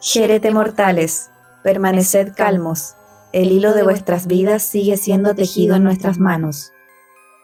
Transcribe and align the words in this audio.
Jérete 0.00 0.50
mortales, 0.50 1.30
permaneced 1.62 2.34
calmos, 2.36 2.96
el 3.32 3.50
hilo 3.50 3.72
de 3.72 3.82
vuestras 3.82 4.26
vidas 4.26 4.62
sigue 4.62 4.96
siendo 4.96 5.34
tejido 5.34 5.76
en 5.76 5.84
nuestras 5.84 6.18
manos. 6.18 6.72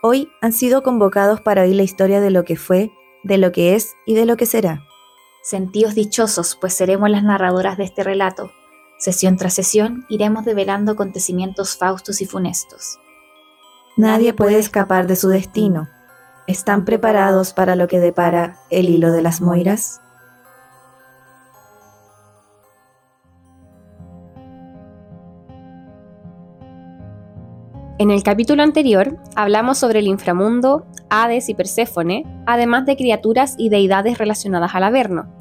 Hoy 0.02 0.30
han 0.40 0.52
sido 0.52 0.82
convocados 0.82 1.40
para 1.40 1.62
oír 1.62 1.76
la 1.76 1.82
historia 1.82 2.20
de 2.20 2.30
lo 2.30 2.44
que 2.44 2.56
fue, 2.56 2.92
de 3.24 3.38
lo 3.38 3.52
que 3.52 3.74
es 3.74 3.92
y 4.06 4.14
de 4.14 4.26
lo 4.26 4.36
que 4.36 4.46
será. 4.46 4.82
Sentíos 5.42 5.94
dichosos, 5.94 6.56
pues 6.60 6.74
seremos 6.74 7.08
las 7.08 7.24
narradoras 7.24 7.78
de 7.78 7.84
este 7.84 8.04
relato. 8.04 8.52
Sesión 8.98 9.36
tras 9.36 9.54
sesión 9.54 10.04
iremos 10.08 10.44
develando 10.44 10.92
acontecimientos 10.92 11.76
faustos 11.76 12.20
y 12.20 12.26
funestos. 12.26 12.98
Nadie 13.96 14.34
puede 14.34 14.58
escapar 14.58 15.06
de 15.06 15.16
su 15.16 15.28
destino. 15.28 15.88
¿Están 16.46 16.84
preparados 16.84 17.52
para 17.52 17.76
lo 17.76 17.88
que 17.88 17.98
depara 17.98 18.58
el 18.70 18.88
hilo 18.88 19.10
de 19.10 19.22
las 19.22 19.40
Moiras? 19.40 20.00
En 28.02 28.10
el 28.10 28.24
capítulo 28.24 28.64
anterior 28.64 29.16
hablamos 29.36 29.78
sobre 29.78 30.00
el 30.00 30.08
inframundo, 30.08 30.84
Hades 31.08 31.48
y 31.48 31.54
Perséfone, 31.54 32.24
además 32.46 32.84
de 32.84 32.96
criaturas 32.96 33.54
y 33.56 33.68
deidades 33.68 34.18
relacionadas 34.18 34.74
al 34.74 34.82
Averno. 34.82 35.32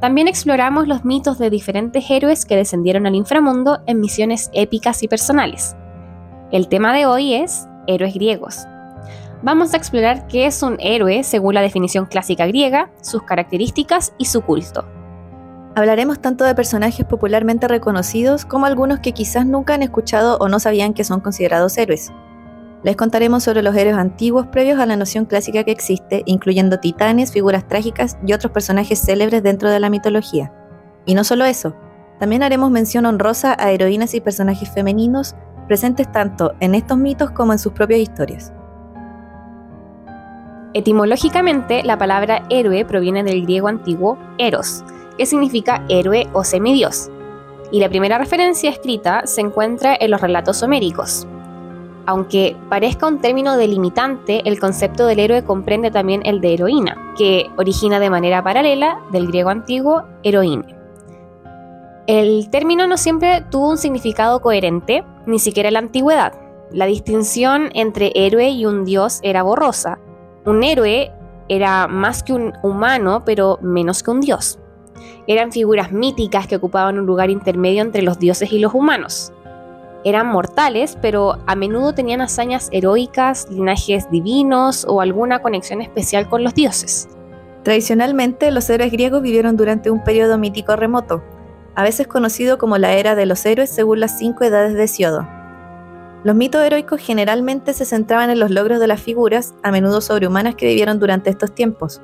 También 0.00 0.28
exploramos 0.28 0.86
los 0.86 1.04
mitos 1.04 1.40
de 1.40 1.50
diferentes 1.50 2.08
héroes 2.08 2.46
que 2.46 2.54
descendieron 2.54 3.08
al 3.08 3.16
inframundo 3.16 3.80
en 3.88 3.98
misiones 3.98 4.48
épicas 4.52 5.02
y 5.02 5.08
personales. 5.08 5.74
El 6.52 6.68
tema 6.68 6.94
de 6.94 7.06
hoy 7.06 7.34
es 7.34 7.66
héroes 7.88 8.14
griegos. 8.14 8.64
Vamos 9.42 9.74
a 9.74 9.76
explorar 9.76 10.28
qué 10.28 10.46
es 10.46 10.62
un 10.62 10.76
héroe 10.78 11.24
según 11.24 11.54
la 11.54 11.62
definición 11.62 12.06
clásica 12.06 12.46
griega, 12.46 12.92
sus 13.02 13.24
características 13.24 14.14
y 14.18 14.26
su 14.26 14.42
culto. 14.42 14.86
Hablaremos 15.74 16.20
tanto 16.20 16.44
de 16.44 16.54
personajes 16.54 17.06
popularmente 17.06 17.68
reconocidos 17.68 18.44
como 18.44 18.66
algunos 18.66 19.00
que 19.00 19.12
quizás 19.12 19.46
nunca 19.46 19.74
han 19.74 19.82
escuchado 19.82 20.36
o 20.38 20.48
no 20.48 20.58
sabían 20.58 20.94
que 20.94 21.04
son 21.04 21.20
considerados 21.20 21.76
héroes. 21.78 22.12
Les 22.82 22.96
contaremos 22.96 23.42
sobre 23.44 23.62
los 23.62 23.74
héroes 23.74 23.96
antiguos 23.96 24.46
previos 24.46 24.78
a 24.78 24.86
la 24.86 24.96
noción 24.96 25.24
clásica 25.24 25.64
que 25.64 25.72
existe, 25.72 26.22
incluyendo 26.26 26.78
titanes, 26.78 27.32
figuras 27.32 27.66
trágicas 27.66 28.18
y 28.24 28.32
otros 28.32 28.52
personajes 28.52 29.00
célebres 29.00 29.42
dentro 29.42 29.70
de 29.70 29.80
la 29.80 29.90
mitología. 29.90 30.52
Y 31.04 31.14
no 31.14 31.24
solo 31.24 31.44
eso, 31.44 31.74
también 32.18 32.42
haremos 32.42 32.70
mención 32.70 33.06
honrosa 33.06 33.56
a 33.58 33.70
heroínas 33.70 34.14
y 34.14 34.20
personajes 34.20 34.70
femeninos 34.70 35.34
presentes 35.66 36.10
tanto 36.10 36.54
en 36.60 36.74
estos 36.74 36.96
mitos 36.98 37.30
como 37.30 37.52
en 37.52 37.58
sus 37.58 37.72
propias 37.72 38.00
historias. 38.00 38.52
Etimológicamente, 40.74 41.82
la 41.82 41.98
palabra 41.98 42.44
héroe 42.50 42.84
proviene 42.84 43.24
del 43.24 43.42
griego 43.42 43.68
antiguo 43.68 44.18
eros, 44.38 44.84
que 45.18 45.26
significa 45.26 45.84
héroe 45.88 46.28
o 46.32 46.44
semidios, 46.44 47.10
y 47.70 47.80
la 47.80 47.88
primera 47.88 48.16
referencia 48.16 48.70
escrita 48.70 49.26
se 49.26 49.40
encuentra 49.40 49.96
en 50.00 50.10
los 50.10 50.20
relatos 50.20 50.62
homéricos. 50.62 51.26
Aunque 52.06 52.56
parezca 52.70 53.06
un 53.06 53.18
término 53.18 53.58
delimitante, 53.58 54.40
el 54.46 54.58
concepto 54.58 55.06
del 55.06 55.18
héroe 55.18 55.44
comprende 55.44 55.90
también 55.90 56.22
el 56.24 56.40
de 56.40 56.54
heroína, 56.54 57.12
que 57.18 57.50
origina 57.58 58.00
de 58.00 58.08
manera 58.08 58.42
paralela 58.42 59.00
del 59.12 59.26
griego 59.26 59.50
antiguo 59.50 60.04
heroíne. 60.22 60.74
El 62.06 62.48
término 62.48 62.86
no 62.86 62.96
siempre 62.96 63.44
tuvo 63.50 63.68
un 63.68 63.76
significado 63.76 64.40
coherente, 64.40 65.04
ni 65.26 65.38
siquiera 65.38 65.68
en 65.68 65.74
la 65.74 65.80
antigüedad. 65.80 66.32
La 66.72 66.86
distinción 66.86 67.68
entre 67.74 68.12
héroe 68.14 68.48
y 68.48 68.64
un 68.64 68.86
dios 68.86 69.20
era 69.22 69.42
borrosa. 69.42 69.98
Un 70.46 70.64
héroe 70.64 71.12
era 71.50 71.86
más 71.88 72.22
que 72.22 72.32
un 72.32 72.54
humano, 72.62 73.22
pero 73.26 73.58
menos 73.60 74.02
que 74.02 74.10
un 74.10 74.20
dios 74.20 74.58
eran 75.28 75.52
figuras 75.52 75.92
míticas 75.92 76.46
que 76.46 76.56
ocupaban 76.56 76.98
un 76.98 77.06
lugar 77.06 77.30
intermedio 77.30 77.82
entre 77.82 78.02
los 78.02 78.18
dioses 78.18 78.50
y 78.50 78.58
los 78.58 78.74
humanos. 78.74 79.32
Eran 80.02 80.26
mortales, 80.26 80.96
pero 81.02 81.36
a 81.46 81.54
menudo 81.54 81.92
tenían 81.92 82.22
hazañas 82.22 82.70
heroicas, 82.72 83.46
linajes 83.50 84.10
divinos 84.10 84.86
o 84.88 85.02
alguna 85.02 85.40
conexión 85.42 85.82
especial 85.82 86.28
con 86.28 86.42
los 86.42 86.54
dioses. 86.54 87.08
Tradicionalmente, 87.62 88.50
los 88.50 88.70
héroes 88.70 88.90
griegos 88.90 89.20
vivieron 89.20 89.58
durante 89.58 89.90
un 89.90 90.02
periodo 90.02 90.38
mítico 90.38 90.76
remoto, 90.76 91.22
a 91.74 91.82
veces 91.82 92.06
conocido 92.06 92.56
como 92.56 92.78
la 92.78 92.94
era 92.94 93.14
de 93.14 93.26
los 93.26 93.44
héroes 93.44 93.68
según 93.68 94.00
las 94.00 94.18
cinco 94.18 94.44
edades 94.44 94.72
de 94.74 94.88
Siodo. 94.88 95.28
Los 96.24 96.34
mitos 96.34 96.62
heroicos 96.62 97.00
generalmente 97.00 97.74
se 97.74 97.84
centraban 97.84 98.30
en 98.30 98.40
los 98.40 98.50
logros 98.50 98.80
de 98.80 98.86
las 98.86 99.02
figuras, 99.02 99.54
a 99.62 99.70
menudo 99.70 100.00
sobrehumanas 100.00 100.54
que 100.54 100.66
vivieron 100.66 100.98
durante 100.98 101.28
estos 101.28 101.54
tiempos. 101.54 102.00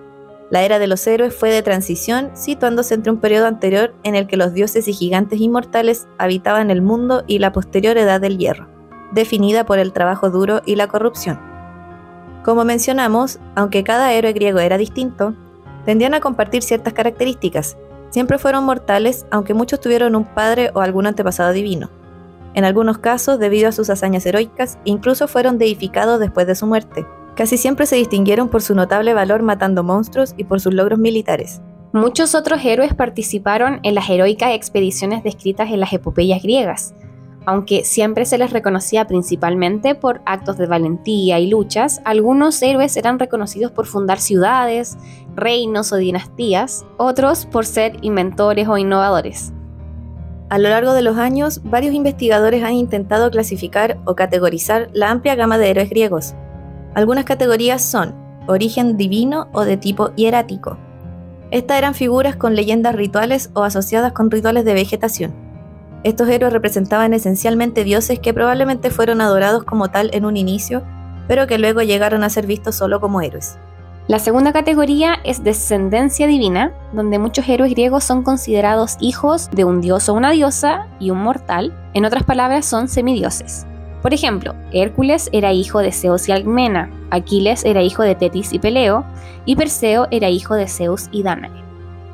La 0.51 0.63
era 0.63 0.79
de 0.79 0.87
los 0.87 1.07
héroes 1.07 1.35
fue 1.35 1.51
de 1.51 1.63
transición, 1.63 2.31
situándose 2.35 2.95
entre 2.95 3.11
un 3.11 3.19
periodo 3.19 3.47
anterior 3.47 3.95
en 4.03 4.15
el 4.15 4.27
que 4.27 4.37
los 4.37 4.53
dioses 4.53 4.87
y 4.89 4.93
gigantes 4.93 5.41
inmortales 5.41 6.07
habitaban 6.19 6.71
el 6.71 6.83
mundo 6.83 7.25
y 7.27 7.39
la 7.39 7.53
posterior 7.53 7.97
edad 7.97 8.21
del 8.21 8.37
hierro, 8.37 8.69
definida 9.13 9.65
por 9.65 9.79
el 9.79 9.93
trabajo 9.93 10.31
duro 10.31 10.61
y 10.67 10.77
la 10.77 10.87
corrupción. 10.87 11.41
Como 12.45 12.65
mencionamos, 12.65 13.41
aunque 13.55 13.85
cada 13.85 14.13
héroe 14.13 14.35
griego 14.35 14.59
era 14.59 14.77
distinto, 14.77 15.35
tendían 15.87 16.13
a 16.13 16.21
compartir 16.21 16.63
ciertas 16.63 16.93
características. 16.93 17.79
Siempre 18.11 18.39
fueron 18.39 18.65
mortales, 18.65 19.27
aunque 19.31 19.55
muchos 19.55 19.81
tuvieron 19.81 20.15
un 20.15 20.25
padre 20.25 20.71
o 20.75 20.81
algún 20.81 21.07
antepasado 21.07 21.53
divino. 21.53 21.91
En 22.53 22.65
algunos 22.65 22.99
casos, 22.99 23.39
debido 23.39 23.71
a 23.71 23.73
sus 23.73 23.89
hazañas 23.89 24.27
heroicas, 24.27 24.79
incluso 24.85 25.27
fueron 25.27 25.59
deificados 25.59 26.21
después 26.21 26.47
de 26.47 26.55
su 26.55 26.67
muerte, 26.67 27.07
Casi 27.37 27.57
siempre 27.57 27.87
se 27.87 27.97
distinguieron 27.97 28.49
por 28.49 28.63
su 28.63 28.75
notable 28.75 29.15
valor 29.15 29.43
matando 29.43 29.83
monstruos 29.83 30.35
y 30.37 30.45
por 30.45 30.61
sus 30.61 30.75
logros 30.75 30.99
militares. 30.99 31.61
Muchos 31.93 32.35
otros 32.35 32.65
héroes 32.65 32.95
participaron 32.95 33.81
en 33.83 33.95
las 33.95 34.09
heroicas 34.09 34.53
expediciones 34.53 35.23
descritas 35.23 35.71
en 35.71 35.81
las 35.81 35.93
epopeyas 35.93 36.43
griegas, 36.43 36.95
aunque 37.47 37.85
siempre 37.85 38.25
se 38.25 38.39
les 38.39 38.53
reconocía 38.53 39.07
principalmente 39.07 39.95
por 39.95 40.23
actos 40.25 40.57
de 40.57 40.67
valentía 40.67 41.39
y 41.39 41.49
luchas, 41.49 42.01
algunos 42.05 42.61
héroes 42.63 42.97
eran 42.97 43.19
reconocidos 43.19 43.71
por 43.71 43.87
fundar 43.87 44.19
ciudades, 44.19 44.97
reinos 45.35 45.93
o 45.93 45.97
dinastías, 45.97 46.87
otros 46.97 47.45
por 47.47 47.67
ser 47.67 47.99
inventores 48.01 48.67
o 48.69 48.79
innovadores. 48.79 49.53
A 50.49 50.59
lo 50.59 50.69
largo 50.69 50.95
de 50.95 51.03
los 51.03 51.19
años, 51.19 51.61
varios 51.65 51.95
investigadores 51.95 52.63
han 52.63 52.75
intentado 52.75 53.31
clasificar 53.31 53.99
o 54.05 54.15
categorizar 54.15 54.89
la 54.93 55.11
amplia 55.11 55.35
gama 55.35 55.59
de 55.59 55.71
héroes 55.71 55.91
griegos, 55.91 56.35
algunas 56.95 57.25
categorías 57.25 57.83
son 57.83 58.15
origen 58.47 58.97
divino 58.97 59.49
o 59.53 59.65
de 59.65 59.77
tipo 59.77 60.15
hierático. 60.15 60.79
Estas 61.51 61.79
eran 61.79 61.95
figuras 61.95 62.37
con 62.37 62.55
leyendas 62.55 62.95
rituales 62.95 63.51
o 63.55 63.63
asociadas 63.63 64.13
con 64.13 64.31
rituales 64.31 64.65
de 64.65 64.75
vegetación. 64.75 65.35
Estos 66.03 66.29
héroes 66.29 66.53
representaban 66.53 67.15
esencialmente 67.15 67.85
dioses 67.85 68.19
que 68.19 68.35
probablemente 68.35 68.91
fueron 68.91 69.21
adorados 69.21 69.65
como 69.65 69.91
tal 69.91 70.11
en 70.13 70.25
un 70.25 70.37
inicio, 70.37 70.83
pero 71.29 71.47
que 71.47 71.59
luego 71.59 71.81
llegaron 71.83 72.25
a 72.25 72.31
ser 72.31 72.47
vistos 72.47 72.77
solo 72.77 73.01
como 73.01 73.23
héroes. 73.23 73.57
La 74.07 74.19
segunda 74.19 74.53
categoría 74.53 75.17
es 75.25 75.43
descendencia 75.43 76.27
divina, 76.27 76.75
donde 76.93 77.19
muchos 77.19 77.49
héroes 77.49 77.71
griegos 77.71 78.05
son 78.05 78.23
considerados 78.23 78.99
hijos 79.01 79.49
de 79.51 79.65
un 79.65 79.81
dios 79.81 80.11
o 80.11 80.15
una 80.15 80.31
diosa 80.31 80.89
y 81.01 81.11
un 81.11 81.23
mortal, 81.23 81.73
en 81.95 82.05
otras 82.05 82.25
palabras 82.25 82.67
son 82.67 82.89
semidioses. 82.89 83.67
Por 84.05 84.13
ejemplo, 84.13 84.55
Hércules 84.71 85.31
era 85.33 85.55
hijo 85.55 85.79
de 85.79 85.91
Zeus 85.91 86.29
y 86.29 86.33
Almena, 86.33 86.91
Aquiles 87.11 87.65
era 87.65 87.81
hijo 87.81 88.03
de 88.03 88.15
Tetis 88.15 88.53
y 88.53 88.59
Peleo, 88.59 89.03
y 89.47 89.57
Perseo 89.57 90.09
era 90.11 90.29
hijo 90.29 90.57
de 90.57 90.69
Zeus 90.69 91.09
y 91.11 91.23
Danae. 91.23 91.51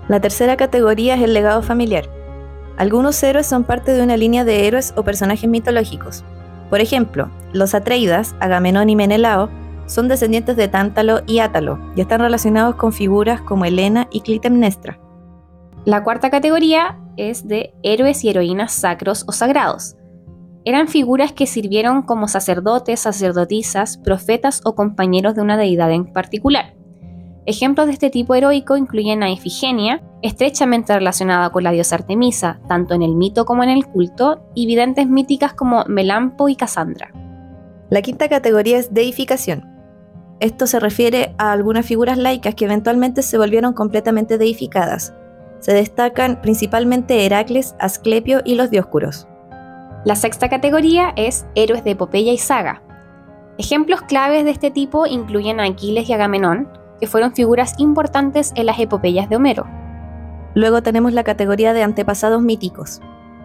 La 0.06 0.20
tercera 0.20 0.56
categoría 0.56 1.16
es 1.16 1.22
el 1.22 1.34
legado 1.34 1.64
familiar. 1.64 2.08
Algunos 2.76 3.20
héroes 3.24 3.48
son 3.48 3.64
parte 3.64 3.92
de 3.92 4.04
una 4.04 4.16
línea 4.16 4.44
de 4.44 4.68
héroes 4.68 4.94
o 4.96 5.02
personajes 5.02 5.50
mitológicos. 5.50 6.22
Por 6.70 6.80
ejemplo, 6.80 7.28
los 7.52 7.74
Atreidas, 7.74 8.36
Agamenón 8.38 8.88
y 8.88 8.94
Menelao, 8.94 9.50
son 9.86 10.06
descendientes 10.06 10.56
de 10.56 10.68
Tántalo 10.68 11.22
y 11.26 11.40
Átalo 11.40 11.80
y 11.96 12.02
están 12.02 12.20
relacionados 12.20 12.76
con 12.76 12.92
figuras 12.92 13.40
como 13.40 13.64
Helena 13.64 14.06
y 14.12 14.20
Clitemnestra. 14.20 15.00
La 15.84 16.04
cuarta 16.04 16.30
categoría 16.30 17.00
es 17.16 17.48
de 17.48 17.74
héroes 17.82 18.22
y 18.22 18.28
heroínas 18.28 18.70
sacros 18.70 19.24
o 19.26 19.32
sagrados. 19.32 19.96
Eran 20.70 20.86
figuras 20.86 21.32
que 21.32 21.48
sirvieron 21.48 22.02
como 22.02 22.28
sacerdotes, 22.28 23.00
sacerdotisas, 23.00 23.98
profetas 23.98 24.60
o 24.64 24.76
compañeros 24.76 25.34
de 25.34 25.42
una 25.42 25.56
deidad 25.56 25.90
en 25.90 26.12
particular. 26.12 26.76
Ejemplos 27.44 27.88
de 27.88 27.94
este 27.94 28.08
tipo 28.08 28.36
heroico 28.36 28.76
incluyen 28.76 29.24
a 29.24 29.32
Ifigenia, 29.32 30.00
estrechamente 30.22 30.94
relacionada 30.94 31.50
con 31.50 31.64
la 31.64 31.72
diosa 31.72 31.96
Artemisa, 31.96 32.60
tanto 32.68 32.94
en 32.94 33.02
el 33.02 33.16
mito 33.16 33.46
como 33.46 33.64
en 33.64 33.68
el 33.68 33.84
culto, 33.84 34.44
y 34.54 34.66
videntes 34.66 35.08
míticas 35.08 35.54
como 35.54 35.84
Melampo 35.88 36.48
y 36.48 36.54
Casandra. 36.54 37.10
La 37.90 38.00
quinta 38.00 38.28
categoría 38.28 38.78
es 38.78 38.94
deificación. 38.94 39.68
Esto 40.38 40.68
se 40.68 40.78
refiere 40.78 41.34
a 41.36 41.50
algunas 41.50 41.84
figuras 41.84 42.16
laicas 42.16 42.54
que 42.54 42.66
eventualmente 42.66 43.22
se 43.22 43.38
volvieron 43.38 43.72
completamente 43.72 44.38
deificadas. 44.38 45.14
Se 45.58 45.74
destacan 45.74 46.40
principalmente 46.40 47.26
Heracles, 47.26 47.74
Asclepio 47.80 48.40
y 48.44 48.54
los 48.54 48.70
Dioscuros. 48.70 49.26
La 50.04 50.14
sexta 50.14 50.48
categoría 50.48 51.12
es 51.16 51.46
héroes 51.54 51.84
de 51.84 51.90
epopeya 51.90 52.32
y 52.32 52.38
saga. 52.38 52.82
Ejemplos 53.58 54.00
claves 54.02 54.44
de 54.44 54.50
este 54.50 54.70
tipo 54.70 55.06
incluyen 55.06 55.60
a 55.60 55.64
Aquiles 55.64 56.08
y 56.08 56.14
Agamenón, 56.14 56.68
que 56.98 57.06
fueron 57.06 57.34
figuras 57.34 57.74
importantes 57.78 58.52
en 58.56 58.64
las 58.64 58.78
epopeyas 58.78 59.28
de 59.28 59.36
Homero. 59.36 59.66
Luego 60.54 60.82
tenemos 60.82 61.12
la 61.12 61.22
categoría 61.22 61.74
de 61.74 61.82
antepasados 61.82 62.40
míticos. 62.40 63.00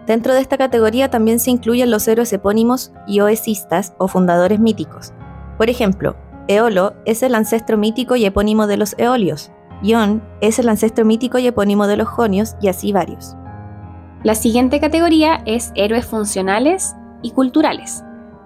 Dentro 0.06 0.32
de 0.32 0.40
esta 0.40 0.56
categoría 0.56 1.10
también 1.10 1.40
se 1.40 1.50
incluyen 1.50 1.90
los 1.90 2.08
héroes 2.08 2.32
epónimos 2.32 2.92
y 3.06 3.20
oesistas 3.20 3.94
o 3.98 4.08
fundadores 4.08 4.58
míticos. 4.58 5.12
Por 5.58 5.68
ejemplo, 5.68 6.16
Eolo 6.48 6.94
es 7.04 7.22
el 7.22 7.34
ancestro 7.34 7.76
mítico 7.76 8.16
y 8.16 8.24
epónimo 8.24 8.66
de 8.66 8.78
los 8.78 8.94
eolios. 8.98 9.50
Ion 9.82 10.22
es 10.40 10.58
el 10.58 10.70
ancestro 10.70 11.04
mítico 11.04 11.38
y 11.38 11.46
epónimo 11.46 11.86
de 11.86 11.98
los 11.98 12.08
jonios 12.08 12.56
y 12.62 12.68
así 12.68 12.92
varios. 12.92 13.36
La 14.24 14.34
siguiente 14.34 14.80
categoría 14.80 15.42
es 15.44 15.72
héroes 15.74 16.06
funcionales 16.06 16.94
y 17.22 17.30
culturales. 17.32 18.02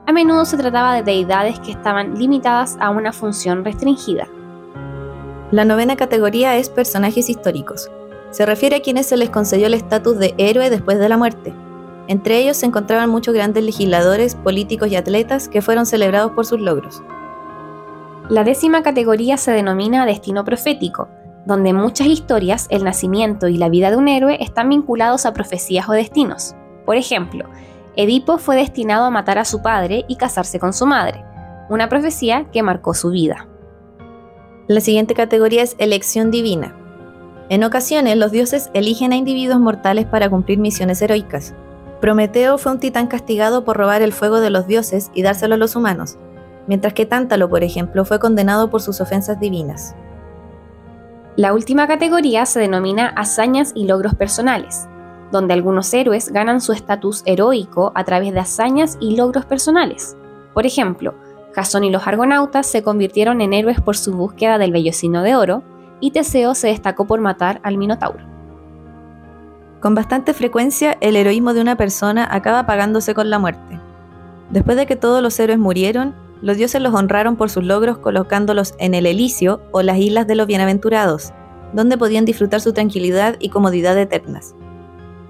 A 0.07 0.13
menudo 0.13 0.45
se 0.45 0.57
trataba 0.57 0.95
de 0.95 1.03
deidades 1.03 1.61
que 1.61 1.71
estaban 1.71 2.19
limitadas 2.19 2.77
a 2.81 2.91
una 2.91 3.13
función 3.13 3.65
restringida. 3.65 4.27
La 5.53 5.65
novena 5.65 5.97
categoría 5.97 6.57
es 6.57 6.69
personajes 6.69 7.31
históricos. 7.31 7.91
Se 8.31 8.45
refiere 8.47 8.77
a 8.77 8.83
quienes 8.83 9.07
se 9.07 9.17
les 9.17 9.31
concedió 9.31 9.69
el 9.69 9.75
estatus 9.75 10.19
de 10.19 10.35
héroe 10.39 10.71
después 10.71 10.99
de 10.99 11.09
la 11.09 11.17
muerte. 11.17 11.55
Entre 12.09 12.39
ellos 12.39 12.57
se 12.57 12.67
encontraban 12.67 13.09
muchos 13.09 13.35
grandes 13.35 13.65
legisladores, 13.65 14.35
políticos 14.35 14.89
y 14.91 14.97
atletas 14.97 15.49
que 15.49 15.63
fueron 15.63 15.87
celebrados 15.87 16.33
por 16.33 16.45
sus 16.45 16.61
logros. 16.61 17.03
La 18.29 18.45
décima 18.45 18.83
categoría 18.83 19.37
se 19.37 19.53
denomina 19.53 20.07
destino 20.07 20.45
profético, 20.45 21.09
donde 21.47 21.73
muchas 21.73 22.07
historias, 22.07 22.67
el 22.71 22.85
nacimiento 22.85 23.49
y 23.49 23.57
la 23.57 23.69
vida 23.69 23.91
de 23.91 23.97
un 23.97 24.09
héroe 24.09 24.39
están 24.41 24.69
vinculados 24.69 25.27
a 25.27 25.33
profecías 25.33 25.89
o 25.89 25.93
destinos. 25.93 26.55
Por 26.85 26.97
ejemplo, 26.97 27.47
Edipo 27.97 28.39
fue 28.39 28.57
destinado 28.57 29.05
a 29.05 29.11
matar 29.11 29.39
a 29.39 29.45
su 29.45 29.63
padre 29.63 30.05
y 30.09 30.17
casarse 30.17 30.59
con 30.59 30.73
su 30.73 30.87
madre, 30.87 31.25
una 31.69 31.89
profecía 31.89 32.51
que 32.51 32.63
marcó 32.63 32.95
su 32.95 33.11
vida. 33.11 33.47
La 34.69 34.81
siguiente 34.81 35.15
categoría 35.15 35.63
es 35.63 35.75
elección 35.79 36.31
divina. 36.31 36.77
En 37.49 37.65
ocasiones, 37.65 38.17
los 38.17 38.31
dioses 38.31 38.71
eligen 38.75 39.13
a 39.13 39.17
individuos 39.17 39.61
mortales 39.61 40.07
para 40.07 40.31
cumplir 40.31 40.59
misiones 40.59 41.03
heroicas. 41.03 41.55
Prometeo 42.01 42.59
fue 42.59 42.73
un 42.73 42.79
titán 42.79 43.09
castigado 43.09 43.65
por 43.65 43.77
robar 43.77 44.03
el 44.03 44.13
fuego 44.13 44.41
de 44.41 44.51
los 44.51 44.67
dioses 44.67 45.11
y 45.15 45.23
dárselo 45.23 45.57
a 45.57 45.59
los 45.59 45.75
humanos, 45.75 46.17
mientras 46.69 46.95
que 46.95 47.07
Tántalo, 47.07 47.49
por 47.51 47.65
ejemplo, 47.65 48.05
fue 48.05 48.21
condenado 48.21 48.71
por 48.71 48.81
sus 48.81 49.01
ofensas 49.01 49.41
divinas. 49.41 49.97
La 51.41 51.55
última 51.55 51.89
categoría 51.89 52.45
se 52.45 52.61
denomina 52.61 53.15
hazañas 53.17 53.73
y 53.75 53.87
logros 53.87 54.15
personales, 54.15 54.87
donde 55.33 55.55
algunos 55.55 55.95
héroes 55.95 56.31
ganan 56.31 56.61
su 56.61 56.73
estatus 56.73 57.23
heroico 57.25 57.93
a 57.95 58.05
través 58.05 58.35
de 58.35 58.41
hazañas 58.41 58.99
y 59.01 59.17
logros 59.17 59.47
personales. 59.47 60.19
Por 60.53 60.67
ejemplo, 60.67 61.15
Jasón 61.55 61.85
y 61.85 61.91
los 61.91 62.07
argonautas 62.07 62.67
se 62.67 62.83
convirtieron 62.83 63.41
en 63.41 63.55
héroes 63.55 63.81
por 63.81 63.97
su 63.97 64.13
búsqueda 64.13 64.59
del 64.59 64.71
vellocino 64.71 65.23
de 65.23 65.35
oro, 65.35 65.63
y 65.99 66.11
Teseo 66.11 66.55
se 66.55 66.69
destacó 66.69 67.07
por 67.07 67.23
matar 67.23 67.59
al 67.63 67.79
Minotauro. 67.79 68.23
Con 69.81 69.95
bastante 69.95 70.35
frecuencia, 70.35 70.99
el 71.01 71.17
heroísmo 71.17 71.55
de 71.55 71.63
una 71.63 71.77
persona 71.79 72.29
acaba 72.31 72.67
pagándose 72.67 73.15
con 73.15 73.31
la 73.31 73.39
muerte. 73.39 73.81
Después 74.51 74.77
de 74.77 74.85
que 74.85 74.97
todos 74.97 75.23
los 75.23 75.41
héroes 75.41 75.59
murieron, 75.59 76.15
los 76.43 76.57
dioses 76.57 76.81
los 76.81 76.95
honraron 76.95 77.37
por 77.37 77.51
sus 77.51 77.65
logros 77.65 77.99
colocándolos 77.99 78.75
en 78.79 78.95
el 78.95 79.07
Elicio 79.07 79.61
o 79.73 79.83
las 79.83 79.99
islas 79.99 80.27
de 80.27 80.35
los 80.35 80.47
bienaventurados, 80.47 81.33
donde 81.73 81.99
podían 81.99 82.25
disfrutar 82.25 82.61
su 82.61 82.73
tranquilidad 82.73 83.37
y 83.39 83.51
comodidad 83.51 83.99
eternas. 83.99 84.55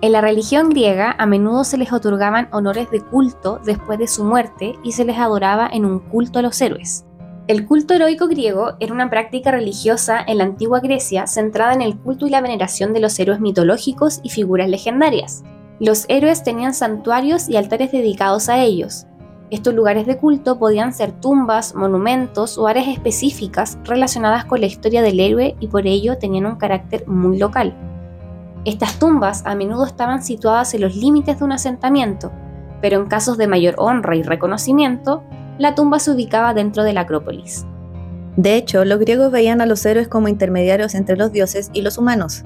En 0.03 0.12
la 0.12 0.23
religión 0.23 0.71
griega 0.71 1.15
a 1.19 1.27
menudo 1.27 1.62
se 1.65 1.77
les 1.77 1.93
otorgaban 1.93 2.49
honores 2.53 2.91
de 2.91 3.01
culto 3.01 3.61
después 3.65 3.99
de 3.99 4.09
su 4.09 4.25
muerte 4.25 4.75
y 4.83 4.93
se 4.93 5.05
les 5.05 5.19
adoraba 5.19 5.69
en 5.71 5.85
un 5.85 5.99
culto 5.99 6.39
a 6.39 6.43
los 6.43 6.59
héroes. 6.61 7.05
El 7.49 7.67
culto 7.67 7.95
heroico 7.95 8.29
griego 8.29 8.77
era 8.81 8.95
una 8.95 9.11
práctica 9.11 9.51
religiosa 9.51 10.25
en 10.27 10.39
la 10.39 10.45
antigua 10.45 10.81
Grecia 10.81 11.27
centrada 11.27 11.75
en 11.75 11.83
el 11.83 11.99
culto 11.99 12.27
y 12.27 12.31
la 12.31 12.41
veneración 12.41 12.93
de 12.95 13.01
los 13.01 13.19
héroes 13.19 13.41
mitológicos 13.41 14.21
y 14.23 14.31
figuras 14.31 14.69
legendarias. 14.69 15.43
Los 15.81 16.07
héroes 16.09 16.45
tenían 16.45 16.73
santuarios 16.73 17.49
y 17.49 17.57
altares 17.57 17.91
dedicados 17.91 18.49
a 18.49 18.62
ellos. 18.62 19.07
Estos 19.50 19.75
lugares 19.75 20.06
de 20.06 20.17
culto 20.17 20.61
podían 20.61 20.93
ser 20.93 21.11
tumbas, 21.11 21.75
monumentos 21.75 22.56
o 22.56 22.69
áreas 22.69 22.87
específicas 22.87 23.79
relacionadas 23.82 24.44
con 24.44 24.61
la 24.61 24.67
historia 24.67 25.02
del 25.02 25.19
héroe 25.19 25.56
y 25.58 25.67
por 25.67 25.88
ello 25.88 26.19
tenían 26.19 26.47
un 26.47 26.55
carácter 26.55 27.08
muy 27.08 27.37
local. 27.37 27.75
Estas 28.64 29.00
tumbas 29.00 29.44
a 29.47 29.56
menudo 29.56 29.87
estaban 29.87 30.23
situadas 30.23 30.73
en 30.75 30.82
los 30.82 30.94
límites 30.94 31.41
de 31.41 31.44
un 31.44 31.50
asentamiento, 31.50 32.31
pero 32.81 33.00
en 33.00 33.06
casos 33.06 33.38
de 33.38 33.49
mayor 33.49 33.75
honra 33.79 34.14
y 34.14 34.23
reconocimiento, 34.23 35.25
la 35.58 35.75
tumba 35.75 35.99
se 35.99 36.12
ubicaba 36.12 36.55
dentro 36.55 36.85
de 36.85 36.93
la 36.93 37.00
Acrópolis. 37.00 37.67
De 38.37 38.55
hecho, 38.55 38.85
los 38.85 39.00
griegos 39.00 39.32
veían 39.32 39.61
a 39.61 39.67
los 39.67 39.85
héroes 39.85 40.06
como 40.06 40.29
intermediarios 40.29 40.94
entre 40.94 41.17
los 41.17 41.32
dioses 41.32 41.70
y 41.73 41.82
los 41.82 41.99
humanos. 41.99 42.44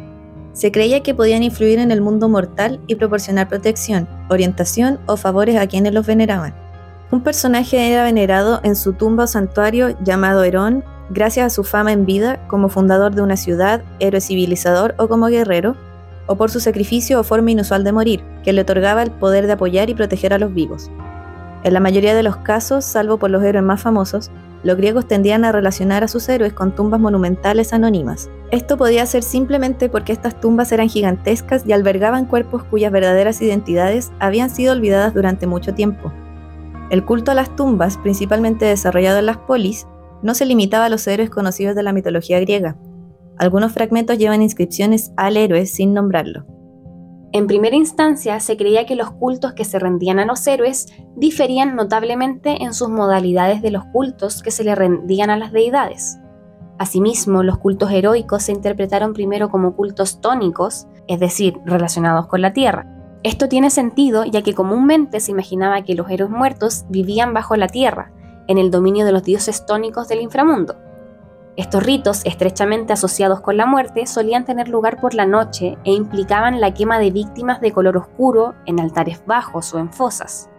Se 0.55 0.73
creía 0.73 1.03
que 1.03 1.15
podían 1.15 1.43
influir 1.43 1.81
en 1.81 1.91
el 1.91 2.01
mundo 2.01 2.31
mortal 2.31 2.81
y 2.87 2.95
proporcionar 2.95 3.49
protección, 3.49 4.09
orientación 4.31 5.01
o 5.07 5.19
favores 5.19 5.57
a 5.57 5.67
quienes 5.67 5.93
los 5.93 6.07
veneraban. 6.07 6.64
Un 7.11 7.23
personaje 7.23 7.93
era 7.93 8.05
venerado 8.05 8.61
en 8.65 8.77
su 8.77 8.95
tumba 8.95 9.25
o 9.25 9.27
santuario 9.27 9.97
llamado 10.03 10.43
Herón, 10.43 10.85
gracias 11.11 11.47
a 11.47 11.55
su 11.55 11.63
fama 11.63 11.93
en 11.93 12.07
vida 12.07 12.47
como 12.49 12.69
fundador 12.69 13.15
de 13.15 13.23
una 13.23 13.37
ciudad, 13.37 13.83
héroe 14.01 14.21
civilizador 14.21 14.95
o 14.99 15.07
como 15.07 15.27
guerrero, 15.27 15.77
o 16.27 16.37
por 16.37 16.51
su 16.51 16.61
sacrificio 16.61 17.21
o 17.21 17.25
forma 17.25 17.51
inusual 17.51 17.85
de 17.85 17.93
morir, 17.93 18.25
que 18.43 18.53
le 18.53 18.63
otorgaba 18.63 19.03
el 19.03 19.11
poder 19.11 19.47
de 19.47 19.53
apoyar 19.53 19.91
y 19.91 19.95
proteger 19.95 20.33
a 20.33 20.39
los 20.39 20.55
vivos. 20.55 20.91
En 21.63 21.75
la 21.75 21.81
mayoría 21.81 22.15
de 22.15 22.23
los 22.23 22.37
casos, 22.39 22.85
salvo 22.85 23.19
por 23.19 23.31
los 23.31 23.43
héroes 23.45 23.65
más 23.65 23.81
famosos, 23.81 24.31
los 24.65 24.79
griegos 24.79 25.07
tendían 25.07 25.45
a 25.45 25.53
relacionar 25.53 26.03
a 26.05 26.09
sus 26.09 26.27
héroes 26.29 26.55
con 26.55 26.75
tumbas 26.75 26.99
monumentales 26.99 27.75
anónimas. 27.75 28.31
Esto 28.51 28.79
podía 28.79 29.05
ser 29.05 29.23
simplemente 29.23 29.91
porque 29.91 30.13
estas 30.13 30.41
tumbas 30.41 30.73
eran 30.73 30.89
gigantescas 30.89 31.65
y 31.67 31.73
albergaban 31.73 32.25
cuerpos 32.25 32.65
cuyas 32.65 32.91
verdaderas 32.91 33.43
identidades 33.43 34.11
habían 34.21 34.49
sido 34.49 34.73
olvidadas 34.73 35.13
durante 35.13 35.47
mucho 35.47 35.75
tiempo. 35.75 36.13
El 36.91 37.05
culto 37.05 37.31
a 37.31 37.35
las 37.35 37.57
tumbas, 37.57 37.99
principalmente 37.99 38.67
desarrollado 38.67 39.19
en 39.19 39.27
las 39.27 39.39
polis, 39.39 39.87
no 40.23 40.35
se 40.35 40.47
limitaba 40.47 40.87
a 40.87 40.89
los 40.89 41.07
héroes 41.07 41.31
conocidos 41.31 41.75
de 41.75 41.83
la 41.83 41.93
mitología 41.93 42.41
griega. 42.41 42.77
Algunos 43.39 43.73
fragmentos 43.73 44.19
llevan 44.19 44.43
inscripciones 44.43 45.13
al 45.17 45.37
héroe 45.37 45.67
sin 45.67 45.93
nombrarlo. 45.93 46.47
En 47.33 47.49
primera 47.49 47.75
instancia, 47.75 48.39
se 48.39 48.57
creía 48.57 48.87
que 48.87 48.95
los 48.95 49.11
cultos 49.11 49.55
que 49.55 49.65
se 49.65 49.81
rendían 49.81 50.21
a 50.21 50.25
los 50.25 50.47
héroes 50.47 50.87
diferían 51.17 51.75
notablemente 51.75 52.63
en 52.63 52.75
sus 52.75 52.89
modalidades 52.91 53.61
de 53.61 53.73
los 53.73 53.85
cultos 53.87 54.41
que 54.41 54.53
se 54.53 54.63
le 54.63 54.77
rendían 54.77 55.31
a 55.31 55.37
las 55.37 55.51
deidades. 55.51 56.19
Asimismo, 56.79 57.43
los 57.43 57.59
cultos 57.59 57.91
heroicos 57.91 58.45
se 58.45 58.53
interpretaron 58.53 59.15
primero 59.15 59.49
como 59.49 59.75
cultos 59.75 60.21
tónicos, 60.21 60.87
es 61.09 61.19
decir, 61.19 61.59
relacionados 61.65 62.29
con 62.29 62.41
la 62.41 62.53
tierra. 62.53 62.87
Esto 63.25 63.49
tiene 63.49 63.71
sentido 63.71 64.27
ya 64.27 64.43
que 64.43 64.53
comúnmente 64.53 65.19
se 65.19 65.31
imaginaba 65.31 65.83
que 65.83 65.95
los 65.95 66.11
héroes 66.11 66.31
muertos 66.31 66.85
vivían 66.91 67.33
bajo 67.33 67.57
la 67.57 67.69
tierra, 67.69 68.13
en 68.49 68.59
el 68.59 68.71
dominio 68.71 69.07
de 69.07 69.13
los 69.13 69.25
dioses 69.25 69.65
tónicos 69.65 70.09
del 70.09 70.21
inframundo. 70.21 70.77
Estos 71.57 71.83
ritos, 71.83 72.21
estrechamente 72.27 72.93
asociados 72.93 73.41
con 73.41 73.57
la 73.57 73.65
muerte, 73.65 74.07
solían 74.07 74.45
tener 74.45 74.69
lugar 74.69 75.01
por 75.01 75.15
la 75.15 75.25
noche 75.25 75.79
e 75.85 75.93
implicaban 75.93 76.61
la 76.61 76.75
quema 76.75 76.99
de 76.99 77.13
víctimas 77.13 77.63
de 77.63 77.73
color 77.73 77.97
oscuro 77.97 78.57
en 78.67 78.79
altares 78.79 79.25
bajos 79.25 79.73
o 79.73 79.79
en 79.79 79.91
fosas. 79.91 80.51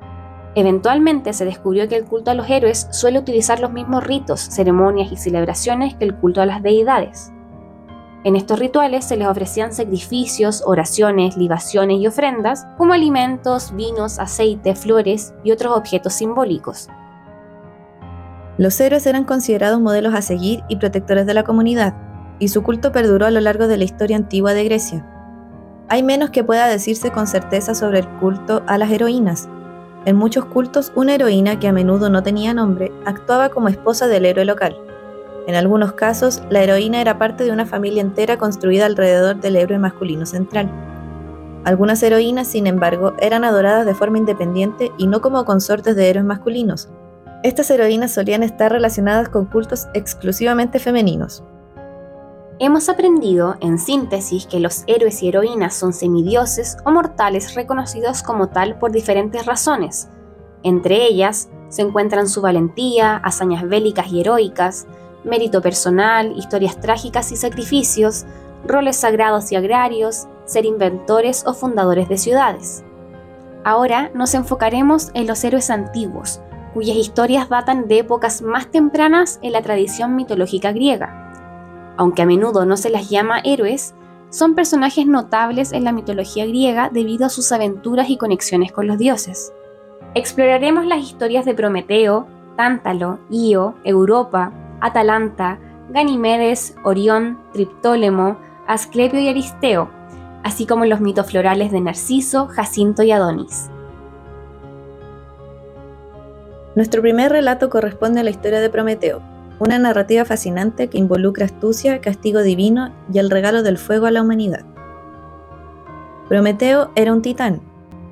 Eventualmente 0.55 1.33
se 1.33 1.45
descubrió 1.45 1.87
que 1.87 1.97
el 1.97 2.05
culto 2.05 2.31
a 2.31 2.33
los 2.33 2.49
héroes 2.49 2.87
suele 2.89 3.19
utilizar 3.19 3.59
los 3.59 3.73
mismos 3.73 4.03
ritos, 4.03 4.39
ceremonias 4.39 5.11
y 5.11 5.17
celebraciones 5.17 5.93
que 5.93 6.05
el 6.05 6.15
culto 6.15 6.41
a 6.41 6.47
las 6.47 6.63
deidades. 6.63 7.31
En 8.25 8.35
estos 8.35 8.57
rituales 8.57 9.05
se 9.05 9.17
les 9.17 9.27
ofrecían 9.27 9.71
sacrificios, 9.71 10.63
oraciones, 10.65 11.37
libaciones 11.37 11.99
y 11.99 12.07
ofrendas, 12.07 12.65
como 12.75 12.93
alimentos, 12.93 13.71
vinos, 13.75 14.17
aceite, 14.17 14.73
flores 14.73 15.35
y 15.43 15.51
otros 15.51 15.77
objetos 15.77 16.13
simbólicos. 16.13 16.89
Los 18.57 18.79
héroes 18.79 19.05
eran 19.05 19.25
considerados 19.25 19.79
modelos 19.79 20.15
a 20.15 20.23
seguir 20.23 20.63
y 20.69 20.77
protectores 20.77 21.27
de 21.27 21.35
la 21.35 21.43
comunidad, 21.43 21.93
y 22.39 22.47
su 22.47 22.63
culto 22.63 22.91
perduró 22.91 23.27
a 23.27 23.31
lo 23.31 23.41
largo 23.41 23.67
de 23.67 23.77
la 23.77 23.83
historia 23.83 24.17
antigua 24.17 24.55
de 24.55 24.63
Grecia. 24.63 25.05
Hay 25.87 26.01
menos 26.01 26.31
que 26.31 26.43
pueda 26.43 26.65
decirse 26.65 27.11
con 27.11 27.27
certeza 27.27 27.75
sobre 27.75 27.99
el 27.99 28.09
culto 28.17 28.63
a 28.65 28.79
las 28.79 28.89
heroínas. 28.89 29.47
En 30.05 30.15
muchos 30.15 30.45
cultos, 30.45 30.91
una 30.95 31.13
heroína 31.13 31.59
que 31.59 31.67
a 31.67 31.73
menudo 31.73 32.09
no 32.09 32.23
tenía 32.23 32.55
nombre 32.55 32.91
actuaba 33.05 33.49
como 33.49 33.67
esposa 33.67 34.07
del 34.07 34.25
héroe 34.25 34.45
local. 34.45 34.75
En 35.47 35.55
algunos 35.55 35.93
casos, 35.93 36.41
la 36.49 36.63
heroína 36.63 37.01
era 37.01 37.17
parte 37.17 37.43
de 37.43 37.51
una 37.51 37.65
familia 37.65 38.01
entera 38.01 38.37
construida 38.37 38.85
alrededor 38.85 39.39
del 39.39 39.55
héroe 39.55 39.77
masculino 39.77 40.25
central. 40.25 40.71
Algunas 41.63 42.01
heroínas, 42.03 42.47
sin 42.47 42.67
embargo, 42.67 43.13
eran 43.19 43.43
adoradas 43.43 43.85
de 43.85 43.95
forma 43.95 44.17
independiente 44.17 44.91
y 44.97 45.07
no 45.07 45.21
como 45.21 45.45
consortes 45.45 45.95
de 45.95 46.09
héroes 46.09 46.25
masculinos, 46.25 46.89
estas 47.45 47.69
heroínas 47.69 48.11
solían 48.11 48.41
estar 48.41 48.71
relacionadas 48.71 49.29
con 49.29 49.45
cultos 49.45 49.87
exclusivamente 49.93 50.79
femeninos. 50.79 51.43
Hemos 52.57 52.89
aprendido, 52.89 53.55
en 53.61 53.77
síntesis, 53.77 54.47
que 54.47 54.59
los 54.59 54.83
héroes 54.87 55.21
y 55.21 55.27
heroínas 55.27 55.75
son 55.75 55.93
semidioses 55.93 56.75
o 56.85 56.91
mortales 56.91 57.53
reconocidos 57.53 58.23
como 58.23 58.49
tal 58.49 58.79
por 58.79 58.91
diferentes 58.91 59.45
razones. 59.45 60.09
Entre 60.63 61.05
ellas 61.05 61.49
se 61.69 61.83
encuentran 61.83 62.27
su 62.29 62.41
valentía, 62.41 63.17
hazañas 63.17 63.69
bélicas 63.69 64.07
y 64.11 64.21
heroicas, 64.21 64.87
mérito 65.25 65.61
personal, 65.61 66.33
historias 66.37 66.79
trágicas 66.79 67.31
y 67.31 67.35
sacrificios, 67.35 68.25
roles 68.65 68.97
sagrados 68.97 69.51
y 69.51 69.55
agrarios, 69.55 70.27
ser 70.45 70.65
inventores 70.65 71.43
o 71.45 71.53
fundadores 71.53 72.07
de 72.07 72.17
ciudades. 72.17 72.83
Ahora 73.63 74.11
nos 74.13 74.33
enfocaremos 74.33 75.09
en 75.13 75.27
los 75.27 75.43
héroes 75.43 75.69
antiguos, 75.69 76.39
cuyas 76.73 76.97
historias 76.97 77.49
datan 77.49 77.87
de 77.87 77.99
épocas 77.99 78.41
más 78.41 78.67
tempranas 78.69 79.39
en 79.41 79.53
la 79.53 79.61
tradición 79.61 80.15
mitológica 80.15 80.71
griega. 80.71 81.93
Aunque 81.97 82.21
a 82.21 82.25
menudo 82.25 82.65
no 82.65 82.77
se 82.77 82.89
las 82.89 83.09
llama 83.09 83.39
héroes, 83.43 83.95
son 84.29 84.53
personajes 84.53 85.07
notables 85.07 85.71
en 85.71 85.83
la 85.83 85.93
mitología 85.93 86.45
griega 86.45 86.89
debido 86.91 87.25
a 87.25 87.29
sus 87.29 87.51
aventuras 87.51 88.09
y 88.09 88.17
conexiones 88.17 88.71
con 88.71 88.87
los 88.87 88.97
dioses. 88.97 89.53
Exploraremos 90.13 90.85
las 90.85 90.99
historias 90.99 91.45
de 91.45 91.53
Prometeo, 91.53 92.27
Tántalo, 92.57 93.19
Io, 93.29 93.75
Europa, 93.83 94.51
Atalanta, 94.81 95.59
Ganimedes, 95.89 96.75
Orión, 96.83 97.39
Triptólemo, 97.53 98.37
Asclepio 98.67 99.19
y 99.19 99.29
Aristeo, 99.29 99.89
así 100.43 100.65
como 100.65 100.85
los 100.85 101.01
mitos 101.01 101.27
florales 101.27 101.71
de 101.71 101.81
Narciso, 101.81 102.47
Jacinto 102.47 103.03
y 103.03 103.11
Adonis. 103.11 103.69
Nuestro 106.75 107.01
primer 107.01 107.31
relato 107.31 107.69
corresponde 107.69 108.19
a 108.19 108.23
la 108.23 108.31
historia 108.31 108.59
de 108.59 108.69
Prometeo, 108.69 109.21
una 109.59 109.79
narrativa 109.79 110.25
fascinante 110.25 110.89
que 110.89 110.97
involucra 110.97 111.45
astucia, 111.45 112.01
castigo 112.01 112.41
divino 112.41 112.93
y 113.13 113.19
el 113.19 113.29
regalo 113.29 113.63
del 113.63 113.77
fuego 113.77 114.07
a 114.07 114.11
la 114.11 114.21
humanidad. 114.21 114.65
Prometeo 116.27 116.91
era 116.95 117.13
un 117.13 117.21
titán, 117.21 117.61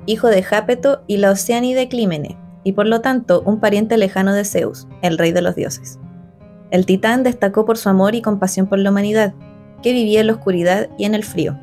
hijo 0.06 0.28
de 0.28 0.42
Jápeto 0.42 1.02
y 1.06 1.18
la 1.18 1.30
Oceánide 1.30 1.88
Clímene, 1.88 2.38
y 2.62 2.72
por 2.72 2.86
lo 2.86 3.00
tanto 3.00 3.42
un 3.42 3.60
pariente 3.60 3.98
lejano 3.98 4.32
de 4.32 4.44
Zeus, 4.44 4.88
el 5.02 5.18
rey 5.18 5.32
de 5.32 5.42
los 5.42 5.54
dioses. 5.54 5.98
El 6.70 6.86
titán 6.86 7.22
destacó 7.22 7.64
por 7.64 7.78
su 7.78 7.88
amor 7.88 8.14
y 8.14 8.22
compasión 8.22 8.66
por 8.66 8.78
la 8.78 8.90
humanidad, 8.90 9.34
que 9.82 9.92
vivía 9.92 10.20
en 10.20 10.28
la 10.28 10.32
oscuridad 10.32 10.88
y 10.98 11.04
en 11.04 11.14
el 11.14 11.24
frío. 11.24 11.58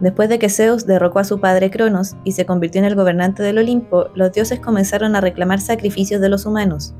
Después 0.00 0.28
de 0.28 0.38
que 0.38 0.48
Zeus 0.48 0.86
derrocó 0.86 1.18
a 1.18 1.24
su 1.24 1.40
padre 1.40 1.70
Cronos 1.70 2.16
y 2.24 2.32
se 2.32 2.46
convirtió 2.46 2.80
en 2.80 2.86
el 2.86 2.94
gobernante 2.94 3.42
del 3.42 3.58
Olimpo, 3.58 4.08
los 4.14 4.32
dioses 4.32 4.58
comenzaron 4.58 5.14
a 5.14 5.20
reclamar 5.20 5.60
sacrificios 5.60 6.20
de 6.20 6.28
los 6.30 6.46
humanos. 6.46 6.94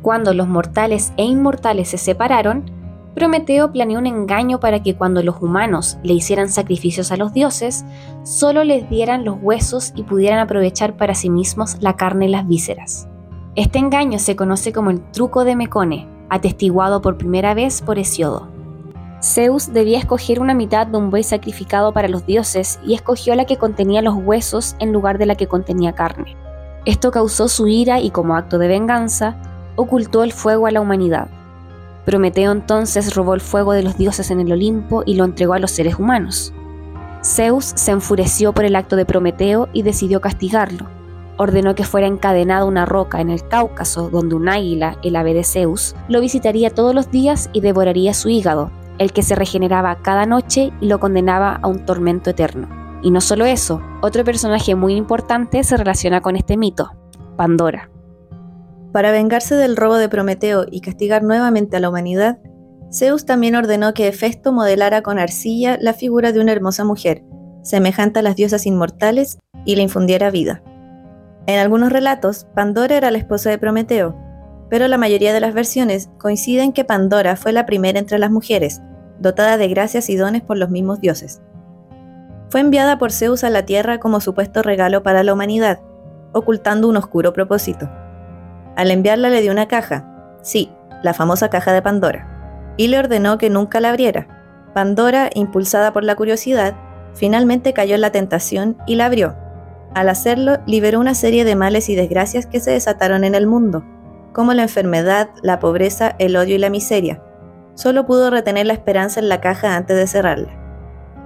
Cuando 0.00 0.32
los 0.32 0.48
mortales 0.48 1.12
e 1.18 1.24
inmortales 1.24 1.88
se 1.88 1.98
separaron, 1.98 2.70
Prometeo 3.14 3.72
planeó 3.72 3.98
un 3.98 4.06
engaño 4.06 4.60
para 4.60 4.82
que 4.82 4.96
cuando 4.96 5.22
los 5.22 5.42
humanos 5.42 5.98
le 6.02 6.14
hicieran 6.14 6.48
sacrificios 6.48 7.10
a 7.10 7.16
los 7.16 7.32
dioses, 7.32 7.84
solo 8.22 8.64
les 8.64 8.88
dieran 8.88 9.24
los 9.24 9.36
huesos 9.42 9.92
y 9.96 10.04
pudieran 10.04 10.38
aprovechar 10.38 10.96
para 10.96 11.14
sí 11.14 11.28
mismos 11.28 11.78
la 11.80 11.96
carne 11.96 12.26
y 12.26 12.28
las 12.28 12.46
vísceras. 12.46 13.08
Este 13.54 13.78
engaño 13.78 14.18
se 14.18 14.36
conoce 14.36 14.72
como 14.72 14.90
el 14.90 15.00
truco 15.10 15.44
de 15.44 15.56
Mecone, 15.56 16.08
atestiguado 16.30 17.02
por 17.02 17.18
primera 17.18 17.54
vez 17.54 17.82
por 17.82 17.98
Hesiodo. 17.98 18.48
Zeus 19.20 19.72
debía 19.72 19.98
escoger 19.98 20.40
una 20.40 20.54
mitad 20.54 20.86
de 20.86 20.96
un 20.96 21.10
buey 21.10 21.24
sacrificado 21.24 21.92
para 21.92 22.08
los 22.08 22.24
dioses 22.24 22.78
y 22.86 22.94
escogió 22.94 23.34
la 23.34 23.46
que 23.46 23.56
contenía 23.56 24.00
los 24.00 24.14
huesos 24.14 24.76
en 24.78 24.92
lugar 24.92 25.18
de 25.18 25.26
la 25.26 25.34
que 25.34 25.48
contenía 25.48 25.94
carne. 25.94 26.36
Esto 26.84 27.10
causó 27.10 27.48
su 27.48 27.66
ira 27.66 28.00
y 28.00 28.10
como 28.10 28.36
acto 28.36 28.58
de 28.58 28.68
venganza, 28.68 29.36
ocultó 29.74 30.22
el 30.22 30.32
fuego 30.32 30.66
a 30.66 30.70
la 30.70 30.80
humanidad. 30.80 31.28
Prometeo 32.04 32.52
entonces 32.52 33.14
robó 33.14 33.34
el 33.34 33.40
fuego 33.40 33.72
de 33.72 33.82
los 33.82 33.98
dioses 33.98 34.30
en 34.30 34.40
el 34.40 34.52
Olimpo 34.52 35.02
y 35.04 35.14
lo 35.14 35.24
entregó 35.24 35.54
a 35.54 35.58
los 35.58 35.72
seres 35.72 35.98
humanos. 35.98 36.52
Zeus 37.24 37.72
se 37.74 37.90
enfureció 37.90 38.52
por 38.52 38.64
el 38.64 38.76
acto 38.76 38.94
de 38.94 39.04
Prometeo 39.04 39.68
y 39.72 39.82
decidió 39.82 40.20
castigarlo. 40.20 40.97
Ordenó 41.38 41.74
que 41.74 41.84
fuera 41.84 42.06
encadenado 42.06 42.66
una 42.66 42.84
roca 42.84 43.20
en 43.20 43.30
el 43.30 43.46
Cáucaso 43.46 44.10
donde 44.10 44.34
un 44.34 44.48
águila, 44.48 44.98
el 45.02 45.16
ave 45.16 45.34
de 45.34 45.44
Zeus, 45.44 45.94
lo 46.08 46.20
visitaría 46.20 46.70
todos 46.70 46.94
los 46.94 47.10
días 47.10 47.48
y 47.52 47.60
devoraría 47.60 48.12
su 48.12 48.28
hígado, 48.28 48.70
el 48.98 49.12
que 49.12 49.22
se 49.22 49.36
regeneraba 49.36 50.02
cada 50.02 50.26
noche 50.26 50.72
y 50.80 50.86
lo 50.86 50.98
condenaba 50.98 51.60
a 51.62 51.68
un 51.68 51.86
tormento 51.86 52.30
eterno. 52.30 52.68
Y 53.02 53.12
no 53.12 53.20
solo 53.20 53.46
eso, 53.46 53.80
otro 54.02 54.24
personaje 54.24 54.74
muy 54.74 54.94
importante 54.94 55.62
se 55.62 55.76
relaciona 55.76 56.20
con 56.20 56.34
este 56.34 56.56
mito, 56.56 56.90
Pandora. 57.36 57.90
Para 58.92 59.12
vengarse 59.12 59.54
del 59.54 59.76
robo 59.76 59.96
de 59.96 60.08
Prometeo 60.08 60.66
y 60.68 60.80
castigar 60.80 61.22
nuevamente 61.22 61.76
a 61.76 61.80
la 61.80 61.88
humanidad, 61.88 62.38
Zeus 62.92 63.26
también 63.26 63.54
ordenó 63.54 63.94
que 63.94 64.08
Hefesto 64.08 64.52
modelara 64.52 65.02
con 65.02 65.18
arcilla 65.18 65.76
la 65.80 65.92
figura 65.92 66.32
de 66.32 66.40
una 66.40 66.52
hermosa 66.52 66.84
mujer, 66.84 67.22
semejante 67.62 68.18
a 68.18 68.22
las 68.22 68.34
diosas 68.34 68.66
inmortales, 68.66 69.38
y 69.64 69.76
le 69.76 69.82
infundiera 69.82 70.30
vida. 70.30 70.62
En 71.48 71.58
algunos 71.58 71.90
relatos, 71.90 72.46
Pandora 72.54 72.94
era 72.94 73.10
la 73.10 73.16
esposa 73.16 73.48
de 73.48 73.56
Prometeo, 73.56 74.14
pero 74.68 74.86
la 74.86 74.98
mayoría 74.98 75.32
de 75.32 75.40
las 75.40 75.54
versiones 75.54 76.10
coinciden 76.18 76.74
que 76.74 76.84
Pandora 76.84 77.36
fue 77.36 77.52
la 77.52 77.64
primera 77.64 77.98
entre 77.98 78.18
las 78.18 78.30
mujeres, 78.30 78.82
dotada 79.18 79.56
de 79.56 79.66
gracias 79.68 80.10
y 80.10 80.16
dones 80.16 80.42
por 80.42 80.58
los 80.58 80.68
mismos 80.68 81.00
dioses. 81.00 81.40
Fue 82.50 82.60
enviada 82.60 82.98
por 82.98 83.12
Zeus 83.12 83.44
a 83.44 83.50
la 83.50 83.64
Tierra 83.64 83.98
como 83.98 84.20
supuesto 84.20 84.62
regalo 84.62 85.02
para 85.02 85.22
la 85.22 85.32
humanidad, 85.32 85.80
ocultando 86.34 86.86
un 86.86 86.98
oscuro 86.98 87.32
propósito. 87.32 87.88
Al 88.76 88.90
enviarla 88.90 89.30
le 89.30 89.40
dio 89.40 89.50
una 89.50 89.68
caja, 89.68 90.36
sí, 90.42 90.70
la 91.02 91.14
famosa 91.14 91.48
caja 91.48 91.72
de 91.72 91.80
Pandora, 91.80 92.74
y 92.76 92.88
le 92.88 92.98
ordenó 92.98 93.38
que 93.38 93.48
nunca 93.48 93.80
la 93.80 93.88
abriera. 93.88 94.68
Pandora, 94.74 95.30
impulsada 95.32 95.94
por 95.94 96.04
la 96.04 96.14
curiosidad, 96.14 96.74
finalmente 97.14 97.72
cayó 97.72 97.94
en 97.94 98.02
la 98.02 98.12
tentación 98.12 98.76
y 98.86 98.96
la 98.96 99.06
abrió. 99.06 99.47
Al 99.94 100.08
hacerlo, 100.08 100.58
liberó 100.66 101.00
una 101.00 101.14
serie 101.14 101.44
de 101.44 101.56
males 101.56 101.88
y 101.88 101.94
desgracias 101.94 102.46
que 102.46 102.60
se 102.60 102.72
desataron 102.72 103.24
en 103.24 103.34
el 103.34 103.46
mundo, 103.46 103.84
como 104.32 104.54
la 104.54 104.62
enfermedad, 104.62 105.30
la 105.42 105.58
pobreza, 105.58 106.14
el 106.18 106.36
odio 106.36 106.54
y 106.54 106.58
la 106.58 106.70
miseria. 106.70 107.22
Solo 107.74 108.06
pudo 108.06 108.30
retener 108.30 108.66
la 108.66 108.74
esperanza 108.74 109.20
en 109.20 109.28
la 109.28 109.40
caja 109.40 109.76
antes 109.76 109.96
de 109.96 110.06
cerrarla. 110.06 110.48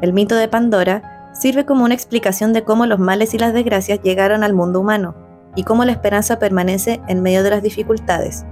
El 0.01 0.13
mito 0.13 0.35
de 0.35 0.49
Pandora 0.49 1.31
sirve 1.33 1.65
como 1.65 1.85
una 1.85 1.95
explicación 1.95 2.53
de 2.53 2.65
cómo 2.65 2.87
los 2.87 2.99
males 2.99 3.35
y 3.35 3.39
las 3.39 3.53
desgracias 3.53 4.01
llegaron 4.03 4.45
al 4.45 4.53
mundo 4.53 4.81
humano, 4.81 5.15
y 5.57 5.65
cómo 5.65 5.85
la 5.85 5.93
esperanza 5.93 6.39
permanece 6.39 7.01
en 7.09 7.23
medio 7.23 7.43
de 7.43 7.51
las 7.51 7.63
dificultades. 7.63 8.45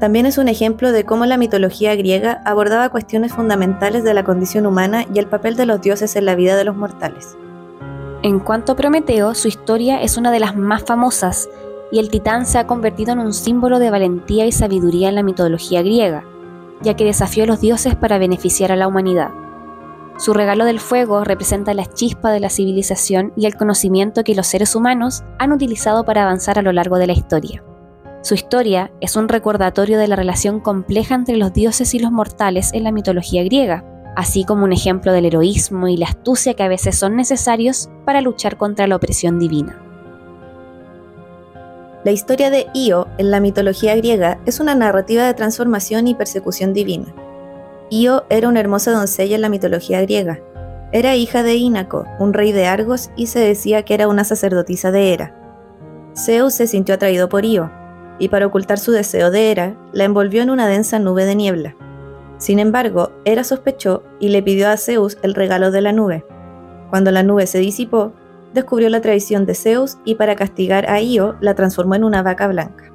También 0.00 0.26
es 0.26 0.38
un 0.38 0.48
ejemplo 0.48 0.92
de 0.92 1.04
cómo 1.04 1.24
la 1.26 1.36
mitología 1.36 1.94
griega 1.94 2.42
abordaba 2.44 2.88
cuestiones 2.88 3.32
fundamentales 3.32 4.04
de 4.04 4.14
la 4.14 4.24
condición 4.24 4.66
humana 4.66 5.04
y 5.12 5.18
el 5.18 5.28
papel 5.28 5.56
de 5.56 5.66
los 5.66 5.80
dioses 5.80 6.16
en 6.16 6.26
la 6.26 6.34
vida 6.34 6.56
de 6.56 6.64
los 6.64 6.76
mortales. 6.76 7.36
En 8.24 8.38
cuanto 8.38 8.72
a 8.72 8.76
Prometeo, 8.76 9.34
su 9.34 9.48
historia 9.48 10.00
es 10.00 10.16
una 10.16 10.30
de 10.32 10.40
las 10.40 10.56
más 10.56 10.82
famosas, 10.84 11.46
y 11.92 11.98
el 11.98 12.08
titán 12.08 12.46
se 12.46 12.56
ha 12.56 12.66
convertido 12.66 13.12
en 13.12 13.18
un 13.18 13.34
símbolo 13.34 13.78
de 13.78 13.90
valentía 13.90 14.46
y 14.46 14.50
sabiduría 14.50 15.10
en 15.10 15.14
la 15.14 15.22
mitología 15.22 15.82
griega, 15.82 16.24
ya 16.80 16.96
que 16.96 17.04
desafió 17.04 17.44
a 17.44 17.46
los 17.46 17.60
dioses 17.60 17.96
para 17.96 18.16
beneficiar 18.16 18.72
a 18.72 18.76
la 18.76 18.88
humanidad. 18.88 19.28
Su 20.16 20.32
regalo 20.32 20.64
del 20.64 20.80
fuego 20.80 21.22
representa 21.22 21.74
la 21.74 21.84
chispa 21.84 22.32
de 22.32 22.40
la 22.40 22.48
civilización 22.48 23.34
y 23.36 23.44
el 23.44 23.56
conocimiento 23.56 24.24
que 24.24 24.34
los 24.34 24.46
seres 24.46 24.74
humanos 24.74 25.22
han 25.38 25.52
utilizado 25.52 26.06
para 26.06 26.22
avanzar 26.22 26.58
a 26.58 26.62
lo 26.62 26.72
largo 26.72 26.96
de 26.96 27.08
la 27.08 27.12
historia. 27.12 27.62
Su 28.22 28.32
historia 28.32 28.90
es 29.02 29.16
un 29.16 29.28
recordatorio 29.28 29.98
de 29.98 30.08
la 30.08 30.16
relación 30.16 30.60
compleja 30.60 31.14
entre 31.14 31.36
los 31.36 31.52
dioses 31.52 31.92
y 31.92 31.98
los 31.98 32.10
mortales 32.10 32.72
en 32.72 32.84
la 32.84 32.90
mitología 32.90 33.44
griega, 33.44 33.84
así 34.16 34.44
como 34.44 34.64
un 34.64 34.72
ejemplo 34.72 35.12
del 35.12 35.26
heroísmo 35.26 35.88
y 35.88 35.96
la 35.96 36.06
astucia 36.06 36.54
que 36.54 36.62
a 36.62 36.68
veces 36.68 36.96
son 36.96 37.16
necesarios 37.16 37.90
para 38.04 38.20
luchar 38.20 38.56
contra 38.56 38.86
la 38.86 38.96
opresión 38.96 39.38
divina. 39.38 39.80
La 42.04 42.12
historia 42.12 42.50
de 42.50 42.66
Io 42.74 43.08
en 43.16 43.30
la 43.30 43.40
mitología 43.40 43.96
griega 43.96 44.38
es 44.44 44.60
una 44.60 44.74
narrativa 44.74 45.24
de 45.24 45.32
transformación 45.32 46.06
y 46.06 46.14
persecución 46.14 46.74
divina. 46.74 47.14
Io 47.90 48.24
era 48.28 48.48
una 48.48 48.60
hermosa 48.60 48.92
doncella 48.92 49.36
en 49.36 49.40
la 49.40 49.48
mitología 49.48 50.02
griega. 50.02 50.40
Era 50.92 51.16
hija 51.16 51.42
de 51.42 51.54
Ínaco, 51.54 52.04
un 52.18 52.34
rey 52.34 52.52
de 52.52 52.66
Argos, 52.66 53.10
y 53.16 53.28
se 53.28 53.40
decía 53.40 53.84
que 53.84 53.94
era 53.94 54.06
una 54.06 54.24
sacerdotisa 54.24 54.92
de 54.92 55.12
Hera. 55.12 55.34
Zeus 56.14 56.52
se 56.52 56.66
sintió 56.66 56.94
atraído 56.94 57.30
por 57.30 57.46
Io, 57.46 57.70
y 58.18 58.28
para 58.28 58.46
ocultar 58.46 58.78
su 58.78 58.92
deseo 58.92 59.30
de 59.30 59.50
Hera, 59.50 59.76
la 59.92 60.04
envolvió 60.04 60.42
en 60.42 60.50
una 60.50 60.66
densa 60.68 60.98
nube 60.98 61.24
de 61.24 61.34
niebla. 61.34 61.74
Sin 62.38 62.58
embargo, 62.58 63.10
Hera 63.24 63.44
sospechó 63.44 64.02
y 64.20 64.28
le 64.28 64.42
pidió 64.42 64.68
a 64.68 64.76
Zeus 64.76 65.18
el 65.22 65.34
regalo 65.34 65.70
de 65.70 65.80
la 65.80 65.92
nube. 65.92 66.24
Cuando 66.90 67.10
la 67.10 67.22
nube 67.22 67.46
se 67.46 67.58
disipó, 67.58 68.12
descubrió 68.52 68.88
la 68.88 69.00
traición 69.00 69.46
de 69.46 69.54
Zeus 69.54 69.98
y 70.04 70.14
para 70.14 70.36
castigar 70.36 70.88
a 70.90 71.00
Io 71.00 71.36
la 71.40 71.54
transformó 71.54 71.94
en 71.94 72.04
una 72.04 72.22
vaca 72.22 72.46
blanca. 72.46 72.92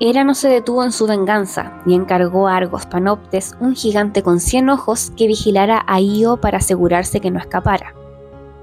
Hera 0.00 0.24
no 0.24 0.34
se 0.34 0.48
detuvo 0.48 0.82
en 0.82 0.90
su 0.90 1.06
venganza 1.06 1.80
y 1.86 1.94
encargó 1.94 2.48
a 2.48 2.56
Argos 2.56 2.86
Panoptes, 2.86 3.56
un 3.60 3.76
gigante 3.76 4.24
con 4.24 4.40
cien 4.40 4.68
ojos, 4.68 5.12
que 5.16 5.28
vigilara 5.28 5.84
a 5.86 6.00
Io 6.00 6.38
para 6.38 6.58
asegurarse 6.58 7.20
que 7.20 7.30
no 7.30 7.38
escapara. 7.38 7.94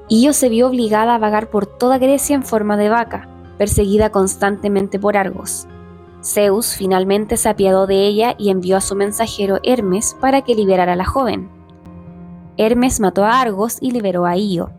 Io 0.09 0.33
se 0.33 0.49
vio 0.49 0.67
obligada 0.67 1.15
a 1.15 1.19
vagar 1.19 1.49
por 1.49 1.65
toda 1.65 1.97
Grecia 1.97 2.35
en 2.35 2.43
forma 2.43 2.75
de 2.75 2.89
vaca, 2.89 3.29
perseguida 3.57 4.09
constantemente 4.09 4.99
por 4.99 5.15
Argos. 5.15 5.67
Zeus 6.23 6.75
finalmente 6.75 7.37
se 7.37 7.49
apiadó 7.49 7.87
de 7.87 8.05
ella 8.05 8.35
y 8.37 8.49
envió 8.49 8.77
a 8.77 8.81
su 8.81 8.95
mensajero 8.95 9.59
Hermes 9.63 10.17
para 10.19 10.41
que 10.41 10.55
liberara 10.55 10.93
a 10.93 10.95
la 10.97 11.05
joven. 11.05 11.49
Hermes 12.57 12.99
mató 12.99 13.23
a 13.23 13.39
Argos 13.39 13.77
y 13.79 13.91
liberó 13.91 14.25
a 14.25 14.35
Io. 14.35 14.71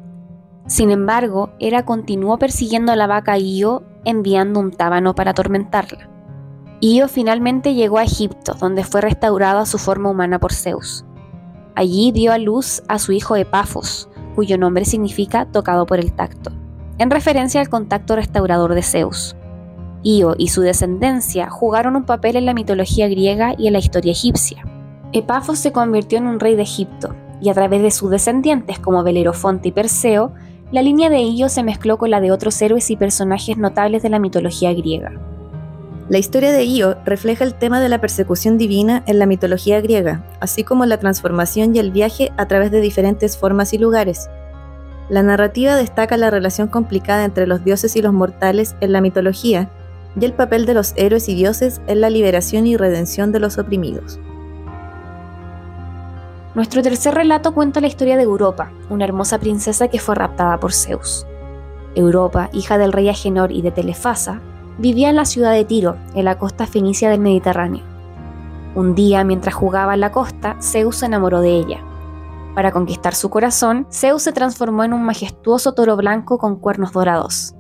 Sin 0.67 0.91
embargo, 0.91 1.51
Hera 1.59 1.85
continuó 1.85 2.39
persiguiendo 2.39 2.93
a 2.93 2.97
la 2.97 3.07
vaca 3.07 3.39
Io, 3.39 3.83
enviando 4.05 4.61
un 4.61 4.71
tábano 4.71 5.15
para 5.15 5.31
atormentarla. 5.31 6.11
Io 6.81 7.09
finalmente 7.09 7.75
llegó 7.75 7.99
a 7.99 8.05
Egipto, 8.05 8.55
donde 8.55 8.85
fue 8.85 9.01
restaurado 9.01 9.61
a 9.61 9.67
su 9.67 9.79
forma 9.79 10.11
humana 10.11 10.39
por 10.39 10.53
Zeus. 10.53 11.05
Allí 11.75 12.13
dio 12.13 12.33
a 12.33 12.39
luz 12.39 12.83
a 12.89 12.99
su 12.99 13.13
hijo 13.13 13.37
Epafos, 13.37 14.09
cuyo 14.35 14.59
nombre 14.59 14.85
significa 14.85 15.47
tocado 15.47 15.87
por 15.87 15.99
el 15.99 16.13
tacto, 16.13 16.51
en 16.99 17.11
referencia 17.11 17.61
al 17.61 17.69
contacto 17.69 18.17
restaurador 18.17 18.75
de 18.75 18.83
Zeus. 18.83 19.37
Io 20.03 20.35
y 20.39 20.49
su 20.49 20.63
descendencia 20.63 21.51
jugaron 21.51 21.97
un 21.97 22.05
papel 22.05 22.37
en 22.37 22.47
la 22.47 22.55
mitología 22.55 23.09
griega 23.09 23.55
y 23.59 23.67
en 23.67 23.75
la 23.75 23.79
historia 23.79 24.13
egipcia. 24.13 24.65
Epafos 25.13 25.59
se 25.59 25.73
convirtió 25.73 26.19
en 26.19 26.27
un 26.27 26.41
rey 26.41 26.55
de 26.55 26.63
Egipto, 26.63 27.15
y 27.41 27.49
a 27.49 27.55
través 27.55 27.83
de 27.83 27.91
sus 27.91 28.11
descendientes 28.11 28.79
como 28.79 29.03
Belerofonte 29.03 29.69
y 29.69 29.73
Perseo, 29.73 30.33
la 30.73 30.83
línea 30.83 31.11
de 31.11 31.21
Io 31.23 31.49
se 31.49 31.63
mezcló 31.63 31.99
con 31.99 32.11
la 32.11 32.21
de 32.21 32.31
otros 32.31 32.61
héroes 32.63 32.91
y 32.91 32.97
personajes 32.97 33.57
notables 33.57 34.03
de 34.03 34.09
la 34.09 34.21
mitología 34.21 34.73
griega. 34.73 35.13
La 36.09 36.19
historia 36.19 36.53
de 36.53 36.65
Io 36.65 36.97
refleja 37.05 37.45
el 37.45 37.55
tema 37.55 37.81
de 37.81 37.89
la 37.89 38.01
persecución 38.01 38.57
divina 38.57 39.03
en 39.07 39.19
la 39.19 39.27
mitología 39.27 39.81
griega, 39.81 40.25
así 40.41 40.65
como 40.65 40.87
la 40.87 40.99
transformación 40.99 41.75
y 41.75 41.79
el 41.79 41.91
viaje 41.91 42.33
a 42.37 42.47
través 42.47 42.71
de 42.71 42.81
diferentes 42.81 43.37
formas 43.37 43.73
y 43.73 43.79
lugares. 43.79 44.29
La 45.09 45.23
narrativa 45.23 45.75
destaca 45.77 46.17
la 46.17 46.31
relación 46.31 46.69
complicada 46.69 47.25
entre 47.25 47.47
los 47.47 47.65
dioses 47.65 47.97
y 47.97 48.03
los 48.03 48.13
mortales 48.13 48.77
en 48.81 48.93
la 48.93 49.01
mitología 49.01 49.71
y 50.19 50.25
el 50.25 50.33
papel 50.33 50.67
de 50.67 50.75
los 50.75 50.93
héroes 50.97 51.29
y 51.29 51.35
dioses 51.35 51.81
en 51.87 52.01
la 52.01 52.11
liberación 52.11 52.67
y 52.67 52.77
redención 52.77 53.33
de 53.33 53.41
los 53.41 53.59
oprimidos. 53.59 54.19
Nuestro 56.55 56.83
tercer 56.83 57.15
relato 57.15 57.55
cuenta 57.55 57.81
la 57.81 57.87
historia 57.87 58.17
de 58.17 58.25
Europa, 58.25 58.73
una 58.89 59.05
hermosa 59.05 59.39
princesa 59.39 59.89
que 59.89 60.01
fue 60.01 60.17
raptada 60.17 60.59
por 60.59 60.73
Zeus. 60.73 61.27
Europa, 61.95 62.51
hija 62.53 62.77
del 62.77 62.93
rey 62.93 63.09
Agenor 63.09 63.53
y 63.53 63.63
de 63.63 63.71
Telefasa, 63.71 64.41
vivía 64.79 65.11
en 65.11 65.17
la 65.17 65.27
ciudad 65.27 65.53
de 65.53 65.65
Tiro, 65.65 65.97
en 66.15 66.25
la 66.25 66.39
costa 66.39 66.67
fenicia 66.67 67.09
del 67.09 67.21
Mediterráneo. 67.21 67.85
Un 68.75 68.95
día, 68.95 69.23
mientras 69.25 69.55
jugaba 69.55 69.95
en 69.95 70.01
la 70.01 70.11
costa, 70.11 70.57
Zeus 70.61 70.97
se 70.97 71.07
enamoró 71.07 71.41
de 71.41 71.51
ella. 71.51 71.85
Para 72.55 72.73
conquistar 72.73 73.15
su 73.15 73.31
corazón, 73.31 73.87
Zeus 73.93 74.23
se 74.23 74.33
transformó 74.33 74.83
en 74.83 74.93
un 74.93 75.05
majestuoso 75.05 75.73
toro 75.75 75.97
blanco 75.97 76.39
con 76.39 76.57
cuernos 76.57 76.93
dorados. 76.93 77.55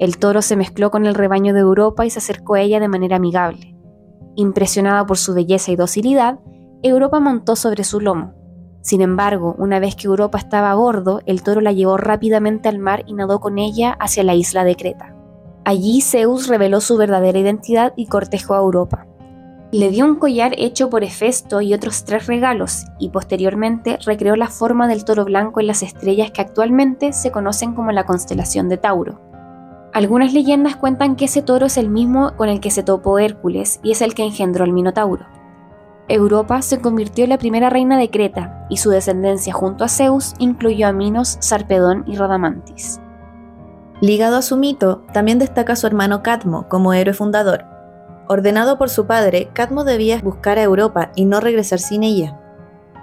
El 0.00 0.16
toro 0.16 0.40
se 0.40 0.56
mezcló 0.56 0.90
con 0.90 1.04
el 1.04 1.14
rebaño 1.14 1.52
de 1.52 1.60
Europa 1.60 2.06
y 2.06 2.10
se 2.10 2.20
acercó 2.20 2.54
a 2.54 2.62
ella 2.62 2.80
de 2.80 2.88
manera 2.88 3.16
amigable. 3.16 3.76
Impresionada 4.34 5.04
por 5.04 5.18
su 5.18 5.34
belleza 5.34 5.72
y 5.72 5.76
docilidad, 5.76 6.40
Europa 6.82 7.20
montó 7.20 7.54
sobre 7.54 7.84
su 7.84 8.00
lomo. 8.00 8.32
Sin 8.80 9.02
embargo, 9.02 9.54
una 9.58 9.78
vez 9.78 9.96
que 9.96 10.06
Europa 10.06 10.38
estaba 10.38 10.70
a 10.70 10.74
bordo, 10.74 11.20
el 11.26 11.42
toro 11.42 11.60
la 11.60 11.72
llevó 11.72 11.98
rápidamente 11.98 12.70
al 12.70 12.78
mar 12.78 13.04
y 13.06 13.12
nadó 13.12 13.40
con 13.40 13.58
ella 13.58 13.94
hacia 14.00 14.24
la 14.24 14.34
isla 14.34 14.64
de 14.64 14.74
Creta. 14.74 15.14
Allí 15.66 16.00
Zeus 16.00 16.48
reveló 16.48 16.80
su 16.80 16.96
verdadera 16.96 17.38
identidad 17.38 17.92
y 17.94 18.06
cortejó 18.06 18.54
a 18.54 18.60
Europa. 18.60 19.06
Le 19.70 19.90
dio 19.90 20.06
un 20.06 20.16
collar 20.16 20.54
hecho 20.56 20.88
por 20.88 21.04
Hefesto 21.04 21.60
y 21.60 21.74
otros 21.74 22.04
tres 22.06 22.26
regalos, 22.26 22.86
y 22.98 23.10
posteriormente 23.10 23.98
recreó 24.06 24.34
la 24.34 24.48
forma 24.48 24.88
del 24.88 25.04
toro 25.04 25.26
blanco 25.26 25.60
en 25.60 25.66
las 25.66 25.82
estrellas 25.82 26.30
que 26.30 26.40
actualmente 26.40 27.12
se 27.12 27.30
conocen 27.30 27.74
como 27.74 27.92
la 27.92 28.06
constelación 28.06 28.70
de 28.70 28.78
Tauro. 28.78 29.29
Algunas 29.92 30.32
leyendas 30.32 30.76
cuentan 30.76 31.16
que 31.16 31.24
ese 31.24 31.42
toro 31.42 31.66
es 31.66 31.76
el 31.76 31.88
mismo 31.88 32.36
con 32.36 32.48
el 32.48 32.60
que 32.60 32.70
se 32.70 32.82
topó 32.84 33.18
Hércules 33.18 33.80
y 33.82 33.90
es 33.90 34.02
el 34.02 34.14
que 34.14 34.24
engendró 34.24 34.64
al 34.64 34.72
Minotauro. 34.72 35.26
Europa 36.08 36.62
se 36.62 36.80
convirtió 36.80 37.24
en 37.24 37.30
la 37.30 37.38
primera 37.38 37.70
reina 37.70 37.98
de 37.98 38.10
Creta 38.10 38.66
y 38.68 38.76
su 38.78 38.90
descendencia 38.90 39.52
junto 39.52 39.84
a 39.84 39.88
Zeus 39.88 40.34
incluyó 40.38 40.88
a 40.88 40.92
Minos, 40.92 41.38
Sarpedón 41.40 42.04
y 42.06 42.16
Radamantis. 42.16 43.00
Ligado 44.00 44.36
a 44.36 44.42
su 44.42 44.56
mito, 44.56 45.04
también 45.12 45.38
destaca 45.38 45.76
su 45.76 45.86
hermano 45.86 46.22
Cadmo 46.22 46.68
como 46.68 46.94
héroe 46.94 47.12
fundador. 47.12 47.64
Ordenado 48.28 48.78
por 48.78 48.88
su 48.88 49.06
padre, 49.06 49.50
Cadmo 49.52 49.84
debía 49.84 50.20
buscar 50.22 50.58
a 50.58 50.62
Europa 50.62 51.12
y 51.16 51.26
no 51.26 51.40
regresar 51.40 51.80
sin 51.80 52.02
ella. 52.04 52.39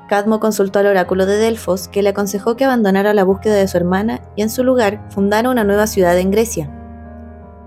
Cadmo 0.07 0.39
consultó 0.39 0.79
al 0.79 0.87
oráculo 0.87 1.25
de 1.25 1.37
Delfos, 1.37 1.89
que 1.89 2.01
le 2.01 2.09
aconsejó 2.09 2.55
que 2.55 2.63
abandonara 2.63 3.13
la 3.13 3.25
búsqueda 3.25 3.55
de 3.55 3.67
su 3.67 3.75
hermana 3.75 4.21
y 4.37 4.41
en 4.41 4.49
su 4.49 4.63
lugar 4.63 5.05
fundara 5.09 5.49
una 5.49 5.65
nueva 5.65 5.85
ciudad 5.85 6.17
en 6.17 6.31
Grecia. 6.31 6.71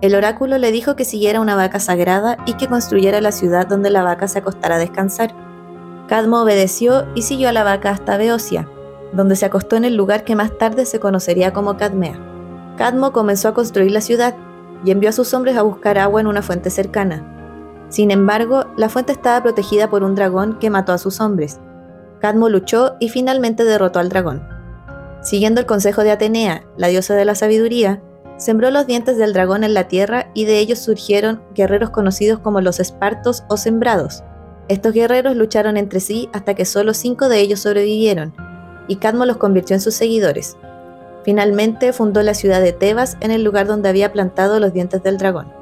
El 0.00 0.14
oráculo 0.14 0.56
le 0.56 0.72
dijo 0.72 0.96
que 0.96 1.04
siguiera 1.04 1.40
una 1.40 1.54
vaca 1.54 1.78
sagrada 1.78 2.38
y 2.46 2.54
que 2.54 2.68
construyera 2.68 3.20
la 3.20 3.32
ciudad 3.32 3.66
donde 3.66 3.90
la 3.90 4.02
vaca 4.02 4.26
se 4.28 4.38
acostara 4.38 4.76
a 4.76 4.78
descansar. 4.78 5.34
Cadmo 6.08 6.40
obedeció 6.40 7.06
y 7.14 7.22
siguió 7.22 7.50
a 7.50 7.52
la 7.52 7.62
vaca 7.62 7.90
hasta 7.90 8.16
Beocia, 8.16 8.66
donde 9.12 9.36
se 9.36 9.44
acostó 9.44 9.76
en 9.76 9.84
el 9.84 9.96
lugar 9.96 10.24
que 10.24 10.34
más 10.34 10.56
tarde 10.56 10.86
se 10.86 10.98
conocería 10.98 11.52
como 11.52 11.76
Cadmea. 11.76 12.18
Cadmo 12.78 13.12
comenzó 13.12 13.48
a 13.48 13.54
construir 13.54 13.90
la 13.90 14.00
ciudad 14.00 14.34
y 14.82 14.92
envió 14.92 15.10
a 15.10 15.12
sus 15.12 15.34
hombres 15.34 15.58
a 15.58 15.62
buscar 15.62 15.98
agua 15.98 16.22
en 16.22 16.26
una 16.26 16.40
fuente 16.40 16.70
cercana. 16.70 17.26
Sin 17.90 18.10
embargo, 18.10 18.64
la 18.78 18.88
fuente 18.88 19.12
estaba 19.12 19.42
protegida 19.42 19.90
por 19.90 20.02
un 20.02 20.14
dragón 20.14 20.58
que 20.58 20.70
mató 20.70 20.92
a 20.92 20.98
sus 20.98 21.20
hombres. 21.20 21.60
Cadmo 22.20 22.48
luchó 22.48 22.96
y 23.00 23.08
finalmente 23.08 23.64
derrotó 23.64 23.98
al 23.98 24.08
dragón. 24.08 24.46
Siguiendo 25.22 25.60
el 25.60 25.66
consejo 25.66 26.02
de 26.02 26.10
Atenea, 26.10 26.64
la 26.76 26.88
diosa 26.88 27.14
de 27.14 27.24
la 27.24 27.34
sabiduría, 27.34 28.02
sembró 28.36 28.70
los 28.70 28.86
dientes 28.86 29.18
del 29.18 29.32
dragón 29.32 29.64
en 29.64 29.74
la 29.74 29.88
tierra 29.88 30.30
y 30.34 30.44
de 30.44 30.58
ellos 30.58 30.78
surgieron 30.78 31.42
guerreros 31.54 31.90
conocidos 31.90 32.40
como 32.40 32.60
los 32.60 32.80
espartos 32.80 33.44
o 33.48 33.56
sembrados. 33.56 34.22
Estos 34.68 34.92
guerreros 34.92 35.36
lucharon 35.36 35.76
entre 35.76 36.00
sí 36.00 36.28
hasta 36.32 36.54
que 36.54 36.64
solo 36.64 36.94
cinco 36.94 37.28
de 37.28 37.40
ellos 37.40 37.60
sobrevivieron, 37.60 38.34
y 38.88 38.96
Cadmo 38.96 39.26
los 39.26 39.36
convirtió 39.36 39.74
en 39.74 39.80
sus 39.80 39.94
seguidores. 39.94 40.56
Finalmente 41.24 41.92
fundó 41.92 42.22
la 42.22 42.34
ciudad 42.34 42.60
de 42.60 42.72
Tebas 42.72 43.16
en 43.20 43.30
el 43.30 43.44
lugar 43.44 43.66
donde 43.66 43.88
había 43.88 44.12
plantado 44.12 44.58
los 44.58 44.72
dientes 44.72 45.02
del 45.02 45.18
dragón. 45.18 45.52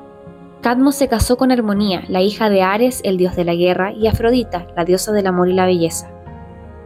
Cadmo 0.61 0.93
se 0.93 1.09
casó 1.09 1.37
con 1.37 1.51
Hermonía, 1.51 2.05
la 2.09 2.21
hija 2.21 2.51
de 2.51 2.63
Ares, 2.63 3.01
el 3.05 3.17
dios 3.17 3.37
de 3.37 3.45
la 3.45 3.55
guerra, 3.55 3.93
y 3.93 4.09
Afrodita, 4.09 4.67
la 4.77 4.85
diosa 4.85 5.13
del 5.13 5.27
amor 5.27 5.49
y 5.49 5.55
la 5.55 5.67
belleza. 5.67 6.11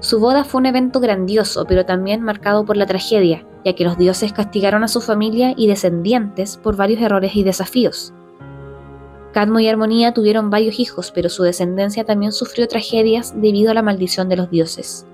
Su 0.02 0.18
boda 0.18 0.42
fue 0.42 0.58
un 0.58 0.66
evento 0.66 0.98
grandioso, 0.98 1.64
pero 1.64 1.86
también 1.86 2.22
marcado 2.22 2.64
por 2.64 2.76
la 2.76 2.86
tragedia, 2.86 3.46
ya 3.64 3.72
que 3.76 3.84
los 3.84 3.96
dioses 3.96 4.32
castigaron 4.32 4.82
a 4.82 4.88
su 4.88 5.00
familia 5.00 5.54
y 5.56 5.68
descendientes 5.68 6.56
por 6.56 6.74
varios 6.74 7.00
errores 7.00 7.36
y 7.36 7.44
desafíos. 7.44 8.12
Cadmo 9.32 9.60
y 9.60 9.68
Armonía 9.68 10.12
tuvieron 10.12 10.50
varios 10.50 10.80
hijos, 10.80 11.12
pero 11.12 11.28
su 11.28 11.44
descendencia 11.44 12.04
también 12.04 12.32
sufrió 12.32 12.66
tragedias 12.66 13.32
debido 13.40 13.70
a 13.70 13.74
la 13.74 13.82
maldición 13.82 14.28
de 14.28 14.36
los 14.36 14.50
dioses. 14.50 15.06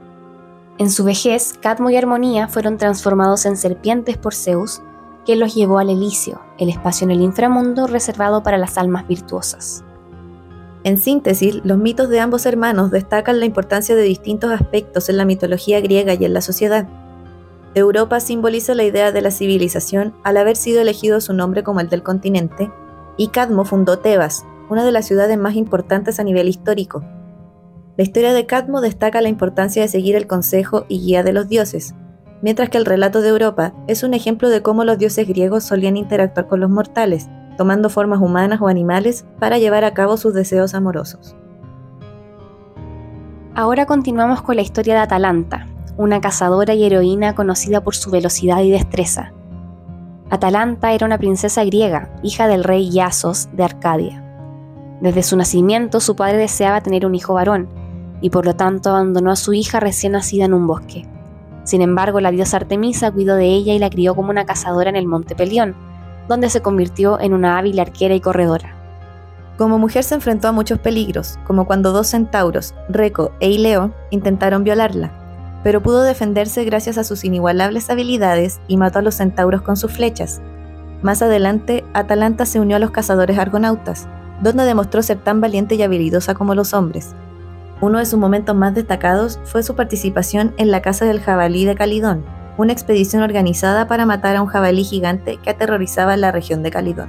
En 0.78 0.90
su 0.90 1.04
vejez, 1.04 1.52
Cadmo 1.60 1.90
y 1.90 1.96
Armonía 1.96 2.48
fueron 2.48 2.78
transformados 2.78 3.44
en 3.44 3.58
serpientes 3.58 4.16
por 4.16 4.34
Zeus, 4.34 4.80
que 5.26 5.36
los 5.36 5.54
llevó 5.54 5.80
al 5.80 5.90
Elicio, 5.90 6.40
el 6.56 6.70
espacio 6.70 7.04
en 7.04 7.10
el 7.10 7.20
inframundo 7.20 7.86
reservado 7.88 8.42
para 8.42 8.56
las 8.56 8.78
almas 8.78 9.06
virtuosas. 9.06 9.84
En 10.88 10.96
síntesis, 10.96 11.60
los 11.64 11.76
mitos 11.76 12.08
de 12.08 12.18
ambos 12.18 12.46
hermanos 12.46 12.90
destacan 12.90 13.40
la 13.40 13.44
importancia 13.44 13.94
de 13.94 14.00
distintos 14.04 14.50
aspectos 14.50 15.10
en 15.10 15.18
la 15.18 15.26
mitología 15.26 15.82
griega 15.82 16.14
y 16.14 16.24
en 16.24 16.32
la 16.32 16.40
sociedad. 16.40 16.88
Europa 17.74 18.20
simboliza 18.20 18.74
la 18.74 18.84
idea 18.84 19.12
de 19.12 19.20
la 19.20 19.30
civilización 19.30 20.14
al 20.24 20.38
haber 20.38 20.56
sido 20.56 20.80
elegido 20.80 21.20
su 21.20 21.34
nombre 21.34 21.62
como 21.62 21.80
el 21.80 21.90
del 21.90 22.02
continente, 22.02 22.72
y 23.18 23.28
Cadmo 23.28 23.66
fundó 23.66 23.98
Tebas, 23.98 24.46
una 24.70 24.82
de 24.82 24.92
las 24.92 25.06
ciudades 25.06 25.36
más 25.36 25.56
importantes 25.56 26.20
a 26.20 26.24
nivel 26.24 26.48
histórico, 26.48 27.04
la 27.98 28.04
historia 28.04 28.32
de 28.32 28.46
Cadmo 28.46 28.80
destaca 28.80 29.20
la 29.20 29.28
importancia 29.28 29.82
de 29.82 29.88
seguir 29.88 30.16
el 30.16 30.26
consejo 30.26 30.86
y 30.88 31.00
guía 31.00 31.22
de 31.22 31.34
los 31.34 31.48
dioses, 31.50 31.96
mientras 32.40 32.70
que 32.70 32.78
el 32.78 32.86
relato 32.86 33.20
de 33.20 33.28
Europa 33.28 33.74
es 33.88 34.04
un 34.04 34.14
ejemplo 34.14 34.48
de 34.48 34.62
cómo 34.62 34.84
los 34.84 34.96
dioses 34.96 35.28
griegos 35.28 35.64
solían 35.64 35.98
interactuar 35.98 36.46
con 36.46 36.60
los 36.60 36.70
mortales, 36.70 37.28
tomando 37.58 37.90
formas 37.90 38.20
humanas 38.20 38.60
o 38.62 38.68
animales 38.68 39.26
para 39.38 39.58
llevar 39.58 39.84
a 39.84 39.92
cabo 39.92 40.16
sus 40.16 40.32
deseos 40.32 40.72
amorosos. 40.72 41.36
Ahora 43.54 43.84
continuamos 43.84 44.40
con 44.40 44.56
la 44.56 44.62
historia 44.62 44.94
de 44.94 45.00
Atalanta, 45.00 45.66
una 45.96 46.20
cazadora 46.20 46.74
y 46.74 46.84
heroína 46.84 47.34
conocida 47.34 47.82
por 47.82 47.96
su 47.96 48.10
velocidad 48.10 48.62
y 48.62 48.70
destreza. 48.70 49.32
Atalanta 50.30 50.92
era 50.92 51.04
una 51.04 51.18
princesa 51.18 51.64
griega, 51.64 52.14
hija 52.22 52.46
del 52.46 52.62
rey 52.62 52.88
Iasos 52.88 53.48
de 53.52 53.64
Arcadia. 53.64 54.24
Desde 55.00 55.24
su 55.24 55.36
nacimiento 55.36 55.98
su 55.98 56.14
padre 56.14 56.38
deseaba 56.38 56.80
tener 56.80 57.04
un 57.04 57.16
hijo 57.16 57.34
varón, 57.34 57.68
y 58.20 58.30
por 58.30 58.46
lo 58.46 58.54
tanto 58.54 58.90
abandonó 58.90 59.32
a 59.32 59.36
su 59.36 59.52
hija 59.52 59.80
recién 59.80 60.12
nacida 60.12 60.44
en 60.44 60.54
un 60.54 60.68
bosque. 60.68 61.08
Sin 61.64 61.82
embargo, 61.82 62.20
la 62.20 62.30
diosa 62.30 62.58
Artemisa 62.58 63.10
cuidó 63.10 63.34
de 63.34 63.46
ella 63.46 63.74
y 63.74 63.78
la 63.80 63.90
crió 63.90 64.14
como 64.14 64.30
una 64.30 64.46
cazadora 64.46 64.90
en 64.90 64.96
el 64.96 65.06
monte 65.06 65.34
Pelión, 65.34 65.74
donde 66.28 66.50
se 66.50 66.62
convirtió 66.62 67.18
en 67.20 67.32
una 67.32 67.58
hábil 67.58 67.80
arquera 67.80 68.14
y 68.14 68.20
corredora. 68.20 68.74
Como 69.56 69.78
mujer 69.78 70.04
se 70.04 70.14
enfrentó 70.14 70.48
a 70.48 70.52
muchos 70.52 70.78
peligros, 70.78 71.38
como 71.46 71.66
cuando 71.66 71.92
dos 71.92 72.06
centauros, 72.06 72.74
Reco 72.88 73.32
e 73.40 73.48
Ileo, 73.50 73.92
intentaron 74.10 74.62
violarla, 74.62 75.10
pero 75.64 75.82
pudo 75.82 76.02
defenderse 76.02 76.64
gracias 76.64 76.98
a 76.98 77.04
sus 77.04 77.24
inigualables 77.24 77.90
habilidades 77.90 78.60
y 78.68 78.76
mató 78.76 79.00
a 79.00 79.02
los 79.02 79.16
centauros 79.16 79.62
con 79.62 79.76
sus 79.76 79.92
flechas. 79.92 80.40
Más 81.02 81.22
adelante, 81.22 81.84
Atalanta 81.94 82.46
se 82.46 82.60
unió 82.60 82.76
a 82.76 82.80
los 82.80 82.92
cazadores 82.92 83.38
argonautas, 83.38 84.06
donde 84.40 84.64
demostró 84.64 85.02
ser 85.02 85.18
tan 85.18 85.40
valiente 85.40 85.74
y 85.74 85.82
habilidosa 85.82 86.34
como 86.34 86.54
los 86.54 86.74
hombres, 86.74 87.14
uno 87.80 87.98
de 87.98 88.06
sus 88.06 88.18
momentos 88.18 88.56
más 88.56 88.74
destacados 88.74 89.38
fue 89.44 89.62
su 89.62 89.76
participación 89.76 90.52
en 90.56 90.72
la 90.72 90.82
Casa 90.82 91.04
del 91.04 91.20
Jabalí 91.20 91.64
de 91.64 91.76
Calidón, 91.76 92.24
una 92.58 92.72
expedición 92.72 93.22
organizada 93.22 93.88
para 93.88 94.04
matar 94.04 94.36
a 94.36 94.42
un 94.42 94.48
jabalí 94.48 94.84
gigante 94.84 95.38
que 95.42 95.50
aterrorizaba 95.50 96.16
la 96.16 96.32
región 96.32 96.62
de 96.62 96.70
Calidón. 96.70 97.08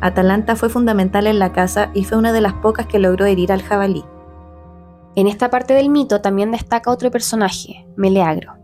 Atalanta 0.00 0.54
fue 0.54 0.68
fundamental 0.68 1.26
en 1.26 1.38
la 1.38 1.52
caza 1.52 1.90
y 1.94 2.04
fue 2.04 2.18
una 2.18 2.32
de 2.32 2.42
las 2.42 2.52
pocas 2.54 2.86
que 2.86 2.98
logró 2.98 3.24
herir 3.24 3.50
al 3.50 3.62
jabalí. 3.62 4.04
En 5.16 5.26
esta 5.26 5.48
parte 5.48 5.74
del 5.74 5.88
mito 5.88 6.20
también 6.20 6.50
destaca 6.50 6.90
otro 6.90 7.10
personaje, 7.10 7.86
Meleagro. 7.96 8.54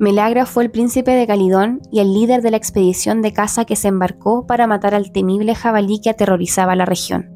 Meleagro 0.00 0.46
fue 0.46 0.64
el 0.64 0.70
príncipe 0.70 1.12
de 1.12 1.26
Calidón 1.26 1.80
y 1.92 2.00
el 2.00 2.12
líder 2.12 2.42
de 2.42 2.50
la 2.50 2.56
expedición 2.56 3.22
de 3.22 3.32
caza 3.32 3.64
que 3.64 3.76
se 3.76 3.88
embarcó 3.88 4.46
para 4.46 4.66
matar 4.66 4.94
al 4.94 5.12
temible 5.12 5.54
jabalí 5.54 6.00
que 6.00 6.10
aterrorizaba 6.10 6.74
la 6.74 6.86
región. 6.86 7.30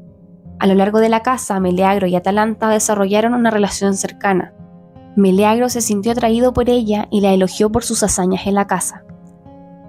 A 0.59 0.67
lo 0.67 0.73
largo 0.73 0.99
de 0.99 1.07
la 1.07 1.21
caza, 1.21 1.59
Meleagro 1.59 2.07
y 2.07 2.15
Atalanta 2.15 2.67
desarrollaron 2.67 3.35
una 3.35 3.51
relación 3.51 3.93
cercana. 3.93 4.53
Meleagro 5.17 5.67
se 5.67 5.81
sintió 5.81 6.11
atraído 6.11 6.53
por 6.53 6.69
ella 6.69 7.07
y 7.09 7.21
la 7.21 7.33
elogió 7.33 7.71
por 7.71 7.83
sus 7.83 8.03
hazañas 8.03 8.45
en 8.45 8.53
la 8.53 8.67
caza. 8.67 9.03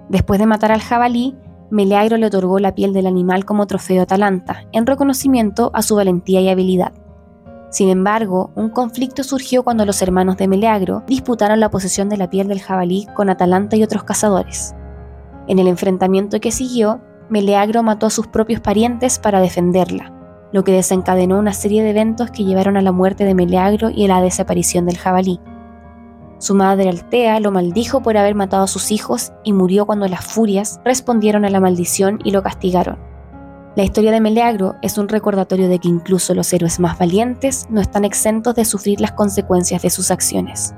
Después 0.09 0.39
de 0.39 0.47
matar 0.47 0.71
al 0.71 0.81
jabalí, 0.81 1.37
Meleagro 1.69 2.17
le 2.17 2.25
otorgó 2.25 2.57
la 2.57 2.73
piel 2.73 2.93
del 2.93 3.05
animal 3.05 3.45
como 3.45 3.67
trofeo 3.67 3.99
a 3.99 4.03
Atalanta, 4.05 4.63
en 4.71 4.87
reconocimiento 4.87 5.69
a 5.75 5.83
su 5.83 5.95
valentía 5.95 6.41
y 6.41 6.49
habilidad. 6.49 6.93
Sin 7.69 7.89
embargo, 7.89 8.49
un 8.55 8.69
conflicto 8.69 9.23
surgió 9.23 9.63
cuando 9.63 9.85
los 9.85 10.01
hermanos 10.01 10.35
de 10.37 10.47
Meleagro 10.47 11.03
disputaron 11.05 11.59
la 11.59 11.69
posesión 11.69 12.09
de 12.09 12.17
la 12.17 12.31
piel 12.31 12.47
del 12.47 12.59
jabalí 12.59 13.05
con 13.15 13.29
Atalanta 13.29 13.75
y 13.75 13.83
otros 13.83 14.03
cazadores. 14.03 14.73
En 15.47 15.59
el 15.59 15.67
enfrentamiento 15.67 16.39
que 16.39 16.51
siguió, 16.51 17.01
Meleagro 17.29 17.83
mató 17.83 18.07
a 18.07 18.09
sus 18.09 18.25
propios 18.25 18.61
parientes 18.61 19.19
para 19.19 19.41
defenderla, 19.41 20.11
lo 20.51 20.63
que 20.63 20.71
desencadenó 20.71 21.37
una 21.37 21.53
serie 21.53 21.83
de 21.83 21.91
eventos 21.91 22.31
que 22.31 22.43
llevaron 22.43 22.77
a 22.77 22.81
la 22.81 22.91
muerte 22.91 23.25
de 23.25 23.35
Meleagro 23.35 23.89
y 23.89 24.05
a 24.05 24.07
la 24.07 24.21
desaparición 24.21 24.85
del 24.85 24.97
jabalí. 24.97 25.39
Su 26.39 26.55
madre 26.55 26.89
Altea 26.89 27.39
lo 27.39 27.51
maldijo 27.51 28.01
por 28.01 28.17
haber 28.17 28.33
matado 28.33 28.63
a 28.63 28.67
sus 28.67 28.91
hijos 28.91 29.33
y 29.43 29.53
murió 29.53 29.85
cuando 29.85 30.07
las 30.07 30.23
furias 30.23 30.79
respondieron 30.85 31.43
a 31.45 31.49
la 31.49 31.59
maldición 31.59 32.19
y 32.23 32.31
lo 32.31 32.41
castigaron. 32.41 32.97
La 33.75 33.83
historia 33.83 34.11
de 34.11 34.21
Meleagro 34.21 34.75
es 34.81 34.97
un 34.97 35.07
recordatorio 35.07 35.67
de 35.67 35.79
que 35.79 35.87
incluso 35.87 36.33
los 36.33 36.51
héroes 36.53 36.79
más 36.79 36.97
valientes 36.97 37.67
no 37.69 37.81
están 37.81 38.03
exentos 38.03 38.55
de 38.55 38.65
sufrir 38.65 38.99
las 38.99 39.11
consecuencias 39.11 39.81
de 39.81 39.89
sus 39.89 40.11
acciones. 40.11 40.73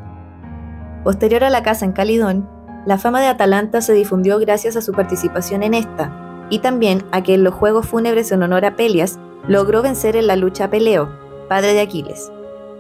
Posterior 1.03 1.43
a 1.43 1.49
la 1.49 1.63
caza 1.63 1.86
en 1.86 1.93
Calidón, 1.93 2.49
la 2.86 2.97
fama 2.97 3.21
de 3.21 3.27
Atalanta 3.27 3.81
se 3.81 3.93
difundió 3.93 4.39
gracias 4.39 4.75
a 4.75 4.81
su 4.81 4.91
participación 4.91 5.63
en 5.63 5.75
esta, 5.75 6.47
y 6.49 6.60
también 6.60 7.03
a 7.12 7.23
que 7.23 7.36
en 7.36 7.43
los 7.43 7.53
Juegos 7.53 7.88
Fúnebres 7.88 8.31
en 8.31 8.43
honor 8.43 8.65
a 8.65 8.75
Pelias 8.75 9.19
logró 9.47 9.82
vencer 9.82 10.15
en 10.15 10.27
la 10.27 10.36
lucha 10.36 10.65
a 10.65 10.69
Peleo, 10.69 11.10
padre 11.47 11.73
de 11.73 11.82
Aquiles. 11.82 12.32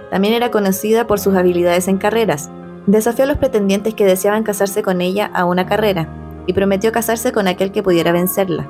También 0.09 0.33
era 0.33 0.51
conocida 0.51 1.07
por 1.07 1.19
sus 1.19 1.35
habilidades 1.35 1.87
en 1.87 1.97
carreras. 1.97 2.49
Desafió 2.85 3.23
a 3.23 3.27
los 3.27 3.37
pretendientes 3.37 3.93
que 3.93 4.05
deseaban 4.05 4.43
casarse 4.43 4.83
con 4.83 5.01
ella 5.01 5.31
a 5.33 5.45
una 5.45 5.65
carrera, 5.65 6.09
y 6.47 6.53
prometió 6.53 6.91
casarse 6.91 7.31
con 7.31 7.47
aquel 7.47 7.71
que 7.71 7.83
pudiera 7.83 8.11
vencerla. 8.11 8.69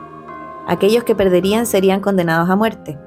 Aquellos 0.67 1.03
que 1.03 1.15
perderían 1.15 1.65
serían 1.65 2.01
condenados 2.01 2.49
a 2.49 2.55
muerte. 2.55 2.99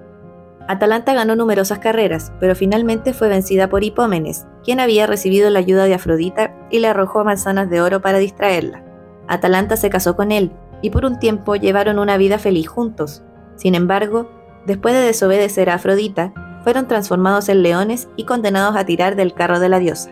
Atalanta 0.66 1.12
ganó 1.12 1.36
numerosas 1.36 1.78
carreras, 1.78 2.32
pero 2.40 2.56
finalmente 2.56 3.12
fue 3.12 3.28
vencida 3.28 3.68
por 3.68 3.84
Hipómenes, 3.84 4.46
quien 4.64 4.80
había 4.80 5.06
recibido 5.06 5.50
la 5.50 5.58
ayuda 5.58 5.84
de 5.84 5.94
Afrodita 5.94 6.54
y 6.70 6.78
le 6.78 6.88
arrojó 6.88 7.22
manzanas 7.22 7.68
de 7.68 7.82
oro 7.82 8.00
para 8.00 8.18
distraerla. 8.18 8.82
Atalanta 9.28 9.76
se 9.76 9.90
casó 9.90 10.16
con 10.16 10.32
él, 10.32 10.52
y 10.80 10.90
por 10.90 11.04
un 11.04 11.18
tiempo 11.18 11.54
llevaron 11.56 11.98
una 11.98 12.16
vida 12.16 12.38
feliz 12.38 12.68
juntos. 12.68 13.22
Sin 13.56 13.74
embargo, 13.74 14.30
después 14.66 14.94
de 14.94 15.00
desobedecer 15.00 15.70
a 15.70 15.74
Afrodita, 15.74 16.32
fueron 16.64 16.88
transformados 16.88 17.48
en 17.48 17.62
leones 17.62 18.08
y 18.16 18.24
condenados 18.24 18.76
a 18.76 18.84
tirar 18.84 19.16
del 19.16 19.34
carro 19.34 19.60
de 19.60 19.68
la 19.68 19.78
diosa. 19.78 20.10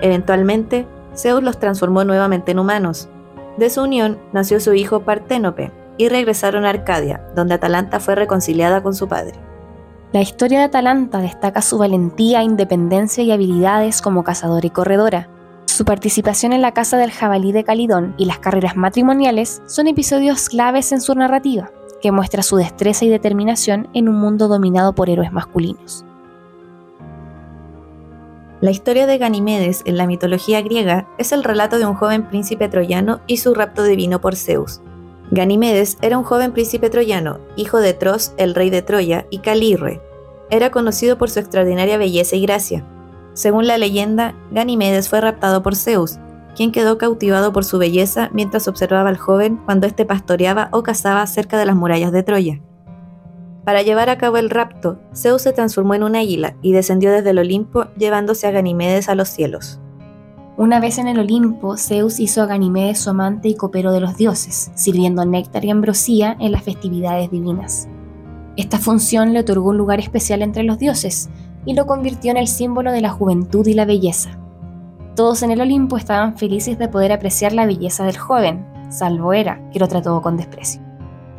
Eventualmente, 0.00 0.86
Zeus 1.16 1.42
los 1.42 1.58
transformó 1.58 2.04
nuevamente 2.04 2.52
en 2.52 2.58
humanos. 2.58 3.08
De 3.56 3.70
su 3.70 3.82
unión 3.82 4.18
nació 4.32 4.60
su 4.60 4.74
hijo 4.74 5.00
Parténope, 5.00 5.72
y 5.98 6.08
regresaron 6.08 6.64
a 6.64 6.70
Arcadia, 6.70 7.20
donde 7.34 7.54
Atalanta 7.54 8.00
fue 8.00 8.14
reconciliada 8.14 8.82
con 8.82 8.94
su 8.94 9.08
padre. 9.08 9.34
La 10.12 10.22
historia 10.22 10.60
de 10.60 10.64
Atalanta 10.64 11.18
destaca 11.18 11.60
su 11.60 11.76
valentía, 11.76 12.42
independencia 12.42 13.22
y 13.22 13.32
habilidades 13.32 14.00
como 14.00 14.24
cazadora 14.24 14.66
y 14.66 14.70
corredora. 14.70 15.28
Su 15.66 15.84
participación 15.84 16.54
en 16.54 16.62
la 16.62 16.72
caza 16.72 16.96
del 16.96 17.10
jabalí 17.10 17.52
de 17.52 17.64
Calidón 17.64 18.14
y 18.16 18.24
las 18.24 18.38
carreras 18.38 18.74
matrimoniales 18.74 19.60
son 19.66 19.86
episodios 19.86 20.48
claves 20.48 20.92
en 20.92 21.02
su 21.02 21.14
narrativa, 21.14 21.70
que 22.00 22.12
muestra 22.12 22.42
su 22.42 22.56
destreza 22.56 23.04
y 23.04 23.08
determinación 23.08 23.88
en 23.94 24.08
un 24.08 24.16
mundo 24.16 24.48
dominado 24.48 24.94
por 24.94 25.10
héroes 25.10 25.32
masculinos. 25.32 26.04
La 28.60 28.70
historia 28.70 29.06
de 29.06 29.18
Ganimedes 29.18 29.82
en 29.84 29.96
la 29.96 30.06
mitología 30.06 30.62
griega 30.62 31.06
es 31.18 31.32
el 31.32 31.44
relato 31.44 31.78
de 31.78 31.86
un 31.86 31.94
joven 31.94 32.28
príncipe 32.28 32.68
troyano 32.68 33.20
y 33.26 33.36
su 33.36 33.54
rapto 33.54 33.84
divino 33.84 34.20
por 34.20 34.34
Zeus, 34.34 34.80
Ganimedes 35.30 35.98
era 36.00 36.16
un 36.16 36.24
joven 36.24 36.52
príncipe 36.52 36.88
troyano, 36.88 37.38
hijo 37.54 37.80
de 37.80 37.92
Tros, 37.92 38.32
el 38.38 38.54
rey 38.54 38.70
de 38.70 38.80
Troya, 38.80 39.26
y 39.28 39.40
Calirre. 39.40 40.00
Era 40.50 40.70
conocido 40.70 41.18
por 41.18 41.28
su 41.28 41.38
extraordinaria 41.38 41.98
belleza 41.98 42.34
y 42.36 42.42
gracia. 42.42 42.82
Según 43.34 43.66
la 43.66 43.76
leyenda, 43.76 44.34
Ganimedes 44.50 45.10
fue 45.10 45.20
raptado 45.20 45.62
por 45.62 45.76
Zeus, 45.76 46.18
quien 46.58 46.72
quedó 46.72 46.98
cautivado 46.98 47.52
por 47.52 47.64
su 47.64 47.78
belleza 47.78 48.30
mientras 48.32 48.66
observaba 48.66 49.08
al 49.08 49.16
joven 49.16 49.60
cuando 49.64 49.86
éste 49.86 50.04
pastoreaba 50.04 50.70
o 50.72 50.82
cazaba 50.82 51.24
cerca 51.28 51.56
de 51.56 51.64
las 51.64 51.76
murallas 51.76 52.10
de 52.10 52.24
Troya. 52.24 52.60
Para 53.64 53.82
llevar 53.82 54.10
a 54.10 54.18
cabo 54.18 54.38
el 54.38 54.50
rapto, 54.50 54.98
Zeus 55.14 55.42
se 55.42 55.52
transformó 55.52 55.94
en 55.94 56.02
un 56.02 56.16
águila 56.16 56.56
y 56.60 56.72
descendió 56.72 57.12
desde 57.12 57.30
el 57.30 57.38
Olimpo 57.38 57.84
llevándose 57.96 58.48
a 58.48 58.50
Ganimedes 58.50 59.08
a 59.08 59.14
los 59.14 59.28
cielos. 59.28 59.78
Una 60.56 60.80
vez 60.80 60.98
en 60.98 61.06
el 61.06 61.20
Olimpo, 61.20 61.76
Zeus 61.76 62.18
hizo 62.18 62.42
a 62.42 62.46
Ganimedes 62.46 62.98
su 62.98 63.10
amante 63.10 63.48
y 63.48 63.54
copero 63.54 63.92
de 63.92 64.00
los 64.00 64.16
dioses, 64.16 64.72
sirviendo 64.74 65.24
néctar 65.24 65.64
y 65.64 65.70
ambrosía 65.70 66.36
en 66.40 66.50
las 66.50 66.64
festividades 66.64 67.30
divinas. 67.30 67.88
Esta 68.56 68.80
función 68.80 69.32
le 69.32 69.38
otorgó 69.38 69.70
un 69.70 69.78
lugar 69.78 70.00
especial 70.00 70.42
entre 70.42 70.64
los 70.64 70.80
dioses 70.80 71.30
y 71.64 71.74
lo 71.74 71.86
convirtió 71.86 72.32
en 72.32 72.38
el 72.38 72.48
símbolo 72.48 72.90
de 72.90 73.00
la 73.00 73.10
juventud 73.10 73.64
y 73.68 73.74
la 73.74 73.84
belleza. 73.84 74.40
Todos 75.18 75.42
en 75.42 75.50
el 75.50 75.60
Olimpo 75.60 75.96
estaban 75.96 76.38
felices 76.38 76.78
de 76.78 76.86
poder 76.86 77.10
apreciar 77.10 77.52
la 77.52 77.66
belleza 77.66 78.04
del 78.04 78.16
joven, 78.16 78.64
salvo 78.88 79.32
Hera, 79.32 79.60
que 79.72 79.80
lo 79.80 79.88
trató 79.88 80.22
con 80.22 80.36
desprecio. 80.36 80.80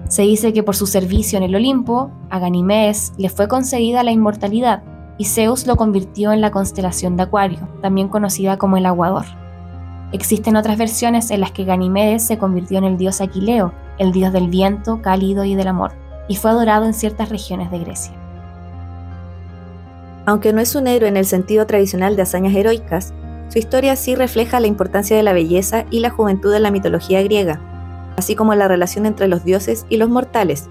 Se 0.09 0.23
dice 0.23 0.51
que 0.51 0.63
por 0.63 0.75
su 0.75 0.85
servicio 0.85 1.37
en 1.37 1.43
el 1.43 1.55
Olimpo, 1.55 2.11
a 2.29 2.39
Ganimedes 2.39 3.13
le 3.17 3.29
fue 3.29 3.47
concedida 3.47 4.03
la 4.03 4.11
inmortalidad, 4.11 4.83
y 5.17 5.23
Zeus 5.23 5.65
lo 5.65 5.77
convirtió 5.77 6.33
en 6.33 6.41
la 6.41 6.51
constelación 6.51 7.15
de 7.15 7.23
Acuario, 7.23 7.69
también 7.81 8.09
conocida 8.09 8.57
como 8.57 8.75
el 8.75 8.85
Aguador. 8.85 9.23
Existen 10.11 10.57
otras 10.57 10.77
versiones 10.77 11.31
en 11.31 11.39
las 11.39 11.53
que 11.53 11.63
Ganimedes 11.63 12.23
se 12.23 12.37
convirtió 12.37 12.79
en 12.79 12.83
el 12.83 12.97
dios 12.97 13.21
Aquileo, 13.21 13.71
el 13.97 14.11
dios 14.11 14.33
del 14.33 14.49
viento, 14.49 15.01
cálido 15.01 15.45
y 15.45 15.55
del 15.55 15.69
amor, 15.69 15.93
y 16.27 16.35
fue 16.35 16.51
adorado 16.51 16.85
en 16.85 16.93
ciertas 16.93 17.29
regiones 17.29 17.71
de 17.71 17.79
Grecia. 17.79 18.13
Aunque 20.25 20.51
no 20.51 20.59
es 20.59 20.75
un 20.75 20.87
héroe 20.87 21.07
en 21.07 21.15
el 21.15 21.25
sentido 21.25 21.65
tradicional 21.65 22.17
de 22.17 22.23
hazañas 22.23 22.53
heroicas, 22.53 23.13
su 23.49 23.59
historia 23.59 23.95
sí 23.95 24.15
refleja 24.15 24.59
la 24.59 24.67
importancia 24.67 25.17
de 25.17 25.23
la 25.23 25.33
belleza 25.33 25.85
y 25.91 25.99
la 25.99 26.09
juventud 26.09 26.53
en 26.53 26.63
la 26.63 26.71
mitología 26.71 27.21
griega, 27.23 27.59
así 28.17 28.35
como 28.35 28.55
la 28.55 28.67
relación 28.67 29.05
entre 29.05 29.27
los 29.27 29.43
dioses 29.43 29.85
y 29.89 29.97
los 29.97 30.09
mortales, 30.09 30.69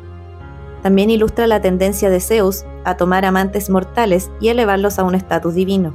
también 0.83 1.11
ilustra 1.11 1.47
la 1.47 1.61
tendencia 1.61 2.09
de 2.09 2.21
Zeus 2.21 2.65
a 2.85 2.97
tomar 2.97 3.25
amantes 3.25 3.69
mortales 3.69 4.31
y 4.41 4.49
elevarlos 4.49 4.99
a 4.99 5.05
un 5.05 5.15
estatus 5.15 5.55
divino. 5.55 5.93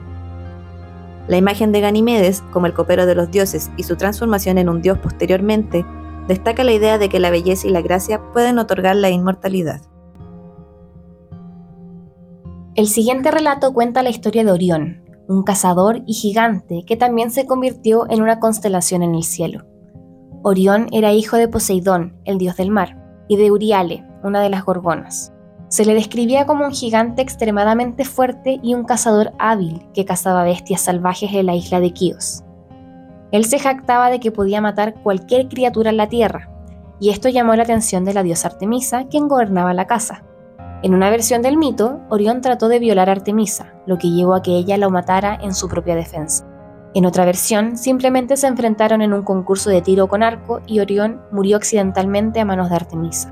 La 1.28 1.38
imagen 1.38 1.72
de 1.72 1.80
Ganimedes 1.80 2.42
como 2.52 2.66
el 2.66 2.74
copero 2.74 3.06
de 3.06 3.16
los 3.16 3.32
dioses 3.32 3.72
y 3.78 3.84
su 3.84 3.96
transformación 3.96 4.58
en 4.58 4.68
un 4.68 4.82
dios 4.82 4.98
posteriormente 4.98 5.86
destaca 6.28 6.64
la 6.64 6.74
idea 6.74 6.98
de 6.98 7.08
que 7.08 7.20
la 7.20 7.30
belleza 7.30 7.68
y 7.68 7.72
la 7.72 7.82
gracia 7.82 8.22
pueden 8.34 8.60
otorgar 8.60 8.98
la 8.98 9.10
inmortalidad. 9.10 9.82
El 12.76 12.88
siguiente 12.88 13.32
relato 13.32 13.74
cuenta 13.74 14.04
la 14.04 14.10
historia 14.10 14.44
de 14.44 14.52
Orión, 14.52 15.03
un 15.28 15.44
cazador 15.44 16.04
y 16.06 16.14
gigante 16.14 16.84
que 16.86 16.98
también 16.98 17.32
se 17.32 17.46
convirtió 17.46 18.10
en 18.10 18.22
una 18.22 18.40
constelación 18.40 19.04
en 19.04 19.16
el 19.16 19.24
cielo. 19.24 19.66
Orión 20.44 20.88
era 20.92 21.14
hijo 21.14 21.38
de 21.38 21.48
Poseidón, 21.48 22.18
el 22.26 22.38
dios 22.38 22.58
del 22.58 22.70
mar, 22.70 22.98
y 23.28 23.38
de 23.38 23.52
Uriale, 23.52 24.06
una 24.24 24.42
de 24.42 24.50
las 24.50 24.66
gorgonas. 24.66 25.32
Se 25.70 25.86
le 25.86 25.94
describía 25.94 26.46
como 26.46 26.66
un 26.66 26.72
gigante 26.72 27.22
extremadamente 27.22 28.06
fuerte 28.06 28.60
y 28.62 28.76
un 28.76 28.84
cazador 28.84 29.32
hábil 29.40 29.88
que 29.94 30.06
cazaba 30.06 30.44
bestias 30.44 30.82
salvajes 30.82 31.34
en 31.34 31.46
la 31.46 31.56
isla 31.56 31.80
de 31.80 31.94
Quíos. 31.94 32.44
Él 33.32 33.46
se 33.46 33.58
jactaba 33.58 34.10
de 34.10 34.20
que 34.20 34.32
podía 34.32 34.62
matar 34.62 35.02
cualquier 35.02 35.48
criatura 35.48 35.90
en 35.90 35.98
la 35.98 36.10
tierra, 36.10 36.50
y 37.00 37.10
esto 37.10 37.30
llamó 37.30 37.56
la 37.56 37.64
atención 37.64 38.06
de 38.06 38.14
la 38.14 38.22
diosa 38.22 38.50
Artemisa, 38.50 39.06
quien 39.06 39.28
gobernaba 39.28 39.74
la 39.74 39.88
casa. 39.88 40.24
En 40.84 40.94
una 40.94 41.10
versión 41.10 41.42
del 41.42 41.56
mito, 41.56 42.02
Orión 42.10 42.42
trató 42.42 42.68
de 42.68 42.78
violar 42.78 43.10
Artemisa, 43.10 43.74
lo 43.86 43.98
que 43.98 44.12
llevó 44.12 44.36
a 44.36 44.42
que 44.42 44.52
ella 44.52 44.78
lo 44.78 44.90
matara 44.90 45.34
en 45.42 45.54
su 45.54 45.70
propia 45.70 45.96
defensa. 45.96 46.46
En 46.94 47.06
otra 47.06 47.24
versión, 47.24 47.78
simplemente 47.78 48.36
se 48.36 48.48
enfrentaron 48.48 49.02
en 49.02 49.14
un 49.14 49.24
concurso 49.24 49.70
de 49.70 49.82
tiro 49.82 50.10
con 50.10 50.24
arco 50.24 50.60
y 50.68 50.82
Orión 50.82 51.22
murió 51.32 51.56
accidentalmente 51.56 52.42
a 52.42 52.46
manos 52.46 52.70
de 52.70 52.76
Artemisa. 52.76 53.32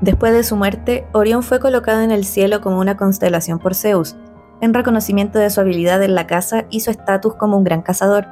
Después 0.00 0.32
de 0.32 0.42
su 0.42 0.56
muerte, 0.56 1.06
Orión 1.12 1.44
fue 1.44 1.60
colocado 1.60 2.00
en 2.00 2.10
el 2.10 2.24
cielo 2.24 2.60
como 2.60 2.80
una 2.80 2.96
constelación 2.96 3.60
por 3.60 3.76
Zeus, 3.76 4.16
en 4.60 4.74
reconocimiento 4.74 5.38
de 5.38 5.50
su 5.50 5.60
habilidad 5.60 6.02
en 6.02 6.16
la 6.16 6.26
caza 6.26 6.64
y 6.68 6.80
su 6.80 6.90
estatus 6.90 7.36
como 7.36 7.56
un 7.56 7.62
gran 7.62 7.82
cazador. 7.82 8.26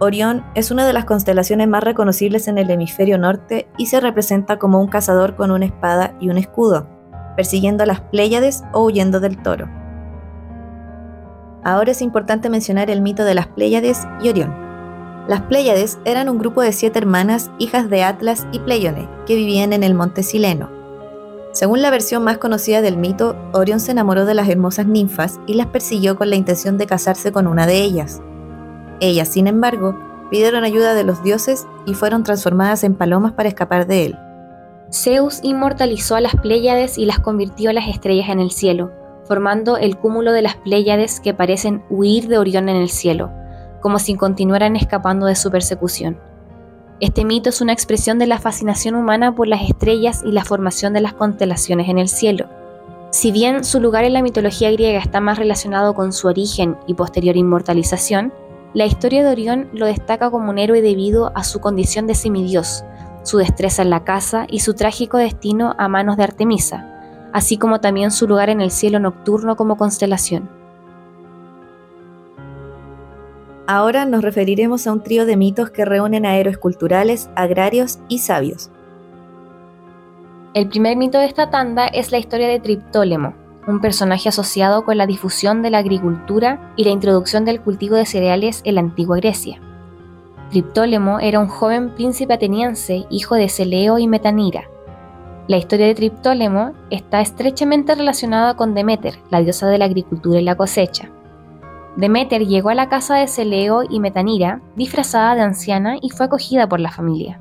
Orión 0.00 0.44
es 0.54 0.70
una 0.70 0.86
de 0.86 0.92
las 0.92 1.06
constelaciones 1.06 1.66
más 1.66 1.82
reconocibles 1.82 2.46
en 2.46 2.58
el 2.58 2.68
hemisferio 2.70 3.16
norte 3.16 3.70
y 3.78 3.86
se 3.86 4.00
representa 4.00 4.58
como 4.58 4.82
un 4.82 4.88
cazador 4.88 5.34
con 5.34 5.50
una 5.50 5.64
espada 5.64 6.14
y 6.20 6.28
un 6.28 6.36
escudo, 6.36 6.86
persiguiendo 7.36 7.82
a 7.82 7.86
las 7.86 8.00
Pléyades 8.00 8.62
o 8.72 8.84
huyendo 8.84 9.20
del 9.20 9.40
toro. 9.42 9.68
Ahora 11.64 11.92
es 11.92 12.02
importante 12.02 12.50
mencionar 12.50 12.90
el 12.90 13.02
mito 13.02 13.24
de 13.24 13.34
las 13.34 13.46
Pléyades 13.46 14.06
y 14.20 14.28
Orión. 14.28 14.54
Las 15.28 15.42
Pléyades 15.42 15.98
eran 16.04 16.28
un 16.28 16.38
grupo 16.38 16.62
de 16.62 16.72
siete 16.72 16.98
hermanas, 16.98 17.50
hijas 17.58 17.88
de 17.88 18.02
Atlas 18.02 18.46
y 18.50 18.58
Pleione, 18.58 19.08
que 19.26 19.36
vivían 19.36 19.72
en 19.72 19.84
el 19.84 19.94
monte 19.94 20.24
Sileno. 20.24 20.68
Según 21.52 21.82
la 21.82 21.90
versión 21.90 22.24
más 22.24 22.38
conocida 22.38 22.80
del 22.80 22.96
mito, 22.96 23.36
Orión 23.52 23.78
se 23.78 23.92
enamoró 23.92 24.24
de 24.24 24.34
las 24.34 24.48
hermosas 24.48 24.86
ninfas 24.86 25.38
y 25.46 25.54
las 25.54 25.66
persiguió 25.66 26.16
con 26.16 26.30
la 26.30 26.36
intención 26.36 26.78
de 26.78 26.86
casarse 26.86 27.30
con 27.30 27.46
una 27.46 27.66
de 27.66 27.82
ellas. 27.82 28.20
Ellas, 29.00 29.28
sin 29.28 29.46
embargo, 29.46 29.98
pidieron 30.30 30.64
ayuda 30.64 30.94
de 30.94 31.04
los 31.04 31.22
dioses 31.22 31.66
y 31.84 31.94
fueron 31.94 32.22
transformadas 32.24 32.84
en 32.84 32.94
palomas 32.94 33.32
para 33.32 33.50
escapar 33.50 33.86
de 33.86 34.06
él. 34.06 34.18
Zeus 34.92 35.40
inmortalizó 35.42 36.16
a 36.16 36.20
las 36.20 36.36
Pléyades 36.36 36.98
y 36.98 37.06
las 37.06 37.18
convirtió 37.18 37.70
en 37.70 37.76
las 37.76 37.88
estrellas 37.88 38.28
en 38.28 38.40
el 38.40 38.50
cielo, 38.50 38.92
formando 39.24 39.78
el 39.78 39.96
cúmulo 39.96 40.32
de 40.32 40.42
las 40.42 40.56
Pléyades 40.56 41.18
que 41.18 41.32
parecen 41.32 41.82
huir 41.88 42.28
de 42.28 42.36
Orión 42.36 42.68
en 42.68 42.76
el 42.76 42.90
cielo, 42.90 43.30
como 43.80 43.98
si 43.98 44.14
continuaran 44.16 44.76
escapando 44.76 45.24
de 45.26 45.34
su 45.34 45.50
persecución. 45.50 46.20
Este 47.00 47.24
mito 47.24 47.48
es 47.48 47.62
una 47.62 47.72
expresión 47.72 48.18
de 48.18 48.26
la 48.26 48.38
fascinación 48.38 48.94
humana 48.94 49.34
por 49.34 49.48
las 49.48 49.62
estrellas 49.62 50.22
y 50.26 50.30
la 50.30 50.44
formación 50.44 50.92
de 50.92 51.00
las 51.00 51.14
constelaciones 51.14 51.88
en 51.88 51.98
el 51.98 52.08
cielo. 52.08 52.50
Si 53.10 53.32
bien 53.32 53.64
su 53.64 53.80
lugar 53.80 54.04
en 54.04 54.12
la 54.12 54.22
mitología 54.22 54.70
griega 54.70 55.00
está 55.00 55.20
más 55.20 55.38
relacionado 55.38 55.94
con 55.94 56.12
su 56.12 56.28
origen 56.28 56.76
y 56.86 56.94
posterior 56.94 57.36
inmortalización, 57.36 58.32
la 58.74 58.86
historia 58.86 59.24
de 59.24 59.30
Orión 59.30 59.68
lo 59.72 59.86
destaca 59.86 60.30
como 60.30 60.50
un 60.50 60.58
héroe 60.58 60.82
debido 60.82 61.32
a 61.34 61.44
su 61.44 61.60
condición 61.60 62.06
de 62.06 62.14
semidios, 62.14 62.84
su 63.22 63.38
destreza 63.38 63.82
en 63.82 63.90
la 63.90 64.04
caza 64.04 64.46
y 64.48 64.60
su 64.60 64.74
trágico 64.74 65.18
destino 65.18 65.74
a 65.78 65.88
manos 65.88 66.16
de 66.16 66.24
Artemisa, 66.24 67.30
así 67.32 67.56
como 67.56 67.80
también 67.80 68.10
su 68.10 68.26
lugar 68.26 68.50
en 68.50 68.60
el 68.60 68.70
cielo 68.70 68.98
nocturno 68.98 69.56
como 69.56 69.76
constelación. 69.76 70.48
Ahora 73.66 74.04
nos 74.04 74.22
referiremos 74.22 74.86
a 74.86 74.92
un 74.92 75.02
trío 75.02 75.24
de 75.24 75.36
mitos 75.36 75.70
que 75.70 75.84
reúnen 75.84 76.26
a 76.26 76.36
héroes 76.36 76.58
culturales, 76.58 77.30
agrarios 77.36 78.00
y 78.08 78.18
sabios. 78.18 78.70
El 80.54 80.68
primer 80.68 80.96
mito 80.96 81.18
de 81.18 81.26
esta 81.26 81.48
tanda 81.48 81.86
es 81.86 82.12
la 82.12 82.18
historia 82.18 82.48
de 82.48 82.60
Triptólemo, 82.60 83.34
un 83.66 83.80
personaje 83.80 84.28
asociado 84.28 84.84
con 84.84 84.98
la 84.98 85.06
difusión 85.06 85.62
de 85.62 85.70
la 85.70 85.78
agricultura 85.78 86.74
y 86.76 86.84
la 86.84 86.90
introducción 86.90 87.44
del 87.44 87.60
cultivo 87.60 87.94
de 87.94 88.04
cereales 88.04 88.60
en 88.64 88.74
la 88.74 88.80
antigua 88.80 89.16
Grecia. 89.16 89.60
Triptólemo 90.52 91.18
era 91.18 91.40
un 91.40 91.48
joven 91.48 91.94
príncipe 91.94 92.34
ateniense, 92.34 93.06
hijo 93.08 93.36
de 93.36 93.48
Celeo 93.48 93.98
y 93.98 94.06
Metanira. 94.06 94.64
La 95.48 95.56
historia 95.56 95.86
de 95.86 95.94
Triptólemo 95.94 96.74
está 96.90 97.22
estrechamente 97.22 97.94
relacionada 97.94 98.54
con 98.54 98.74
Demeter, 98.74 99.14
la 99.30 99.40
diosa 99.40 99.66
de 99.68 99.78
la 99.78 99.86
agricultura 99.86 100.38
y 100.38 100.44
la 100.44 100.54
cosecha. 100.54 101.08
Demeter 101.96 102.46
llegó 102.46 102.68
a 102.68 102.74
la 102.74 102.90
casa 102.90 103.16
de 103.16 103.28
Celeo 103.28 103.82
y 103.88 103.98
Metanira 103.98 104.60
disfrazada 104.76 105.36
de 105.36 105.40
anciana 105.40 105.96
y 106.02 106.10
fue 106.10 106.26
acogida 106.26 106.68
por 106.68 106.80
la 106.80 106.90
familia. 106.90 107.40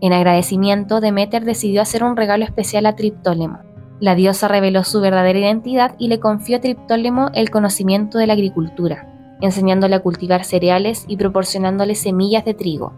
En 0.00 0.12
agradecimiento, 0.12 1.00
Demeter 1.00 1.44
decidió 1.44 1.82
hacer 1.82 2.04
un 2.04 2.16
regalo 2.16 2.44
especial 2.44 2.86
a 2.86 2.94
Triptólemo. 2.94 3.58
La 3.98 4.14
diosa 4.14 4.46
reveló 4.46 4.84
su 4.84 5.00
verdadera 5.00 5.40
identidad 5.40 5.96
y 5.98 6.06
le 6.06 6.20
confió 6.20 6.58
a 6.58 6.60
Triptólemo 6.60 7.30
el 7.34 7.50
conocimiento 7.50 8.18
de 8.18 8.28
la 8.28 8.34
agricultura, 8.34 9.08
enseñándole 9.44 9.96
a 9.96 10.00
cultivar 10.00 10.44
cereales 10.44 11.04
y 11.08 11.16
proporcionándole 11.16 11.94
semillas 11.94 12.44
de 12.44 12.54
trigo. 12.54 12.92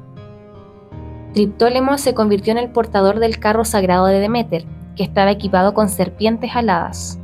Triptólemo 1.32 1.98
se 1.98 2.14
convirtió 2.14 2.52
en 2.52 2.58
el 2.58 2.70
portador 2.70 3.20
del 3.20 3.38
carro 3.38 3.64
sagrado 3.64 4.06
de 4.06 4.20
Demeter, 4.20 4.64
que 4.96 5.02
estaba 5.02 5.30
equipado 5.30 5.74
con 5.74 5.88
serpientes 5.88 6.56
aladas. 6.56 7.20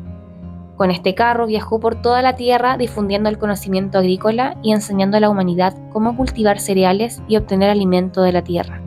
Con 0.77 0.91
este 0.91 1.15
carro 1.15 1.47
viajó 1.47 1.81
por 1.81 2.03
toda 2.03 2.23
la 2.23 2.37
tierra 2.37 2.77
difundiendo 2.77 3.29
el 3.29 3.39
conocimiento 3.39 3.99
agrícola 3.99 4.57
y 4.63 4.73
enseñando 4.73 5.17
a 5.17 5.21
la 5.21 5.31
humanidad 5.31 5.75
cómo 5.93 6.17
cultivar 6.17 6.61
cereales 6.61 7.23
y 7.29 7.37
obtener 7.37 7.71
alimento 7.71 8.23
de 8.23 8.33
la 8.33 8.43
tierra. 8.43 8.83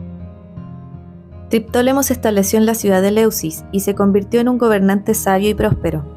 Triptólemo 1.48 2.02
se 2.02 2.12
estableció 2.12 2.58
en 2.58 2.66
la 2.66 2.74
ciudad 2.74 3.02
de 3.02 3.12
Leusis 3.12 3.64
y 3.72 3.80
se 3.80 3.94
convirtió 3.94 4.40
en 4.40 4.48
un 4.48 4.58
gobernante 4.58 5.14
sabio 5.14 5.48
y 5.48 5.54
próspero. 5.54 6.15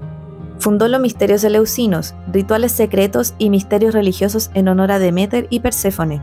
Fundó 0.59 0.89
los 0.89 0.99
misterios 0.99 1.43
eleusinos, 1.45 2.13
rituales 2.31 2.73
secretos 2.73 3.33
y 3.37 3.49
misterios 3.49 3.93
religiosos 3.93 4.51
en 4.53 4.67
honor 4.67 4.91
a 4.91 4.99
Demeter 4.99 5.47
y 5.49 5.61
Perséfone. 5.61 6.21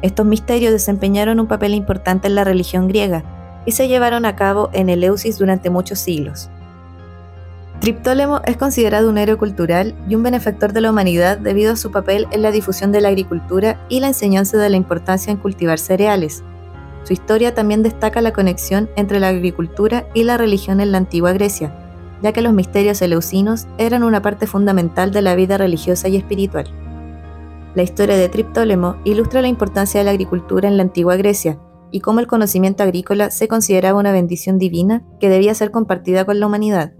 Estos 0.00 0.24
misterios 0.24 0.72
desempeñaron 0.72 1.38
un 1.38 1.48
papel 1.48 1.74
importante 1.74 2.28
en 2.28 2.34
la 2.34 2.44
religión 2.44 2.88
griega 2.88 3.24
y 3.66 3.72
se 3.72 3.86
llevaron 3.86 4.24
a 4.24 4.36
cabo 4.36 4.70
en 4.72 4.88
Eleusis 4.88 5.38
durante 5.38 5.68
muchos 5.68 5.98
siglos. 5.98 6.48
Triptólemo 7.80 8.40
es 8.46 8.56
considerado 8.56 9.10
un 9.10 9.18
héroe 9.18 9.36
cultural 9.36 9.94
y 10.08 10.14
un 10.14 10.22
benefactor 10.22 10.72
de 10.72 10.80
la 10.80 10.90
humanidad 10.90 11.36
debido 11.36 11.74
a 11.74 11.76
su 11.76 11.92
papel 11.92 12.26
en 12.32 12.42
la 12.42 12.50
difusión 12.50 12.90
de 12.90 13.02
la 13.02 13.08
agricultura 13.08 13.84
y 13.90 14.00
la 14.00 14.08
enseñanza 14.08 14.56
de 14.56 14.70
la 14.70 14.76
importancia 14.76 15.30
en 15.30 15.36
cultivar 15.36 15.78
cereales. 15.78 16.42
Su 17.04 17.12
historia 17.12 17.54
también 17.54 17.82
destaca 17.82 18.22
la 18.22 18.32
conexión 18.32 18.88
entre 18.96 19.20
la 19.20 19.28
agricultura 19.28 20.06
y 20.14 20.24
la 20.24 20.38
religión 20.38 20.80
en 20.80 20.90
la 20.90 20.98
antigua 20.98 21.32
Grecia, 21.32 21.72
ya 22.22 22.32
que 22.32 22.42
los 22.42 22.52
misterios 22.52 23.00
eleusinos 23.02 23.66
eran 23.78 24.02
una 24.02 24.22
parte 24.22 24.46
fundamental 24.46 25.12
de 25.12 25.22
la 25.22 25.34
vida 25.34 25.58
religiosa 25.58 26.08
y 26.08 26.16
espiritual. 26.16 26.66
La 27.74 27.82
historia 27.82 28.16
de 28.16 28.28
Triptólemo 28.28 28.96
ilustra 29.04 29.42
la 29.42 29.48
importancia 29.48 30.00
de 30.00 30.04
la 30.04 30.10
agricultura 30.10 30.68
en 30.68 30.76
la 30.76 30.82
antigua 30.82 31.16
Grecia 31.16 31.58
y 31.90 32.00
cómo 32.00 32.20
el 32.20 32.26
conocimiento 32.26 32.82
agrícola 32.82 33.30
se 33.30 33.48
consideraba 33.48 33.98
una 33.98 34.12
bendición 34.12 34.58
divina 34.58 35.04
que 35.20 35.28
debía 35.28 35.54
ser 35.54 35.70
compartida 35.70 36.24
con 36.24 36.40
la 36.40 36.46
humanidad. 36.46 36.92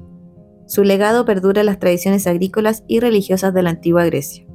Su 0.66 0.84
legado 0.84 1.24
perdura 1.24 1.60
en 1.60 1.66
las 1.66 1.78
tradiciones 1.78 2.26
agrícolas 2.26 2.84
y 2.86 3.00
religiosas 3.00 3.54
de 3.54 3.62
la 3.62 3.70
antigua 3.70 4.04
Grecia. 4.04 4.47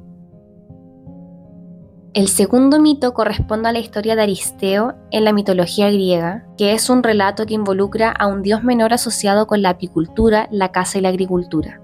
El 2.14 2.28
segundo 2.28 2.78
mito 2.78 3.12
corresponde 3.12 3.68
a 3.68 3.72
la 3.72 3.80
historia 3.80 4.14
de 4.14 4.22
Aristeo 4.22 4.94
en 5.10 5.24
la 5.24 5.32
mitología 5.32 5.90
griega, 5.90 6.46
que 6.56 6.72
es 6.72 6.88
un 6.88 7.02
relato 7.02 7.44
que 7.44 7.54
involucra 7.54 8.12
a 8.12 8.28
un 8.28 8.40
dios 8.40 8.62
menor 8.62 8.92
asociado 8.92 9.48
con 9.48 9.62
la 9.62 9.70
apicultura, 9.70 10.46
la 10.52 10.70
caza 10.70 10.98
y 10.98 11.00
la 11.00 11.08
agricultura. 11.08 11.80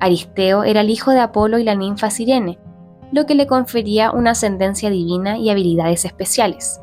Aristeo 0.00 0.64
era 0.64 0.80
el 0.80 0.90
hijo 0.90 1.12
de 1.12 1.20
Apolo 1.20 1.60
y 1.60 1.62
la 1.62 1.76
ninfa 1.76 2.10
Sirene, 2.10 2.58
lo 3.12 3.24
que 3.24 3.36
le 3.36 3.46
confería 3.46 4.10
una 4.10 4.32
ascendencia 4.32 4.90
divina 4.90 5.38
y 5.38 5.48
habilidades 5.48 6.04
especiales. 6.04 6.80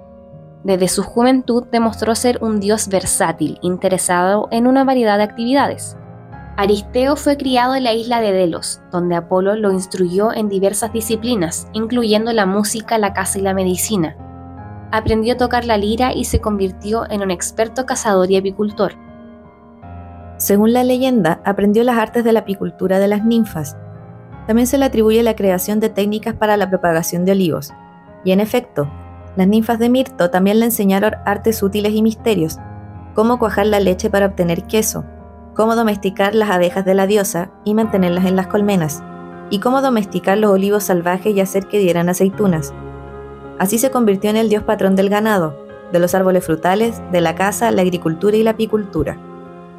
Desde 0.64 0.88
su 0.88 1.04
juventud 1.04 1.66
demostró 1.70 2.16
ser 2.16 2.42
un 2.42 2.62
dios 2.62 2.88
versátil, 2.88 3.60
interesado 3.62 4.48
en 4.52 4.68
una 4.68 4.86
variedad 4.86 5.18
de 5.18 5.26
actividades. 5.26 5.98
Aristeo 6.56 7.16
fue 7.16 7.36
criado 7.36 7.74
en 7.74 7.84
la 7.84 7.94
isla 7.94 8.22
de 8.22 8.32
Delos, 8.32 8.80
donde 8.92 9.16
Apolo 9.16 9.56
lo 9.56 9.72
instruyó 9.72 10.32
en 10.32 10.50
diversas 10.50 10.94
disciplinas, 10.94 11.68
incluyendo 11.74 12.32
la 12.32 12.46
música, 12.46 13.00
la 13.00 13.12
caza 13.14 13.40
y 13.40 13.42
la 13.42 13.56
medicina. 13.56 14.16
Aprendió 14.92 15.34
a 15.34 15.38
tocar 15.38 15.66
la 15.66 15.78
lira 15.78 16.14
y 16.14 16.26
se 16.26 16.42
convirtió 16.42 17.10
en 17.10 17.24
un 17.24 17.32
experto 17.32 17.88
cazador 17.88 18.30
y 18.30 18.38
apicultor. 18.38 18.94
Según 20.38 20.74
la 20.74 20.84
leyenda, 20.84 21.42
aprendió 21.44 21.84
las 21.84 21.98
artes 21.98 22.24
de 22.24 22.34
la 22.34 22.42
apicultura 22.42 23.00
de 23.00 23.08
las 23.08 23.26
ninfas. 23.26 23.76
También 24.46 24.68
se 24.68 24.78
le 24.78 24.86
atribuye 24.86 25.24
la 25.24 25.36
creación 25.36 25.80
de 25.80 25.90
técnicas 25.90 26.36
para 26.36 26.56
la 26.56 26.70
propagación 26.70 27.26
de 27.26 27.32
olivos. 27.32 27.74
Y 28.24 28.32
en 28.32 28.40
efecto, 28.40 28.88
las 29.36 29.48
ninfas 29.48 29.80
de 29.80 29.90
Mirto 29.90 30.30
también 30.30 30.60
le 30.60 30.66
enseñaron 30.66 31.16
artes 31.26 31.64
útiles 31.64 31.94
y 31.94 32.04
misterios, 32.04 32.60
cómo 33.16 33.40
cuajar 33.40 33.66
la 33.66 33.80
leche 33.80 34.12
para 34.12 34.28
obtener 34.28 34.66
queso, 34.66 35.04
cómo 35.54 35.76
domesticar 35.76 36.36
las 36.36 36.50
abejas 36.50 36.86
de 36.86 36.94
la 36.94 37.08
diosa 37.08 37.52
y 37.64 37.74
mantenerlas 37.74 38.26
en 38.26 38.36
las 38.36 38.48
colmenas, 38.48 39.04
y 39.50 39.60
cómo 39.60 39.82
domesticar 39.82 40.38
los 40.38 40.52
olivos 40.52 40.86
salvajes 40.86 41.36
y 41.36 41.42
hacer 41.42 41.68
que 41.68 41.80
dieran 41.80 42.10
aceitunas. 42.10 42.74
Así 43.60 43.78
se 43.78 43.92
convirtió 43.92 44.30
en 44.30 44.38
el 44.38 44.50
dios 44.50 44.64
patrón 44.64 44.96
del 44.96 45.10
ganado, 45.10 45.56
de 45.92 46.00
los 46.00 46.16
árboles 46.16 46.46
frutales, 46.46 47.02
de 47.12 47.22
la 47.22 47.36
caza, 47.36 47.72
la 47.72 47.84
agricultura 47.84 48.36
y 48.36 48.44
la 48.44 48.52
apicultura. 48.52 49.18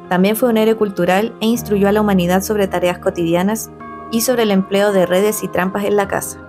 También 0.07 0.35
fue 0.35 0.49
un 0.49 0.57
héroe 0.57 0.75
cultural 0.75 1.35
e 1.41 1.47
instruyó 1.47 1.89
a 1.89 1.91
la 1.91 2.01
humanidad 2.01 2.41
sobre 2.41 2.67
tareas 2.67 2.99
cotidianas 2.99 3.71
y 4.11 4.21
sobre 4.21 4.43
el 4.43 4.51
empleo 4.51 4.91
de 4.91 5.05
redes 5.05 5.43
y 5.43 5.47
trampas 5.47 5.83
en 5.83 5.97
la 5.97 6.07
caza. 6.07 6.39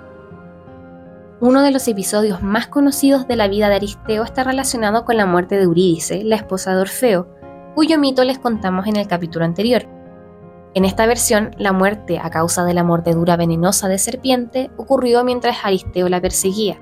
Uno 1.41 1.63
de 1.63 1.71
los 1.71 1.87
episodios 1.89 2.43
más 2.43 2.67
conocidos 2.67 3.29
de 3.29 3.37
la 3.37 3.49
vida 3.49 3.69
de 3.69 3.75
Aristeo 3.75 4.23
está 4.23 4.45
relacionado 4.45 5.05
con 5.05 5.17
la 5.17 5.27
muerte 5.27 5.57
de 5.57 5.65
Eurídice, 5.65 6.23
la 6.25 6.37
esposa 6.37 6.75
de 6.75 6.81
Orfeo, 6.81 7.29
cuyo 7.77 7.99
mito 7.99 8.25
les 8.25 8.39
contamos 8.39 8.87
en 8.87 8.97
el 8.97 9.07
capítulo 9.07 9.45
anterior. 9.45 9.87
En 10.73 10.87
esta 10.87 11.05
versión, 11.05 11.51
la 11.59 11.75
muerte 11.75 12.19
a 12.19 12.31
causa 12.31 12.65
de 12.65 12.73
la 12.73 12.83
mordedura 12.83 13.37
venenosa 13.37 13.87
de 13.87 13.99
serpiente 13.99 14.71
ocurrió 14.79 15.23
mientras 15.25 15.59
Aristeo 15.63 16.09
la 16.09 16.19
perseguía. 16.19 16.79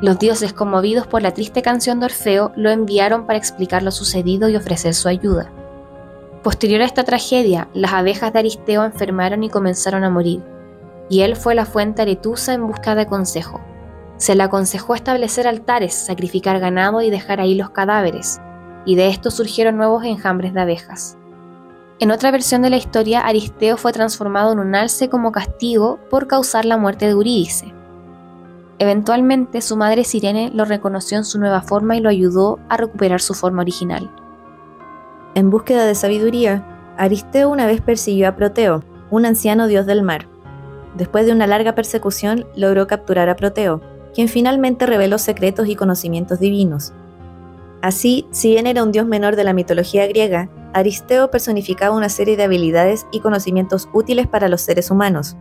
Los 0.00 0.18
dioses, 0.18 0.54
conmovidos 0.54 1.06
por 1.06 1.20
la 1.20 1.34
triste 1.34 1.60
canción 1.60 2.00
de 2.00 2.06
Orfeo, 2.06 2.50
lo 2.56 2.70
enviaron 2.70 3.26
para 3.26 3.38
explicar 3.38 3.82
lo 3.82 3.90
sucedido 3.90 4.48
y 4.48 4.56
ofrecer 4.56 4.94
su 4.94 5.06
ayuda. 5.08 5.52
Posterior 6.42 6.80
a 6.80 6.86
esta 6.86 7.04
tragedia, 7.04 7.68
las 7.74 7.92
abejas 7.92 8.32
de 8.32 8.38
Aristeo 8.38 8.84
enfermaron 8.84 9.44
y 9.44 9.50
comenzaron 9.50 10.02
a 10.02 10.08
morir, 10.08 10.42
y 11.10 11.20
él 11.20 11.36
fue 11.36 11.52
a 11.52 11.56
la 11.56 11.66
fuente 11.66 12.00
Aretusa 12.00 12.54
en 12.54 12.66
busca 12.66 12.94
de 12.94 13.04
consejo. 13.04 13.60
Se 14.16 14.34
le 14.34 14.44
aconsejó 14.44 14.94
establecer 14.94 15.46
altares, 15.46 15.92
sacrificar 15.92 16.58
ganado 16.58 17.02
y 17.02 17.10
dejar 17.10 17.38
ahí 17.38 17.54
los 17.54 17.68
cadáveres, 17.68 18.40
y 18.86 18.94
de 18.94 19.08
esto 19.08 19.30
surgieron 19.30 19.76
nuevos 19.76 20.04
enjambres 20.04 20.54
de 20.54 20.60
abejas. 20.62 21.18
En 21.98 22.10
otra 22.10 22.30
versión 22.30 22.62
de 22.62 22.70
la 22.70 22.76
historia, 22.76 23.20
Aristeo 23.20 23.76
fue 23.76 23.92
transformado 23.92 24.52
en 24.52 24.58
un 24.58 24.74
alce 24.74 25.08
como 25.08 25.32
castigo 25.32 25.98
por 26.08 26.26
causar 26.26 26.64
la 26.64 26.76
muerte 26.76 27.06
de 27.06 27.12
Eurídice. 27.12 27.74
Eventualmente, 28.78 29.62
su 29.62 29.76
madre 29.76 30.04
Sirene 30.04 30.50
lo 30.54 30.66
reconoció 30.66 31.16
en 31.16 31.24
su 31.24 31.38
nueva 31.38 31.62
forma 31.62 31.96
y 31.96 32.00
lo 32.00 32.10
ayudó 32.10 32.58
a 32.68 32.76
recuperar 32.76 33.20
su 33.20 33.32
forma 33.32 33.62
original. 33.62 34.10
En 35.34 35.50
búsqueda 35.50 35.86
de 35.86 35.94
sabiduría, 35.94 36.94
Aristeo 36.98 37.48
una 37.48 37.66
vez 37.66 37.80
persiguió 37.80 38.28
a 38.28 38.36
Proteo, 38.36 38.84
un 39.10 39.24
anciano 39.24 39.66
dios 39.66 39.86
del 39.86 40.02
mar. 40.02 40.28
Después 40.96 41.26
de 41.26 41.32
una 41.32 41.46
larga 41.46 41.74
persecución, 41.74 42.46
logró 42.54 42.86
capturar 42.86 43.28
a 43.30 43.36
Proteo, 43.36 43.80
quien 44.14 44.28
finalmente 44.28 44.86
reveló 44.86 45.18
secretos 45.18 45.68
y 45.68 45.76
conocimientos 45.76 46.40
divinos. 46.40 46.92
Así, 47.82 48.26
si 48.30 48.50
bien 48.50 48.66
era 48.66 48.82
un 48.82 48.92
dios 48.92 49.06
menor 49.06 49.36
de 49.36 49.44
la 49.44 49.52
mitología 49.52 50.06
griega, 50.06 50.48
Aristeo 50.72 51.30
personificaba 51.30 51.96
una 51.96 52.08
serie 52.08 52.36
de 52.36 52.44
habilidades 52.44 53.06
y 53.12 53.20
conocimientos 53.20 53.88
útiles 53.92 54.26
para 54.26 54.48
los 54.48 54.60
seres 54.60 54.90
humanos, 54.90 55.36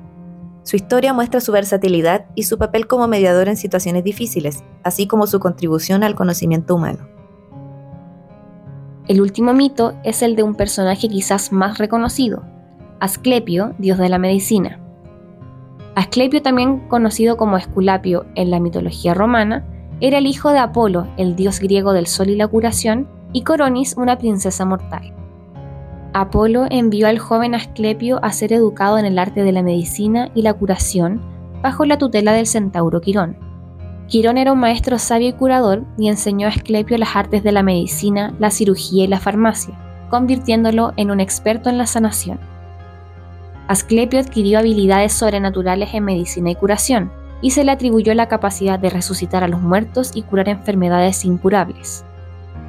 su 0.66 0.78
historia 0.78 1.14
muestra 1.14 1.42
su 1.42 1.52
versatilidad 1.52 2.26
y 2.34 2.42
su 2.42 2.58
papel 2.58 2.88
como 2.88 3.08
mediador 3.08 3.50
en 3.50 3.56
situaciones 3.56 4.04
difíciles, 4.04 4.64
así 4.84 5.06
como 5.06 5.28
su 5.28 5.40
contribución 5.40 6.04
al 6.04 6.16
conocimiento 6.16 6.74
humano. 6.74 7.08
El 9.08 9.22
último 9.22 9.54
mito 9.54 9.94
es 10.04 10.24
el 10.24 10.36
de 10.36 10.42
un 10.42 10.56
personaje 10.56 11.08
quizás 11.08 11.52
más 11.52 11.78
reconocido, 11.78 12.42
Asclepio, 13.00 13.76
dios 13.78 14.00
de 14.00 14.10
la 14.10 14.18
medicina. 14.18 14.80
Asclepio, 15.94 16.42
también 16.42 16.88
conocido 16.88 17.38
como 17.38 17.58
Esculapio 17.58 18.26
en 18.34 18.50
la 18.50 18.60
mitología 18.60 19.14
romana, 19.14 19.64
era 20.02 20.18
el 20.18 20.28
hijo 20.28 20.52
de 20.52 20.60
Apolo, 20.60 21.08
el 21.18 21.36
dios 21.36 21.60
griego 21.60 21.94
del 21.94 22.08
sol 22.08 22.30
y 22.30 22.36
la 22.36 22.48
curación, 22.48 23.08
y 23.32 23.44
Coronis, 23.44 23.96
una 23.98 24.18
princesa 24.18 24.66
mortal. 24.66 25.14
Apolo 26.14 26.66
envió 26.70 27.08
al 27.08 27.20
joven 27.20 27.56
Asclepio 27.56 28.24
a 28.24 28.32
ser 28.32 28.54
educado 28.54 28.98
en 28.98 29.06
el 29.06 29.20
arte 29.20 29.44
de 29.44 29.52
la 29.52 29.64
medicina 29.64 30.32
y 30.34 30.44
la 30.44 30.54
curación 30.54 31.22
bajo 31.62 31.86
la 31.86 31.98
tutela 31.98 32.32
del 32.32 32.48
centauro 32.48 33.02
Quirón. 33.02 33.38
Quirón 34.08 34.38
era 34.38 34.54
un 34.54 34.60
maestro 34.60 35.00
sabio 35.00 35.30
y 35.30 35.34
curador 35.34 35.84
y 35.98 36.08
enseñó 36.08 36.48
a 36.48 36.52
Asclepio 36.52 36.98
las 36.98 37.16
artes 37.16 37.44
de 37.44 37.52
la 37.52 37.64
medicina, 37.64 38.34
la 38.40 38.52
cirugía 38.52 39.04
y 39.04 39.08
la 39.08 39.20
farmacia, 39.20 39.78
convirtiéndolo 40.10 40.94
en 40.96 41.12
un 41.12 41.20
experto 41.20 41.70
en 41.70 41.78
la 41.78 41.88
sanación. 41.88 42.40
Asclepio 43.68 44.20
adquirió 44.20 44.60
habilidades 44.60 45.12
sobrenaturales 45.12 45.94
en 45.94 46.06
medicina 46.06 46.52
y 46.52 46.56
curación, 46.56 47.12
y 47.46 47.52
se 47.52 47.64
le 47.64 47.72
atribuyó 47.72 48.16
la 48.16 48.28
capacidad 48.28 48.80
de 48.80 48.90
resucitar 48.90 49.44
a 49.44 49.48
los 49.48 49.62
muertos 49.62 50.14
y 50.16 50.24
curar 50.24 50.50
enfermedades 50.50 51.26
incurables. 51.26 52.04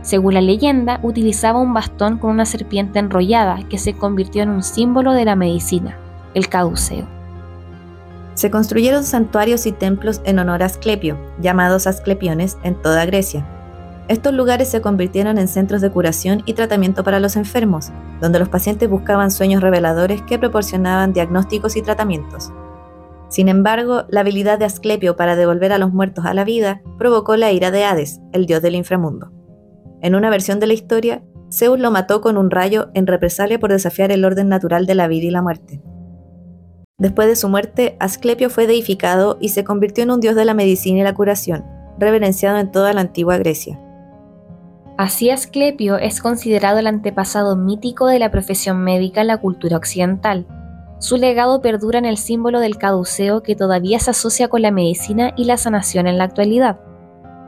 Según 0.03 0.35
la 0.35 0.43
leyenda, 0.43 1.01
utilizaba 1.03 1.59
un 1.59 1.73
bastón 1.73 2.19
con 2.19 2.31
una 2.31 2.45
serpiente 2.45 2.99
enrollada 2.99 3.67
que 3.71 3.79
se 3.79 3.95
convirtió 3.95 4.43
en 4.43 4.51
un 4.51 4.63
símbolo 4.63 5.15
de 5.15 5.25
la 5.25 5.35
medicina, 5.35 5.97
el 6.35 6.51
caduceo. 6.51 7.09
Se 8.35 8.51
construyeron 8.51 9.05
santuarios 9.05 9.65
y 9.65 9.73
templos 9.73 10.21
en 10.25 10.41
honor 10.41 10.63
a 10.63 10.67
Asclepio, 10.67 11.17
llamados 11.41 11.87
Asclepiones, 11.87 12.59
en 12.63 12.75
toda 12.75 13.07
Grecia. 13.07 13.47
Estos 14.09 14.35
lugares 14.35 14.69
se 14.69 14.83
convirtieron 14.83 15.39
en 15.39 15.49
centros 15.49 15.81
de 15.81 15.91
curación 15.91 16.43
y 16.45 16.53
tratamiento 16.53 17.03
para 17.03 17.19
los 17.19 17.37
enfermos, 17.37 17.93
donde 18.21 18.39
los 18.39 18.51
pacientes 18.51 18.91
buscaban 18.91 19.31
sueños 19.31 19.63
reveladores 19.63 20.21
que 20.21 20.39
proporcionaban 20.39 21.15
diagnósticos 21.15 21.77
y 21.77 21.83
tratamientos. 21.83 22.53
Sin 23.37 23.51
embargo, 23.51 24.05
la 24.09 24.21
habilidad 24.21 24.59
de 24.59 24.65
Asclepio 24.65 25.15
para 25.15 25.37
devolver 25.37 25.71
a 25.71 25.77
los 25.77 25.93
muertos 25.93 26.25
a 26.25 26.33
la 26.33 26.43
vida 26.43 26.81
provocó 26.97 27.37
la 27.37 27.53
ira 27.53 27.71
de 27.71 27.85
Hades, 27.85 28.19
el 28.33 28.47
dios 28.47 28.63
del 28.63 28.75
inframundo. 28.75 29.31
En 30.01 30.15
una 30.15 30.31
versión 30.31 30.59
de 30.59 30.67
la 30.67 30.73
historia, 30.73 31.23
Zeus 31.53 31.79
lo 31.79 31.91
mató 31.91 32.23
con 32.23 32.39
un 32.39 32.51
rayo 32.51 32.89
en 32.95 33.07
represalia 33.07 33.61
por 33.61 33.73
desafiar 33.73 34.11
el 34.11 34.25
orden 34.25 34.49
natural 34.49 34.87
de 34.87 34.95
la 34.95 35.07
vida 35.07 35.27
y 35.27 35.31
la 35.31 35.43
muerte. 35.43 35.83
Después 36.97 37.29
de 37.29 37.37
su 37.37 37.51
muerte, 37.51 37.99
Asclepio 38.01 38.49
fue 38.49 38.67
deificado 38.67 39.37
y 39.39 39.51
se 39.51 39.65
convirtió 39.65 40.05
en 40.05 40.13
un 40.13 40.21
dios 40.21 40.35
de 40.35 40.47
la 40.47 40.55
medicina 40.55 41.01
y 41.01 41.03
la 41.03 41.13
curación, 41.13 41.63
reverenciado 41.99 42.57
en 42.57 42.73
toda 42.73 42.95
la 42.95 43.03
antigua 43.03 43.37
Grecia. 43.37 43.79
Así 44.97 45.29
Asclepio 45.29 45.99
es 45.99 46.23
considerado 46.23 46.79
el 46.79 46.87
antepasado 46.87 47.55
mítico 47.55 48.07
de 48.07 48.19
la 48.19 48.31
profesión 48.31 48.83
médica 48.83 49.21
en 49.21 49.27
la 49.27 49.43
cultura 49.43 49.77
occidental. 49.77 50.47
Su 50.99 51.19
legado 51.19 51.61
perdura 51.61 51.99
en 51.99 52.07
el 52.07 52.17
símbolo 52.17 52.59
del 52.59 52.79
caduceo 52.79 53.43
que 53.43 53.55
todavía 53.55 53.99
se 54.01 54.11
asocia 54.11 54.49
con 54.49 54.63
la 54.63 54.71
medicina 54.71 55.33
y 55.37 55.45
la 55.45 55.59
sanación 55.59 56.07
en 56.07 56.17
la 56.17 56.25
actualidad. 56.25 56.81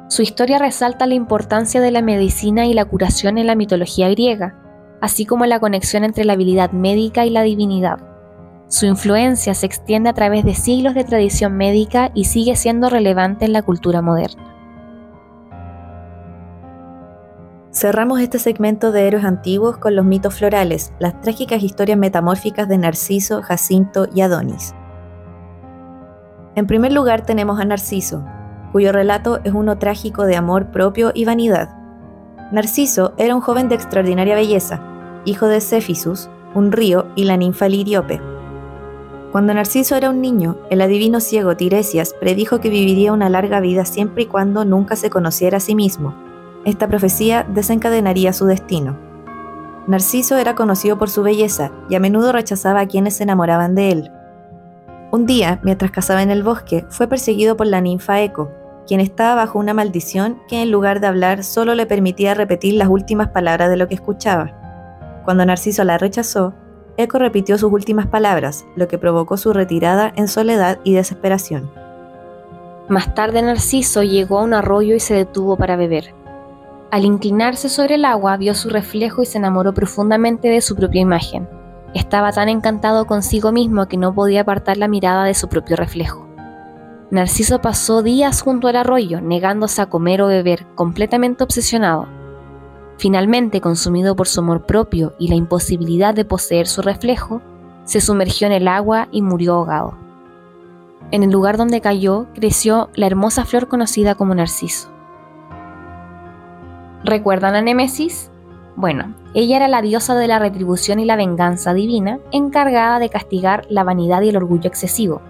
Su 0.09 0.23
historia 0.23 0.59
resalta 0.59 1.07
la 1.07 1.15
importancia 1.15 1.81
de 1.81 1.91
la 1.91 2.03
medicina 2.03 2.67
y 2.67 2.75
la 2.75 2.85
curación 2.85 3.39
en 3.39 3.47
la 3.47 3.55
mitología 3.55 4.11
griega, 4.11 4.55
así 5.01 5.25
como 5.25 5.47
la 5.47 5.61
conexión 5.61 6.05
entre 6.05 6.25
la 6.25 6.35
habilidad 6.35 6.73
médica 6.73 7.25
y 7.25 7.31
la 7.31 7.43
divinidad. 7.43 7.99
Su 8.69 8.85
influencia 8.85 9.55
se 9.55 9.65
extiende 9.65 10.11
a 10.11 10.15
través 10.15 10.45
de 10.45 10.55
siglos 10.55 10.95
de 10.95 11.05
tradición 11.05 11.57
médica 11.57 12.11
y 12.15 12.25
sigue 12.25 12.55
siendo 12.55 12.91
relevante 12.91 13.47
en 13.47 13.55
la 13.55 13.63
cultura 13.63 14.03
moderna. 14.03 14.58
Cerramos 17.79 18.19
este 18.19 18.41
segmento 18.41 18.91
de 18.91 19.07
héroes 19.07 19.25
antiguos 19.25 19.77
con 19.77 19.95
los 19.95 20.05
mitos 20.05 20.35
florales, 20.35 20.93
las 20.99 21.21
trágicas 21.21 21.63
historias 21.63 21.97
metamórficas 21.97 22.69
de 22.69 22.77
Narciso, 22.77 23.41
Jacinto 23.41 24.09
y 24.13 24.21
Adonis. 24.23 24.75
En 26.57 26.67
primer 26.67 26.93
lugar 26.93 27.25
tenemos 27.25 27.61
a 27.61 27.65
Narciso, 27.65 28.25
cuyo 28.73 28.91
relato 28.91 29.39
es 29.45 29.53
uno 29.53 29.79
trágico 29.79 30.25
de 30.25 30.35
amor 30.35 30.73
propio 30.73 31.13
y 31.15 31.25
vanidad. 31.25 31.69
Narciso 32.51 33.15
era 33.17 33.37
un 33.37 33.41
joven 33.41 33.69
de 33.69 33.77
extraordinaria 33.77 34.35
belleza, 34.35 34.81
hijo 35.25 35.47
de 35.47 35.61
Céfisus, 35.61 36.29
un 36.57 36.73
río, 36.73 37.07
y 37.15 37.27
la 37.27 37.37
ninfa 37.37 37.69
Liriope. 37.69 38.21
Cuando 39.31 39.55
Narciso 39.55 39.95
era 39.95 40.11
un 40.11 40.21
niño, 40.21 40.57
el 40.71 40.81
adivino 40.81 41.21
ciego 41.21 41.57
Tiresias 41.57 42.13
predijo 42.13 42.59
que 42.59 42.71
viviría 42.71 43.13
una 43.13 43.29
larga 43.29 43.61
vida 43.61 43.85
siempre 43.85 44.25
y 44.25 44.27
cuando 44.27 44.65
nunca 44.65 44.97
se 44.97 45.11
conociera 45.11 45.59
a 45.59 45.61
sí 45.61 45.77
mismo. 45.77 46.27
Esta 46.69 46.87
profecía 46.87 47.47
desencadenaría 47.49 48.35
su 48.35 48.45
destino. 48.45 48.99
Narciso 49.87 50.37
era 50.37 50.55
conocido 50.55 50.99
por 50.99 51.09
su 51.09 51.23
belleza 51.23 51.73
y 51.89 51.95
a 51.95 51.99
menudo 51.99 52.31
rechazaba 52.31 52.81
a 52.81 52.87
quienes 52.87 53.17
se 53.17 53.23
enamoraban 53.23 53.75
de 53.75 53.91
él. 53.91 54.13
Un 55.11 55.25
día, 55.25 55.61
mientras 55.63 55.91
cazaba 55.91 56.23
en 56.23 56.31
el 56.31 56.43
bosque, 56.43 56.85
fue 56.91 57.09
perseguido 57.09 57.57
por 57.57 57.69
la 57.69 57.81
ninfa 57.81 58.21
Eco, 58.21 58.51
quien 58.87 59.01
estaba 59.01 59.35
bajo 59.35 59.59
una 59.59 59.73
maldición 59.73 60.43
que 60.47 60.61
en 60.61 60.71
lugar 60.71 61.01
de 61.01 61.07
hablar 61.07 61.43
solo 61.43 61.75
le 61.75 61.87
permitía 61.87 62.35
repetir 62.35 62.75
las 62.75 62.89
últimas 62.89 63.29
palabras 63.29 63.71
de 63.71 63.79
lo 63.79 63.89
que 63.89 63.95
escuchaba. 63.95 65.23
Cuando 65.25 65.47
Narciso 65.47 65.85
la 65.85 65.97
rechazó, 65.97 66.53
Eco 66.99 67.19
repitió 67.19 67.57
sus 67.57 67.73
últimas 67.73 68.09
palabras, 68.09 68.67
lo 68.77 68.89
que 68.89 68.99
provocó 68.99 69.39
su 69.39 69.55
retirada 69.55 70.13
en 70.17 70.29
soledad 70.29 70.81
y 70.85 70.93
desesperación. 70.93 71.71
Más 72.91 73.15
tarde 73.15 73.41
Narciso 73.41 74.03
llegó 74.03 74.41
a 74.41 74.45
un 74.45 74.53
arroyo 74.53 74.95
y 74.95 75.01
se 75.01 75.15
detuvo 75.15 75.57
para 75.57 75.77
beber. 75.77 76.13
Al 76.91 77.05
inclinarse 77.05 77.69
sobre 77.69 77.97
el 77.97 78.07
agua 78.07 78.39
vio 78.39 78.55
su 78.55 78.71
reflejo 78.71 79.23
y 79.23 79.27
se 79.27 79.37
enamoró 79.37 79.75
profundamente 79.75 80.49
de 80.49 80.63
su 80.63 80.75
propia 80.75 81.03
imagen. 81.03 81.47
Estaba 81.95 82.33
tan 82.33 82.49
encantado 82.49 83.07
consigo 83.07 83.53
mismo 83.53 83.87
que 83.89 83.99
no 83.99 84.15
podía 84.15 84.41
apartar 84.41 84.79
la 84.79 84.89
mirada 84.89 85.25
de 85.25 85.35
su 85.35 85.49
propio 85.49 85.77
reflejo. 85.77 86.27
Narciso 87.11 87.61
pasó 87.61 88.03
días 88.03 88.41
junto 88.41 88.69
al 88.69 88.77
arroyo, 88.77 89.21
negándose 89.21 89.83
a 89.83 89.87
comer 89.87 90.23
o 90.23 90.29
beber, 90.29 90.67
completamente 90.75 91.45
obsesionado. 91.45 92.07
Finalmente, 92.97 93.61
consumido 93.61 94.17
por 94.17 94.27
su 94.27 94.41
amor 94.41 94.65
propio 94.65 95.15
y 95.19 95.29
la 95.29 95.35
imposibilidad 95.35 96.15
de 96.15 96.25
poseer 96.25 96.67
su 96.67 96.81
reflejo, 96.81 97.43
se 97.85 98.01
sumergió 98.01 98.47
en 98.47 98.53
el 98.53 98.69
agua 98.69 99.09
y 99.11 99.23
murió 99.23 99.55
ahogado. 99.55 99.95
En 101.11 101.23
el 101.23 101.31
lugar 101.31 101.57
donde 101.59 101.81
cayó 101.81 102.27
creció 102.35 102.91
la 102.95 103.07
hermosa 103.07 103.45
flor 103.45 103.69
conocida 103.69 104.15
como 104.15 104.35
Narciso. 104.35 104.98
¿Recuerdan 107.05 107.55
a 107.55 107.63
Némesis? 107.63 108.31
Bueno, 108.77 109.15
ella 109.35 109.57
era 109.57 109.69
la 109.69 109.83
diosa 109.83 110.15
de 110.15 110.29
la 110.29 110.39
retribución 110.39 111.01
y 111.01 111.05
la 111.05 111.17
venganza 111.17 111.75
divina, 111.75 112.19
encargada 112.33 112.99
de 112.99 113.09
castigar 113.09 113.67
la 113.69 113.85
vanidad 113.85 114.23
y 114.23 114.31
el 114.31 114.37
orgullo 114.37 114.69
excesivo, 114.69 115.21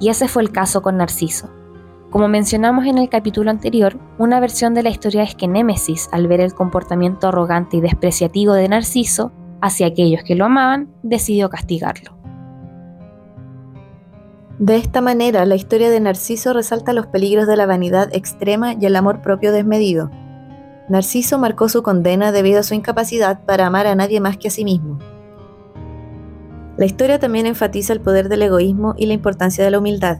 y 0.00 0.08
ese 0.08 0.28
fue 0.28 0.42
el 0.42 0.52
caso 0.52 0.82
con 0.82 0.96
Narciso. 0.96 1.48
Como 2.10 2.28
mencionamos 2.28 2.86
en 2.86 2.98
el 2.98 3.08
capítulo 3.08 3.50
anterior, 3.50 3.96
una 4.18 4.38
versión 4.38 4.74
de 4.74 4.82
la 4.82 4.90
historia 4.90 5.22
es 5.22 5.34
que 5.34 5.48
Némesis, 5.48 6.08
al 6.12 6.28
ver 6.28 6.40
el 6.40 6.54
comportamiento 6.54 7.28
arrogante 7.28 7.78
y 7.78 7.80
despreciativo 7.80 8.52
de 8.52 8.68
Narciso 8.68 9.32
hacia 9.60 9.86
aquellos 9.86 10.22
que 10.22 10.34
lo 10.34 10.44
amaban, 10.44 10.88
decidió 11.02 11.48
castigarlo. 11.48 12.16
De 14.58 14.76
esta 14.76 15.00
manera, 15.00 15.46
la 15.46 15.54
historia 15.54 15.88
de 15.88 16.00
Narciso 16.00 16.52
resalta 16.52 16.92
los 16.92 17.06
peligros 17.06 17.46
de 17.46 17.56
la 17.56 17.66
vanidad 17.66 18.10
extrema 18.12 18.74
y 18.74 18.84
el 18.84 18.94
amor 18.96 19.22
propio 19.22 19.50
desmedido. 19.50 20.10
Narciso 20.88 21.38
marcó 21.38 21.68
su 21.68 21.82
condena 21.82 22.32
debido 22.32 22.60
a 22.60 22.62
su 22.62 22.74
incapacidad 22.74 23.44
para 23.44 23.66
amar 23.66 23.86
a 23.86 23.94
nadie 23.94 24.20
más 24.20 24.36
que 24.36 24.48
a 24.48 24.50
sí 24.50 24.64
mismo. 24.64 24.98
La 26.76 26.86
historia 26.86 27.18
también 27.18 27.46
enfatiza 27.46 27.92
el 27.92 28.00
poder 28.00 28.28
del 28.28 28.42
egoísmo 28.42 28.94
y 28.96 29.06
la 29.06 29.14
importancia 29.14 29.64
de 29.64 29.70
la 29.70 29.78
humildad. 29.78 30.18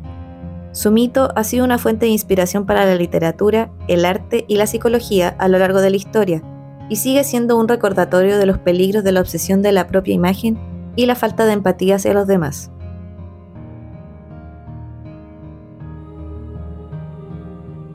Su 0.72 0.90
mito 0.90 1.30
ha 1.34 1.44
sido 1.44 1.64
una 1.64 1.78
fuente 1.78 2.06
de 2.06 2.12
inspiración 2.12 2.66
para 2.66 2.84
la 2.84 2.94
literatura, 2.94 3.70
el 3.88 4.04
arte 4.04 4.44
y 4.48 4.56
la 4.56 4.66
psicología 4.66 5.34
a 5.38 5.48
lo 5.48 5.58
largo 5.58 5.80
de 5.80 5.90
la 5.90 5.96
historia, 5.96 6.42
y 6.88 6.96
sigue 6.96 7.24
siendo 7.24 7.58
un 7.58 7.68
recordatorio 7.68 8.38
de 8.38 8.46
los 8.46 8.58
peligros 8.58 9.04
de 9.04 9.12
la 9.12 9.20
obsesión 9.20 9.62
de 9.62 9.72
la 9.72 9.86
propia 9.86 10.14
imagen 10.14 10.58
y 10.94 11.06
la 11.06 11.14
falta 11.14 11.46
de 11.46 11.52
empatía 11.52 11.96
hacia 11.96 12.14
los 12.14 12.26
demás. 12.26 12.70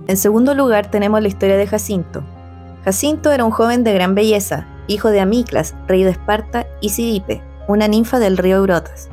En 0.07 0.17
segundo 0.17 0.53
lugar 0.53 0.89
tenemos 0.89 1.21
la 1.21 1.27
historia 1.27 1.57
de 1.57 1.67
Jacinto. 1.67 2.23
Jacinto 2.87 3.33
era 3.33 3.43
un 3.43 3.51
joven 3.51 3.83
de 3.83 3.93
gran 3.93 4.15
belleza, 4.15 4.65
hijo 4.87 5.09
de 5.09 5.19
Amiclas, 5.19 5.75
rey 5.87 6.05
de 6.05 6.11
Esparta, 6.11 6.67
y 6.79 6.87
Sidipe, 6.87 7.41
una 7.67 7.89
ninfa 7.89 8.17
del 8.17 8.37
río 8.37 8.55
Eurotas. 8.55 9.09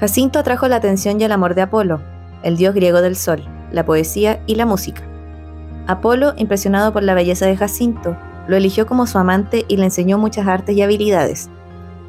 Jacinto 0.00 0.38
atrajo 0.38 0.66
la 0.68 0.76
atención 0.76 1.20
y 1.20 1.24
el 1.24 1.32
amor 1.32 1.54
de 1.54 1.60
Apolo, 1.60 2.00
el 2.42 2.56
dios 2.56 2.74
griego 2.74 3.02
del 3.02 3.14
sol, 3.14 3.44
la 3.72 3.84
poesía 3.84 4.40
y 4.46 4.54
la 4.54 4.64
música. 4.64 5.02
Apolo, 5.86 6.32
impresionado 6.38 6.94
por 6.94 7.02
la 7.02 7.12
belleza 7.12 7.44
de 7.44 7.58
Jacinto, 7.58 8.16
lo 8.46 8.56
eligió 8.56 8.86
como 8.86 9.06
su 9.06 9.18
amante 9.18 9.66
y 9.68 9.76
le 9.76 9.84
enseñó 9.84 10.16
muchas 10.16 10.46
artes 10.46 10.74
y 10.74 10.80
habilidades. 10.80 11.50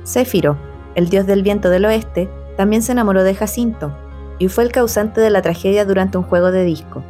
Céfiro, 0.06 0.56
el 0.96 1.10
dios 1.10 1.28
del 1.28 1.44
viento 1.44 1.70
del 1.70 1.84
oeste, 1.84 2.30
también 2.56 2.84
se 2.84 2.94
enamoró 2.94 3.26
de 3.26 3.36
Jacinto 3.36 3.94
y 4.40 4.48
fue 4.48 4.64
el 4.64 4.72
causante 4.72 5.20
de 5.20 5.30
la 5.30 5.42
tragedia 5.42 5.84
durante 5.84 6.18
un 6.18 6.24
juego 6.24 6.52
de 6.52 6.64
disco. 6.64 7.04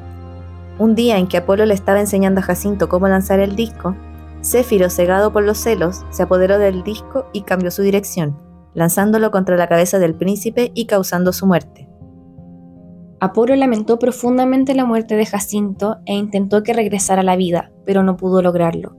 Un 0.80 0.95
día 0.95 1.17
en 1.17 1.28
que 1.28 1.38
Apolo 1.38 1.65
le 1.65 1.74
estaba 1.74 1.99
enseñando 1.99 2.39
a 2.39 2.43
Jacinto 2.43 2.89
cómo 2.89 3.07
lanzar 3.07 3.39
el 3.39 3.55
disco, 3.55 3.95
Céfiro, 4.43 4.89
cegado 4.89 5.32
por 5.32 5.43
los 5.43 5.57
celos, 5.57 6.03
se 6.09 6.24
apoderó 6.24 6.59
del 6.59 6.84
disco 6.84 7.28
y 7.32 7.41
cambió 7.41 7.71
su 7.71 7.82
dirección, 7.82 8.38
lanzándolo 8.74 9.32
contra 9.32 9.55
la 9.55 9.67
cabeza 9.67 9.99
del 9.99 10.15
príncipe 10.15 10.71
y 10.76 10.86
causando 10.86 11.32
su 11.32 11.47
muerte. 11.47 11.88
Apolo 13.21 13.55
lamentó 13.55 13.99
profundamente 13.99 14.76
la 14.76 14.84
muerte 14.84 15.15
de 15.15 15.26
Jacinto 15.26 15.99
e 16.05 16.13
intentó 16.13 16.61
que 16.61 16.74
regresara 16.74 17.21
a 17.21 17.24
la 17.24 17.38
vida, 17.38 17.71
pero 17.86 18.03
no 18.03 18.17
pudo 18.17 18.41
lograrlo. 18.41 18.97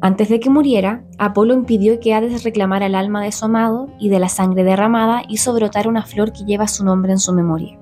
Antes 0.00 0.28
de 0.28 0.40
que 0.40 0.50
muriera, 0.50 1.04
Apolo 1.18 1.54
impidió 1.54 2.00
que 2.00 2.12
Hades 2.12 2.42
reclamara 2.42 2.86
el 2.86 2.96
alma 2.96 3.22
de 3.22 3.30
su 3.30 3.44
amado 3.44 3.86
y 4.00 4.08
de 4.08 4.18
la 4.18 4.28
sangre 4.28 4.64
derramada 4.64 5.22
hizo 5.28 5.54
brotar 5.54 5.86
una 5.86 6.04
flor 6.04 6.32
que 6.32 6.44
lleva 6.44 6.66
su 6.66 6.84
nombre 6.84 7.12
en 7.12 7.18
su 7.18 7.32
memoria. 7.32 7.78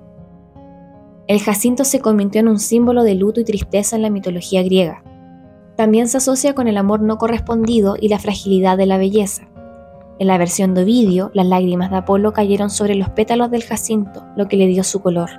El 1.26 1.40
jacinto 1.40 1.84
se 1.84 2.00
convirtió 2.00 2.40
en 2.40 2.48
un 2.48 2.58
símbolo 2.58 3.02
de 3.02 3.14
luto 3.14 3.40
y 3.40 3.44
tristeza 3.44 3.96
en 3.96 4.02
la 4.02 4.10
mitología 4.10 4.62
griega. 4.62 5.02
También 5.74 6.06
se 6.06 6.18
asocia 6.18 6.54
con 6.54 6.68
el 6.68 6.76
amor 6.76 7.00
no 7.00 7.16
correspondido 7.16 7.96
y 7.98 8.08
la 8.08 8.18
fragilidad 8.18 8.76
de 8.76 8.84
la 8.84 8.98
belleza. 8.98 9.48
En 10.18 10.26
la 10.28 10.36
versión 10.36 10.74
de 10.74 10.82
Ovidio, 10.82 11.30
las 11.32 11.46
lágrimas 11.46 11.90
de 11.90 11.96
Apolo 11.96 12.34
cayeron 12.34 12.68
sobre 12.68 12.94
los 12.94 13.08
pétalos 13.08 13.50
del 13.50 13.64
jacinto, 13.64 14.24
lo 14.36 14.48
que 14.48 14.58
le 14.58 14.66
dio 14.66 14.84
su 14.84 15.00
color. 15.00 15.30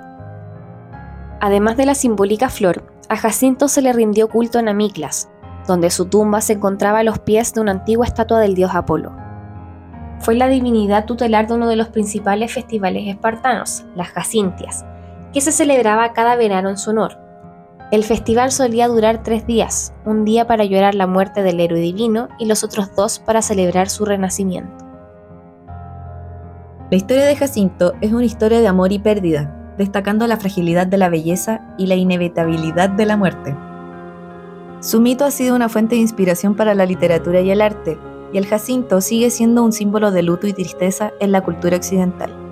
Además 1.40 1.76
de 1.76 1.86
la 1.86 1.94
simbólica 1.94 2.50
flor, 2.50 2.82
a 3.08 3.16
Jacinto 3.16 3.68
se 3.68 3.80
le 3.80 3.92
rindió 3.92 4.28
culto 4.28 4.58
en 4.58 4.68
Amiclas, 4.68 5.30
donde 5.68 5.90
su 5.90 6.06
tumba 6.06 6.40
se 6.40 6.54
encontraba 6.54 6.98
a 6.98 7.04
los 7.04 7.20
pies 7.20 7.54
de 7.54 7.60
una 7.60 7.70
antigua 7.72 8.06
estatua 8.06 8.40
del 8.40 8.54
dios 8.54 8.74
Apolo. 8.74 9.14
Fue 10.18 10.34
la 10.34 10.48
divinidad 10.48 11.04
tutelar 11.04 11.46
de 11.46 11.54
uno 11.54 11.68
de 11.68 11.76
los 11.76 11.88
principales 11.88 12.52
festivales 12.52 13.04
espartanos, 13.06 13.84
las 13.94 14.08
Jacintias, 14.08 14.84
que 15.36 15.42
se 15.42 15.52
celebraba 15.52 16.14
cada 16.14 16.34
verano 16.34 16.70
en 16.70 16.78
su 16.78 16.88
honor. 16.88 17.18
El 17.92 18.04
festival 18.04 18.52
solía 18.52 18.88
durar 18.88 19.22
tres 19.22 19.46
días, 19.46 19.92
un 20.06 20.24
día 20.24 20.46
para 20.46 20.64
llorar 20.64 20.94
la 20.94 21.06
muerte 21.06 21.42
del 21.42 21.60
héroe 21.60 21.78
divino 21.78 22.28
y 22.38 22.46
los 22.46 22.64
otros 22.64 22.96
dos 22.96 23.18
para 23.18 23.42
celebrar 23.42 23.90
su 23.90 24.06
renacimiento. 24.06 24.86
La 26.90 26.96
historia 26.96 27.26
de 27.26 27.36
Jacinto 27.36 27.92
es 28.00 28.14
una 28.14 28.24
historia 28.24 28.60
de 28.60 28.66
amor 28.66 28.92
y 28.92 28.98
pérdida, 28.98 29.74
destacando 29.76 30.26
la 30.26 30.38
fragilidad 30.38 30.86
de 30.86 30.96
la 30.96 31.10
belleza 31.10 31.60
y 31.76 31.86
la 31.86 31.96
inevitabilidad 31.96 32.88
de 32.88 33.04
la 33.04 33.18
muerte. 33.18 33.54
Su 34.80 35.02
mito 35.02 35.26
ha 35.26 35.30
sido 35.30 35.54
una 35.54 35.68
fuente 35.68 35.96
de 35.96 36.00
inspiración 36.00 36.54
para 36.56 36.74
la 36.74 36.86
literatura 36.86 37.42
y 37.42 37.50
el 37.50 37.60
arte, 37.60 37.98
y 38.32 38.38
el 38.38 38.46
jacinto 38.46 39.02
sigue 39.02 39.28
siendo 39.28 39.62
un 39.62 39.74
símbolo 39.74 40.12
de 40.12 40.22
luto 40.22 40.46
y 40.46 40.54
tristeza 40.54 41.12
en 41.20 41.30
la 41.30 41.42
cultura 41.42 41.76
occidental. 41.76 42.45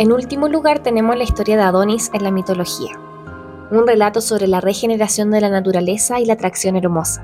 En 0.00 0.12
último 0.12 0.48
lugar 0.48 0.78
tenemos 0.78 1.14
la 1.14 1.24
historia 1.24 1.58
de 1.58 1.62
Adonis 1.62 2.10
en 2.14 2.24
la 2.24 2.30
mitología, 2.30 2.98
un 3.70 3.86
relato 3.86 4.22
sobre 4.22 4.48
la 4.48 4.62
regeneración 4.62 5.30
de 5.30 5.42
la 5.42 5.50
naturaleza 5.50 6.18
y 6.18 6.24
la 6.24 6.32
atracción 6.32 6.74
hermosa. 6.74 7.22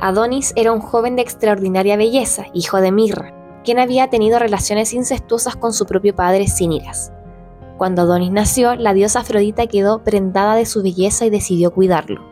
Adonis 0.00 0.52
era 0.54 0.70
un 0.70 0.78
joven 0.78 1.16
de 1.16 1.22
extraordinaria 1.22 1.96
belleza, 1.96 2.44
hijo 2.54 2.80
de 2.80 2.92
Mirra, 2.92 3.34
quien 3.64 3.80
había 3.80 4.10
tenido 4.10 4.38
relaciones 4.38 4.94
incestuosas 4.94 5.56
con 5.56 5.72
su 5.72 5.86
propio 5.86 6.14
padre 6.14 6.46
Cíniras. 6.46 7.10
Cuando 7.78 8.02
Adonis 8.02 8.30
nació, 8.30 8.76
la 8.76 8.94
diosa 8.94 9.18
Afrodita 9.22 9.66
quedó 9.66 10.04
prendada 10.04 10.54
de 10.54 10.66
su 10.66 10.84
belleza 10.84 11.26
y 11.26 11.30
decidió 11.30 11.72
cuidarlo. 11.72 12.22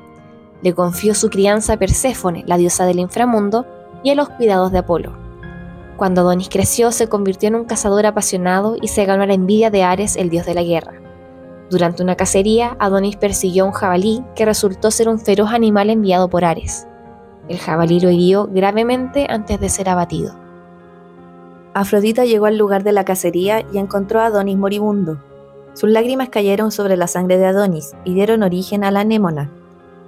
Le 0.63 0.75
confió 0.75 1.13
su 1.13 1.29
crianza 1.29 1.73
a 1.73 1.77
Perséfone, 1.77 2.45
la 2.47 2.57
diosa 2.57 2.87
del 2.87 3.01
inframundo, 3.01 3.67
y 4.05 4.11
a 4.11 4.15
los 4.15 4.29
cuidados 4.29 4.71
de 4.71 4.79
Apolo. 4.79 5.26
Cuando 5.97 6.21
Adonis 6.21 6.51
creció, 6.51 6.93
se 6.93 7.09
convirtió 7.09 7.49
en 7.49 7.55
un 7.55 7.65
cazador 7.65 8.05
apasionado 8.05 8.77
y 8.81 8.89
se 8.89 9.07
ganó 9.07 9.25
la 9.25 9.35
envidia 9.35 9.71
de 9.71 9.83
Ares, 9.83 10.17
el 10.17 10.29
dios 10.29 10.45
de 10.45 10.55
la 10.55 10.63
guerra. 10.63 11.01
Durante 11.71 12.03
una 12.03 12.17
cacería, 12.17 12.77
Adonis 12.79 13.17
persiguió 13.17 13.65
a 13.65 13.67
un 13.67 13.73
jabalí 13.73 14.23
que 14.37 14.45
resultó 14.45 14.91
ser 14.91 15.09
un 15.09 15.19
feroz 15.19 15.53
animal 15.53 15.91
enviado 15.91 16.29
por 16.29 16.45
Ares. 16.45 16.87
El 17.49 17.59
jabalí 17.59 17.99
lo 17.99 18.11
hirió 18.11 18.47
gravemente 18.47 19.27
antes 19.29 19.59
de 19.59 19.69
ser 19.69 19.89
abatido. 19.89 20.35
Afrodita 21.75 22.25
llegó 22.25 22.47
al 22.47 22.59
lugar 22.59 22.85
de 22.85 22.93
la 22.93 23.05
cacería 23.05 23.65
y 23.73 23.79
encontró 23.79 24.21
a 24.21 24.27
Adonis 24.27 24.57
moribundo. 24.57 25.19
Sus 25.75 25.91
lágrimas 25.91 26.29
cayeron 26.29 26.73
sobre 26.73 26.97
la 26.97 27.07
sangre 27.07 27.37
de 27.39 27.47
Adonis 27.47 27.93
y 28.05 28.15
dieron 28.15 28.43
origen 28.43 28.85
a 28.85 28.91
la 28.91 29.01
anémona, 29.01 29.51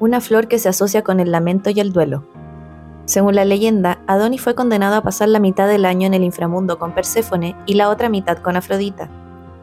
una 0.00 0.20
flor 0.20 0.48
que 0.48 0.58
se 0.58 0.68
asocia 0.68 1.02
con 1.02 1.20
el 1.20 1.30
lamento 1.30 1.70
y 1.70 1.80
el 1.80 1.92
duelo. 1.92 2.24
Según 3.08 3.36
la 3.36 3.46
leyenda, 3.46 4.00
Adonis 4.06 4.42
fue 4.42 4.54
condenado 4.54 4.96
a 4.96 5.00
pasar 5.00 5.30
la 5.30 5.38
mitad 5.38 5.66
del 5.66 5.86
año 5.86 6.06
en 6.06 6.12
el 6.12 6.22
inframundo 6.22 6.78
con 6.78 6.92
Perséfone 6.92 7.56
y 7.64 7.72
la 7.72 7.88
otra 7.88 8.10
mitad 8.10 8.36
con 8.36 8.54
Afrodita. 8.54 9.08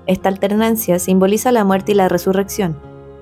Esta 0.08 0.30
alternancia 0.30 0.98
simboliza 0.98 1.52
la 1.52 1.64
muerte 1.64 1.92
y 1.92 1.96
la 1.96 2.10
resurrección, 2.10 2.76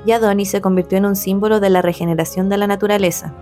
y 0.06 0.14
Adonis 0.14 0.50
se 0.50 0.62
convirtió 0.62 0.98
en 0.98 1.08
un 1.08 1.18
símbolo 1.18 1.60
de 1.60 1.70
la 1.70 1.82
regeneración 1.82 2.48
de 2.48 2.56
la 2.56 2.68
naturaleza. 2.68 3.34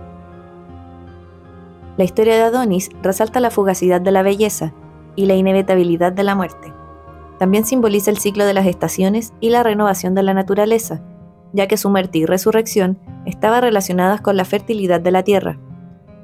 La 1.97 2.03
historia 2.03 2.33
de 2.33 2.41
Adonis 2.41 2.89
resalta 3.03 3.39
la 3.39 3.51
fugacidad 3.51 4.01
de 4.01 4.11
la 4.11 4.23
belleza 4.23 4.73
y 5.15 5.27
la 5.27 5.35
inevitabilidad 5.35 6.11
de 6.11 6.23
la 6.23 6.33
muerte. 6.33 6.73
También 7.37 7.63
simboliza 7.63 8.09
el 8.09 8.17
ciclo 8.17 8.43
de 8.43 8.55
las 8.55 8.65
estaciones 8.65 9.33
y 9.39 9.51
la 9.51 9.61
renovación 9.61 10.15
de 10.15 10.23
la 10.23 10.33
naturaleza, 10.33 10.99
ya 11.53 11.67
que 11.67 11.77
su 11.77 11.91
muerte 11.91 12.17
y 12.17 12.25
resurrección 12.25 12.97
estaban 13.27 13.61
relacionadas 13.61 14.21
con 14.21 14.35
la 14.35 14.45
fertilidad 14.45 14.99
de 14.99 15.11
la 15.11 15.21
tierra. 15.21 15.59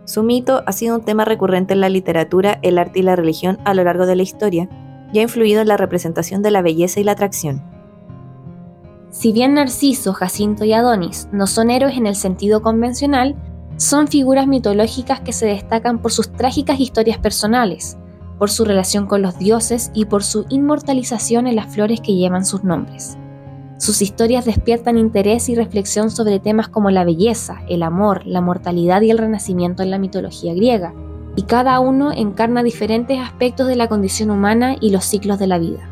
Su 0.08 0.24
mito 0.24 0.64
ha 0.66 0.72
sido 0.72 0.95
un 0.95 1.03
tema 1.03 1.26
recurrente 1.26 1.74
en 1.74 1.82
la 1.82 1.89
literatura, 1.89 2.60
el 2.62 2.78
arte 2.78 2.99
y 2.99 3.01
la 3.01 3.18
religión 3.18 3.60
a 3.66 3.74
lo 3.74 3.84
largo 3.84 4.05
de 4.05 4.16
la 4.16 4.24
historia, 4.24 4.70
y 5.12 5.20
ha 5.20 5.22
influido 5.22 5.60
en 5.60 5.68
la 5.68 5.76
representación 5.76 6.41
de 6.41 6.49
la 6.49 6.62
belleza 6.62 7.01
y 7.01 7.03
la 7.03 7.12
atracción. 7.12 7.62
Si 9.10 9.34
bien 9.34 9.55
Narciso, 9.55 10.14
Jacinto 10.14 10.64
y 10.64 10.72
Adonis 10.72 11.28
no 11.34 11.45
son 11.45 11.70
héroes 11.70 11.97
en 11.97 12.08
el 12.08 12.16
sentido 12.16 12.62
convencional, 12.62 13.36
son 13.76 14.08
figuras 14.08 14.47
mitológicas 14.47 15.20
que 15.20 15.34
se 15.34 15.45
destacan 15.45 16.01
por 16.01 16.14
sus 16.14 16.32
trágicas 16.32 16.80
historias 16.80 17.18
personales, 17.18 17.97
por 18.39 18.49
su 18.49 18.64
relación 18.64 19.08
con 19.08 19.22
los 19.22 19.38
dioses 19.38 19.91
y 19.93 20.05
por 20.05 20.24
su 20.24 20.45
inmortalización 20.47 21.47
en 21.47 21.58
las 21.58 21.74
flores 21.74 21.99
que 21.99 22.16
llevan 22.16 22.45
sus 22.45 22.64
nombres. 22.64 23.18
Sus 23.78 24.02
historias 24.02 24.46
despiertan 24.46 24.98
interés 24.98 25.50
y 25.50 25.56
reflexión 25.56 26.10
sobre 26.10 26.40
temas 26.40 26.68
como 26.68 26.90
la 26.90 27.04
belleza, 27.04 27.62
el 27.70 27.84
amor, 27.84 28.26
la 28.26 28.42
mortalidad 28.42 29.02
y 29.02 29.12
el 29.12 29.20
renacimiento 29.20 29.84
en 29.84 29.92
la 29.92 30.00
mitología 30.00 30.56
griega, 30.56 30.96
y 31.36 31.44
cada 31.44 31.80
uno 31.80 32.12
encarna 32.12 32.64
diferentes 32.64 33.20
aspectos 33.20 33.68
de 33.68 33.76
la 33.76 33.88
condición 33.88 34.32
humana 34.32 34.76
y 34.82 34.90
los 34.90 35.06
ciclos 35.06 35.38
de 35.38 35.46
la 35.46 35.60
vida. 35.60 35.88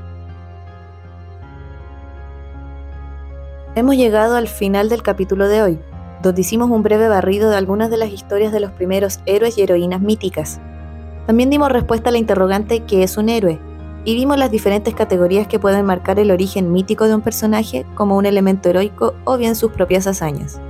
Hemos 3.76 3.96
llegado 3.96 4.36
al 4.36 4.48
final 4.48 4.90
del 4.90 5.04
capítulo 5.04 5.48
de 5.48 5.62
hoy, 5.62 5.80
donde 6.24 6.42
hicimos 6.42 6.72
un 6.72 6.82
breve 6.82 7.08
barrido 7.08 7.52
de 7.52 7.58
algunas 7.58 7.92
de 7.92 7.98
las 7.98 8.10
historias 8.10 8.52
de 8.52 8.62
los 8.62 8.72
primeros 8.72 9.20
héroes 9.28 9.60
y 9.60 9.62
heroínas 9.62 10.02
míticas. 10.02 10.60
También 11.28 11.52
dimos 11.52 11.72
respuesta 11.72 12.10
a 12.10 12.12
la 12.12 12.18
interrogante 12.18 12.80
¿qué 12.80 13.04
es 13.04 13.16
un 13.18 13.30
héroe? 13.30 13.60
Y 14.06 14.14
vimos 14.14 14.38
las 14.38 14.52
diferentes 14.52 14.94
categorías 14.94 15.48
que 15.48 15.60
pueden 15.60 15.86
marcar 15.86 16.20
el 16.20 16.32
origen 16.32 16.72
mítico 16.72 17.08
de 17.08 17.16
un 17.16 17.22
personaje 17.22 17.86
como 17.96 18.16
un 18.16 18.28
elemento 18.28 18.70
heroico 18.70 19.16
o 19.24 19.38
bien 19.38 19.56
sus 19.56 19.72
propias 19.72 20.06
hazañas. 20.06 20.62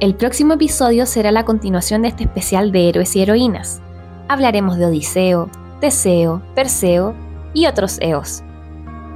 El 0.00 0.14
próximo 0.14 0.54
episodio 0.54 1.06
será 1.06 1.30
la 1.30 1.44
continuación 1.44 2.02
de 2.02 2.08
este 2.08 2.24
especial 2.24 2.72
de 2.72 2.88
héroes 2.88 3.14
y 3.14 3.22
heroínas. 3.22 3.80
Hablaremos 4.28 4.78
de 4.78 4.86
Odiseo, 4.86 5.50
Teseo, 5.80 6.42
Perseo 6.54 7.14
y 7.52 7.66
otros 7.66 7.98
eos. 8.00 8.42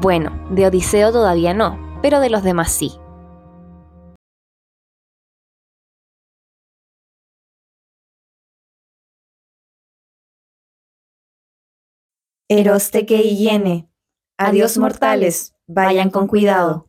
Bueno, 0.00 0.30
de 0.50 0.66
Odiseo 0.66 1.10
todavía 1.10 1.54
no, 1.54 1.78
pero 2.02 2.20
de 2.20 2.30
los 2.30 2.42
demás 2.42 2.70
sí. 2.70 2.92
Eros 12.50 12.90
te 12.90 13.04
que 13.04 13.18
hiene. 13.36 13.90
Adiós 14.38 14.78
mortales, 14.78 15.54
vayan 15.66 16.08
con 16.08 16.26
cuidado. 16.26 16.87